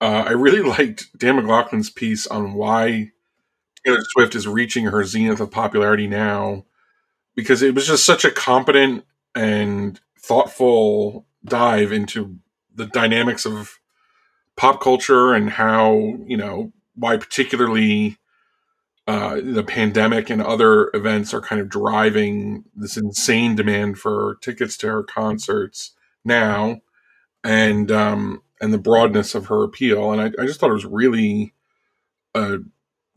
uh, 0.00 0.24
I 0.26 0.32
really 0.32 0.62
liked 0.68 1.16
Dan 1.16 1.36
McLaughlin's 1.36 1.90
piece 1.90 2.26
on 2.26 2.54
why 2.54 3.12
Taylor 3.84 4.02
Swift 4.10 4.34
is 4.34 4.48
reaching 4.48 4.86
her 4.86 5.04
zenith 5.04 5.40
of 5.40 5.50
popularity 5.50 6.06
now, 6.06 6.64
because 7.34 7.62
it 7.62 7.74
was 7.74 7.86
just 7.86 8.04
such 8.04 8.24
a 8.24 8.30
competent 8.30 9.04
and 9.34 10.00
thoughtful 10.18 11.26
dive 11.44 11.92
into 11.92 12.36
the 12.74 12.86
dynamics 12.86 13.44
of 13.44 13.78
pop 14.56 14.80
culture 14.80 15.34
and 15.34 15.50
how 15.50 16.16
you 16.26 16.36
know 16.36 16.72
why 16.94 17.16
particularly 17.16 18.16
uh, 19.08 19.40
the 19.42 19.64
pandemic 19.64 20.30
and 20.30 20.40
other 20.40 20.90
events 20.94 21.34
are 21.34 21.40
kind 21.40 21.60
of 21.60 21.68
driving 21.68 22.64
this 22.74 22.96
insane 22.96 23.56
demand 23.56 23.98
for 23.98 24.38
tickets 24.40 24.76
to 24.76 24.86
her 24.88 25.02
concerts 25.02 25.92
now 26.24 26.80
and 27.42 27.90
um 27.90 28.40
and 28.60 28.72
the 28.72 28.78
broadness 28.78 29.34
of 29.34 29.46
her 29.46 29.64
appeal 29.64 30.12
and 30.12 30.20
i, 30.20 30.26
I 30.40 30.46
just 30.46 30.60
thought 30.60 30.70
it 30.70 30.74
was 30.74 30.86
really 30.86 31.52
uh 32.36 32.58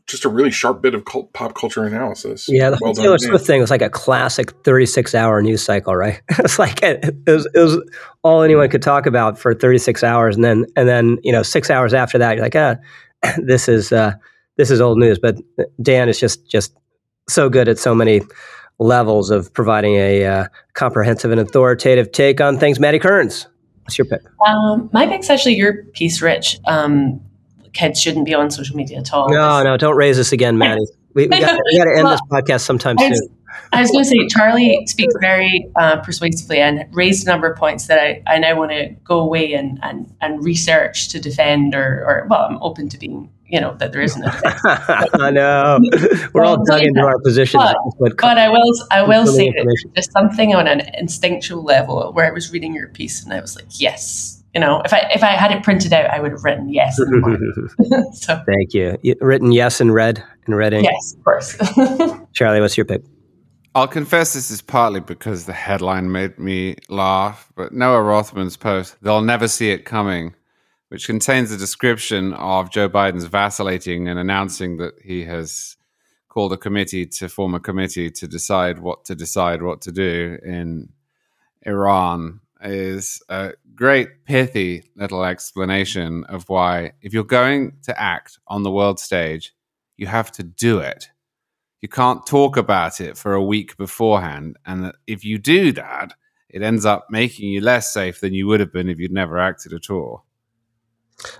just 0.06 0.24
a 0.24 0.28
really 0.28 0.50
sharp 0.50 0.82
bit 0.82 0.94
of 0.94 1.04
cult, 1.04 1.32
pop 1.32 1.54
culture 1.54 1.84
analysis. 1.84 2.48
Yeah, 2.48 2.70
the 2.70 2.78
well 2.80 2.94
Taylor 2.94 3.18
Swift 3.18 3.44
thing 3.44 3.60
was 3.60 3.70
like 3.70 3.82
a 3.82 3.90
classic 3.90 4.52
36 4.62 5.14
hour 5.14 5.42
news 5.42 5.62
cycle, 5.62 5.96
right? 5.96 6.22
it's 6.30 6.58
like 6.58 6.82
it, 6.82 7.04
it, 7.26 7.30
was, 7.30 7.46
it 7.52 7.58
was 7.58 7.82
all 8.22 8.42
anyone 8.42 8.68
could 8.68 8.82
talk 8.82 9.06
about 9.06 9.38
for 9.38 9.52
36 9.52 10.04
hours, 10.04 10.36
and 10.36 10.44
then 10.44 10.66
and 10.76 10.88
then 10.88 11.18
you 11.22 11.32
know 11.32 11.42
six 11.42 11.70
hours 11.70 11.92
after 11.92 12.18
that, 12.18 12.36
you're 12.36 12.44
like, 12.44 12.54
ah, 12.54 12.76
this 13.38 13.68
is 13.68 13.92
uh, 13.92 14.12
this 14.56 14.70
is 14.70 14.80
old 14.80 14.98
news. 14.98 15.18
But 15.18 15.36
Dan 15.80 16.08
is 16.08 16.18
just 16.18 16.48
just 16.48 16.76
so 17.28 17.48
good 17.48 17.68
at 17.68 17.78
so 17.78 17.94
many 17.94 18.22
levels 18.78 19.30
of 19.30 19.52
providing 19.54 19.94
a 19.94 20.24
uh, 20.24 20.48
comprehensive 20.74 21.30
and 21.30 21.40
authoritative 21.40 22.12
take 22.12 22.40
on 22.40 22.58
things. 22.58 22.78
Maddy 22.78 22.98
Kearns, 22.98 23.46
what's 23.82 23.98
your 23.98 24.06
pick? 24.06 24.20
Um, 24.46 24.90
my 24.92 25.06
pick's 25.06 25.30
actually 25.30 25.54
your 25.54 25.84
piece, 25.94 26.20
Rich. 26.20 26.58
Um, 26.66 27.20
kids 27.72 28.00
shouldn't 28.00 28.26
be 28.26 28.34
on 28.34 28.50
social 28.50 28.76
media 28.76 28.98
at 28.98 29.12
all. 29.12 29.28
No, 29.30 29.62
no, 29.62 29.76
don't 29.76 29.96
raise 29.96 30.16
this 30.16 30.32
again, 30.32 30.58
Maddy. 30.58 30.84
We, 31.16 31.28
we 31.28 31.40
got 31.40 31.56
to 31.56 31.94
end 31.96 32.04
well, 32.04 32.10
this 32.10 32.20
podcast 32.30 32.60
sometime 32.60 32.98
soon. 32.98 33.10
I 33.72 33.80
was 33.80 33.90
going 33.90 34.04
to 34.04 34.10
say, 34.10 34.26
Charlie 34.28 34.86
speaks 34.86 35.14
very 35.20 35.70
uh, 35.76 36.00
persuasively 36.00 36.58
and 36.58 36.84
raised 36.92 37.26
a 37.26 37.30
number 37.30 37.50
of 37.50 37.58
points 37.58 37.86
that 37.88 37.98
I, 37.98 38.22
I 38.26 38.38
now 38.38 38.56
want 38.56 38.70
to 38.72 38.96
go 39.04 39.20
away 39.20 39.52
and, 39.54 39.78
and, 39.82 40.12
and 40.20 40.44
research 40.44 41.08
to 41.10 41.20
defend 41.20 41.74
or, 41.74 42.04
or, 42.06 42.26
well, 42.28 42.40
I'm 42.42 42.62
open 42.62 42.88
to 42.90 42.98
being, 42.98 43.30
you 43.46 43.60
know, 43.60 43.74
that 43.78 43.92
there 43.92 44.02
isn't 44.02 44.22
a 44.22 45.08
I 45.20 45.30
know. 45.30 45.80
We're 46.32 46.44
all 46.44 46.64
dug 46.64 46.82
into 46.82 47.00
our 47.00 47.18
positions. 47.20 47.62
But, 47.98 48.16
but 48.16 48.38
I 48.38 48.48
will, 48.48 48.72
I 48.90 49.02
will 49.02 49.26
say 49.26 49.46
that 49.46 49.88
there's 49.94 50.10
something 50.12 50.54
on 50.54 50.66
an 50.66 50.82
instinctual 50.94 51.62
level 51.62 52.12
where 52.12 52.26
I 52.26 52.30
was 52.30 52.52
reading 52.52 52.74
your 52.74 52.88
piece 52.88 53.24
and 53.24 53.32
I 53.32 53.40
was 53.40 53.56
like, 53.56 53.66
yes, 53.70 54.36
you 54.56 54.60
know, 54.60 54.80
if 54.86 54.94
I 54.94 55.10
if 55.14 55.22
I 55.22 55.32
had 55.32 55.52
it 55.52 55.62
printed 55.62 55.92
out, 55.92 56.06
I 56.06 56.18
would 56.18 56.32
have 56.32 56.42
written 56.42 56.72
yes. 56.72 56.96
so 58.14 58.42
thank 58.46 58.72
you. 58.72 58.96
you. 59.02 59.14
Written 59.20 59.52
yes 59.52 59.82
in 59.82 59.92
red 59.92 60.24
in 60.46 60.54
red 60.54 60.72
ink. 60.72 60.88
Yes, 60.90 61.14
of 61.14 61.24
course. 61.24 61.58
Charlie, 62.32 62.62
what's 62.62 62.74
your 62.74 62.86
pick? 62.86 63.02
I'll 63.76 63.86
confess 63.86 64.32
this 64.32 64.50
is 64.50 64.62
partly 64.62 65.00
because 65.00 65.44
the 65.44 65.52
headline 65.52 66.10
made 66.10 66.38
me 66.38 66.76
laugh, 66.88 67.52
but 67.54 67.74
Noah 67.74 68.02
Rothman's 68.02 68.56
post, 68.56 68.96
They'll 69.02 69.20
Never 69.20 69.48
See 69.48 69.68
It 69.68 69.84
Coming, 69.84 70.34
which 70.88 71.04
contains 71.04 71.52
a 71.52 71.58
description 71.58 72.32
of 72.32 72.70
Joe 72.70 72.88
Biden's 72.88 73.26
vacillating 73.26 74.08
and 74.08 74.18
announcing 74.18 74.78
that 74.78 74.94
he 75.04 75.26
has 75.26 75.76
called 76.30 76.54
a 76.54 76.56
committee 76.56 77.04
to 77.04 77.28
form 77.28 77.54
a 77.54 77.60
committee 77.60 78.10
to 78.12 78.26
decide 78.26 78.78
what 78.78 79.04
to 79.04 79.14
decide 79.14 79.62
what 79.62 79.82
to 79.82 79.92
do 79.92 80.38
in 80.42 80.88
Iran 81.66 82.40
is 82.62 83.22
a 83.28 83.52
great 83.74 84.24
pithy 84.24 84.84
little 84.96 85.22
explanation 85.22 86.24
of 86.30 86.48
why 86.48 86.92
if 87.02 87.12
you're 87.12 87.24
going 87.24 87.74
to 87.82 88.00
act 88.00 88.38
on 88.48 88.62
the 88.62 88.70
world 88.70 88.98
stage, 88.98 89.54
you 89.98 90.06
have 90.06 90.32
to 90.32 90.42
do 90.42 90.78
it. 90.78 91.10
You 91.80 91.88
can't 91.88 92.26
talk 92.26 92.56
about 92.56 93.00
it 93.00 93.16
for 93.16 93.34
a 93.34 93.42
week 93.42 93.76
beforehand. 93.76 94.56
And 94.66 94.92
if 95.06 95.24
you 95.24 95.38
do 95.38 95.72
that, 95.72 96.14
it 96.48 96.62
ends 96.62 96.84
up 96.84 97.06
making 97.10 97.50
you 97.50 97.60
less 97.60 97.92
safe 97.92 98.20
than 98.20 98.34
you 98.34 98.46
would 98.46 98.60
have 98.60 98.72
been 98.72 98.88
if 98.88 98.98
you'd 98.98 99.12
never 99.12 99.38
acted 99.38 99.72
at 99.72 99.90
all. 99.90 100.24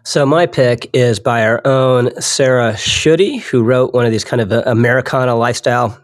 So 0.04 0.24
my 0.24 0.46
pick 0.46 0.90
is 0.92 1.20
by 1.20 1.44
our 1.44 1.66
own 1.66 2.18
Sarah 2.20 2.72
Schutte, 2.74 3.40
who 3.40 3.62
wrote 3.62 3.92
one 3.92 4.06
of 4.06 4.12
these 4.12 4.24
kind 4.24 4.40
of 4.40 4.50
uh, 4.52 4.62
Americana 4.66 5.34
lifestyle 5.36 6.00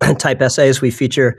type 0.18 0.40
essays 0.40 0.80
we 0.80 0.90
feature 0.90 1.38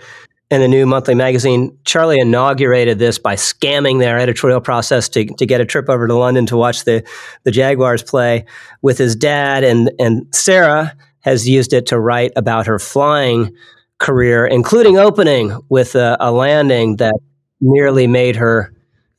in 0.51 0.61
the 0.61 0.67
new 0.67 0.85
monthly 0.85 1.15
magazine. 1.15 1.75
Charlie 1.85 2.19
inaugurated 2.19 2.99
this 2.99 3.17
by 3.17 3.35
scamming 3.35 3.99
their 3.99 4.19
editorial 4.19 4.61
process 4.61 5.09
to, 5.09 5.25
to 5.25 5.45
get 5.45 5.59
a 5.59 5.65
trip 5.65 5.89
over 5.89 6.07
to 6.07 6.15
London 6.15 6.45
to 6.45 6.55
watch 6.55 6.85
the, 6.85 7.03
the 7.43 7.51
Jaguars 7.51 8.03
play 8.03 8.45
with 8.83 8.97
his 8.97 9.15
dad. 9.15 9.63
And, 9.63 9.91
and 9.99 10.27
Sarah 10.33 10.95
has 11.25 11.49
used 11.49 11.73
it 11.73 11.87
to 11.87 11.99
write 11.99 12.31
about 12.35 12.67
her 12.67 12.77
flying 12.77 13.51
career, 13.97 14.45
including 14.45 14.99
opening 14.99 15.59
with 15.69 15.95
a, 15.95 16.15
a 16.19 16.31
landing 16.31 16.97
that 16.97 17.15
nearly 17.59 18.05
made 18.05 18.35
her 18.35 18.71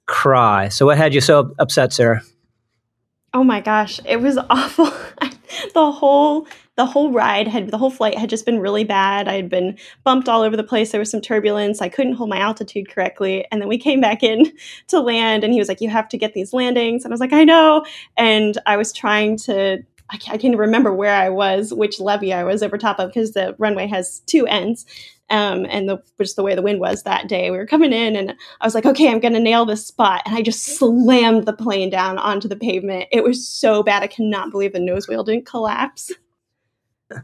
cry. 0.06 0.68
So, 0.68 0.86
what 0.86 0.98
had 0.98 1.12
you 1.12 1.20
so 1.20 1.52
upset, 1.58 1.92
Sarah? 1.92 2.22
Oh 3.34 3.42
my 3.42 3.60
gosh, 3.60 4.00
it 4.06 4.20
was 4.20 4.38
awful. 4.50 4.84
the 5.74 5.90
whole 5.90 6.46
the 6.76 6.86
whole 6.86 7.10
ride 7.10 7.48
had 7.48 7.70
the 7.70 7.78
whole 7.78 7.90
flight 7.90 8.16
had 8.16 8.30
just 8.30 8.46
been 8.46 8.60
really 8.60 8.84
bad. 8.84 9.26
I 9.26 9.34
had 9.34 9.48
been 9.48 9.76
bumped 10.04 10.28
all 10.28 10.42
over 10.42 10.56
the 10.56 10.62
place. 10.62 10.92
There 10.92 11.00
was 11.00 11.10
some 11.10 11.20
turbulence. 11.20 11.82
I 11.82 11.88
couldn't 11.88 12.14
hold 12.14 12.30
my 12.30 12.38
altitude 12.38 12.88
correctly. 12.88 13.44
And 13.50 13.60
then 13.60 13.68
we 13.68 13.78
came 13.78 14.00
back 14.00 14.22
in 14.22 14.52
to 14.88 15.00
land 15.00 15.42
and 15.42 15.52
he 15.52 15.58
was 15.58 15.66
like, 15.66 15.80
You 15.80 15.88
have 15.88 16.08
to 16.10 16.18
get 16.18 16.34
these 16.34 16.52
landings. 16.52 17.04
And 17.04 17.12
I 17.12 17.14
was 17.14 17.20
like, 17.20 17.32
I 17.32 17.42
know. 17.42 17.84
And 18.16 18.58
I 18.64 18.76
was 18.76 18.92
trying 18.92 19.38
to 19.38 19.82
I 20.10 20.16
can't, 20.18 20.34
I 20.34 20.38
can't 20.38 20.56
remember 20.56 20.92
where 20.92 21.14
I 21.14 21.28
was, 21.28 21.74
which 21.74 22.00
levee 22.00 22.32
I 22.32 22.44
was 22.44 22.62
over 22.62 22.78
top 22.78 22.98
of, 22.98 23.08
because 23.08 23.32
the 23.32 23.54
runway 23.58 23.86
has 23.86 24.20
two 24.26 24.46
ends 24.46 24.86
um, 25.30 25.66
and 25.68 25.88
the 25.88 26.02
just 26.18 26.36
the 26.36 26.42
way 26.42 26.54
the 26.54 26.62
wind 26.62 26.80
was 26.80 27.02
that 27.02 27.28
day. 27.28 27.50
We 27.50 27.56
were 27.56 27.66
coming 27.66 27.92
in, 27.92 28.16
and 28.16 28.34
I 28.60 28.66
was 28.66 28.74
like, 28.74 28.86
okay, 28.86 29.10
I'm 29.10 29.20
gonna 29.20 29.40
nail 29.40 29.64
this 29.64 29.84
spot, 29.84 30.22
and 30.24 30.34
I 30.34 30.42
just 30.42 30.62
slammed 30.78 31.46
the 31.46 31.52
plane 31.52 31.90
down 31.90 32.18
onto 32.18 32.48
the 32.48 32.56
pavement. 32.56 33.06
It 33.10 33.24
was 33.24 33.46
so 33.46 33.82
bad. 33.82 34.02
I 34.02 34.06
cannot 34.06 34.50
believe 34.50 34.72
the 34.72 34.80
nose 34.80 35.08
wheel 35.08 35.24
didn't 35.24 35.46
collapse. 35.46 36.12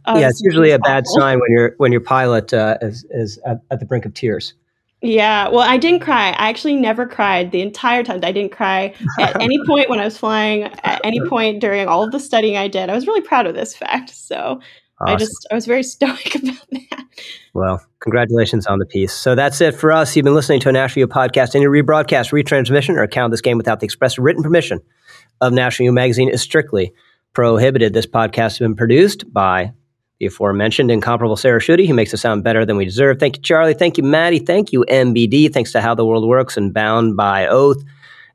Yeah, 0.06 0.28
it's 0.28 0.40
usually 0.40 0.70
a 0.70 0.78
bad 0.78 1.02
sign 1.08 1.40
when 1.40 1.50
your 1.50 1.74
when 1.78 1.90
your 1.90 2.00
pilot 2.00 2.54
uh, 2.54 2.78
is 2.80 3.04
is 3.10 3.40
at, 3.44 3.62
at 3.68 3.80
the 3.80 3.84
brink 3.84 4.04
of 4.04 4.14
tears. 4.14 4.54
Yeah, 5.02 5.48
well, 5.48 5.68
I 5.68 5.78
didn't 5.78 6.00
cry. 6.00 6.28
I 6.28 6.48
actually 6.48 6.76
never 6.76 7.06
cried 7.06 7.50
the 7.50 7.60
entire 7.60 8.04
time. 8.04 8.20
I 8.22 8.30
didn't 8.30 8.52
cry 8.52 8.94
at 9.18 9.40
any 9.42 9.58
point 9.66 9.90
when 9.90 9.98
I 9.98 10.04
was 10.04 10.16
flying, 10.16 10.62
at 10.62 11.00
any 11.02 11.20
point 11.28 11.60
during 11.60 11.88
all 11.88 12.04
of 12.04 12.12
the 12.12 12.20
studying 12.20 12.56
I 12.56 12.68
did. 12.68 12.88
I 12.88 12.94
was 12.94 13.06
really 13.06 13.20
proud 13.20 13.46
of 13.46 13.54
this 13.54 13.74
fact. 13.74 14.10
So 14.10 14.60
Awesome. 15.02 15.14
I 15.14 15.18
just 15.18 15.46
I 15.50 15.54
was 15.54 15.66
very 15.66 15.82
stoic 15.82 16.34
about 16.36 16.66
that. 16.70 17.04
Well, 17.54 17.84
congratulations 18.00 18.66
on 18.66 18.78
the 18.78 18.86
piece. 18.86 19.12
So 19.12 19.34
that's 19.34 19.60
it 19.60 19.74
for 19.74 19.90
us. 19.90 20.14
You've 20.14 20.24
been 20.24 20.34
listening 20.34 20.60
to 20.60 20.68
a 20.68 20.72
National 20.72 21.02
Review 21.02 21.14
podcast. 21.14 21.54
Any 21.54 21.66
rebroadcast, 21.66 22.32
retransmission, 22.32 22.96
or 22.96 23.02
account 23.02 23.26
of 23.26 23.30
this 23.32 23.40
game 23.40 23.58
without 23.58 23.80
the 23.80 23.84
express 23.84 24.18
written 24.18 24.42
permission 24.42 24.80
of 25.40 25.52
National 25.52 25.86
Review 25.86 25.94
Magazine 25.94 26.28
is 26.28 26.40
strictly 26.40 26.92
prohibited. 27.32 27.94
This 27.94 28.06
podcast 28.06 28.34
has 28.34 28.58
been 28.60 28.76
produced 28.76 29.30
by 29.32 29.72
the 30.22 30.28
aforementioned 30.28 30.88
incomparable 30.88 31.34
Sarah 31.34 31.58
Schutte, 31.58 31.84
who 31.84 31.94
makes 31.94 32.14
us 32.14 32.20
sound 32.20 32.44
better 32.44 32.64
than 32.64 32.76
we 32.76 32.84
deserve. 32.84 33.18
Thank 33.18 33.38
you, 33.38 33.42
Charlie. 33.42 33.74
Thank 33.74 33.98
you, 33.98 34.04
Maddy. 34.04 34.38
Thank 34.38 34.72
you, 34.72 34.84
MBD. 34.88 35.52
Thanks 35.52 35.72
to 35.72 35.80
How 35.80 35.96
the 35.96 36.06
World 36.06 36.28
Works 36.28 36.56
and 36.56 36.72
Bound 36.72 37.16
by 37.16 37.48
Oath. 37.48 37.82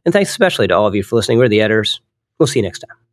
And 0.03 0.11
thanks 0.11 0.29
especially 0.29 0.67
to 0.67 0.75
all 0.75 0.85
of 0.85 0.95
you 0.95 1.01
for 1.03 1.15
listening. 1.15 1.37
We're 1.37 1.47
the 1.47 1.61
editors. 1.61 2.01
We'll 2.39 2.47
see 2.47 2.59
you 2.59 2.63
next 2.63 2.79
time. 2.79 3.06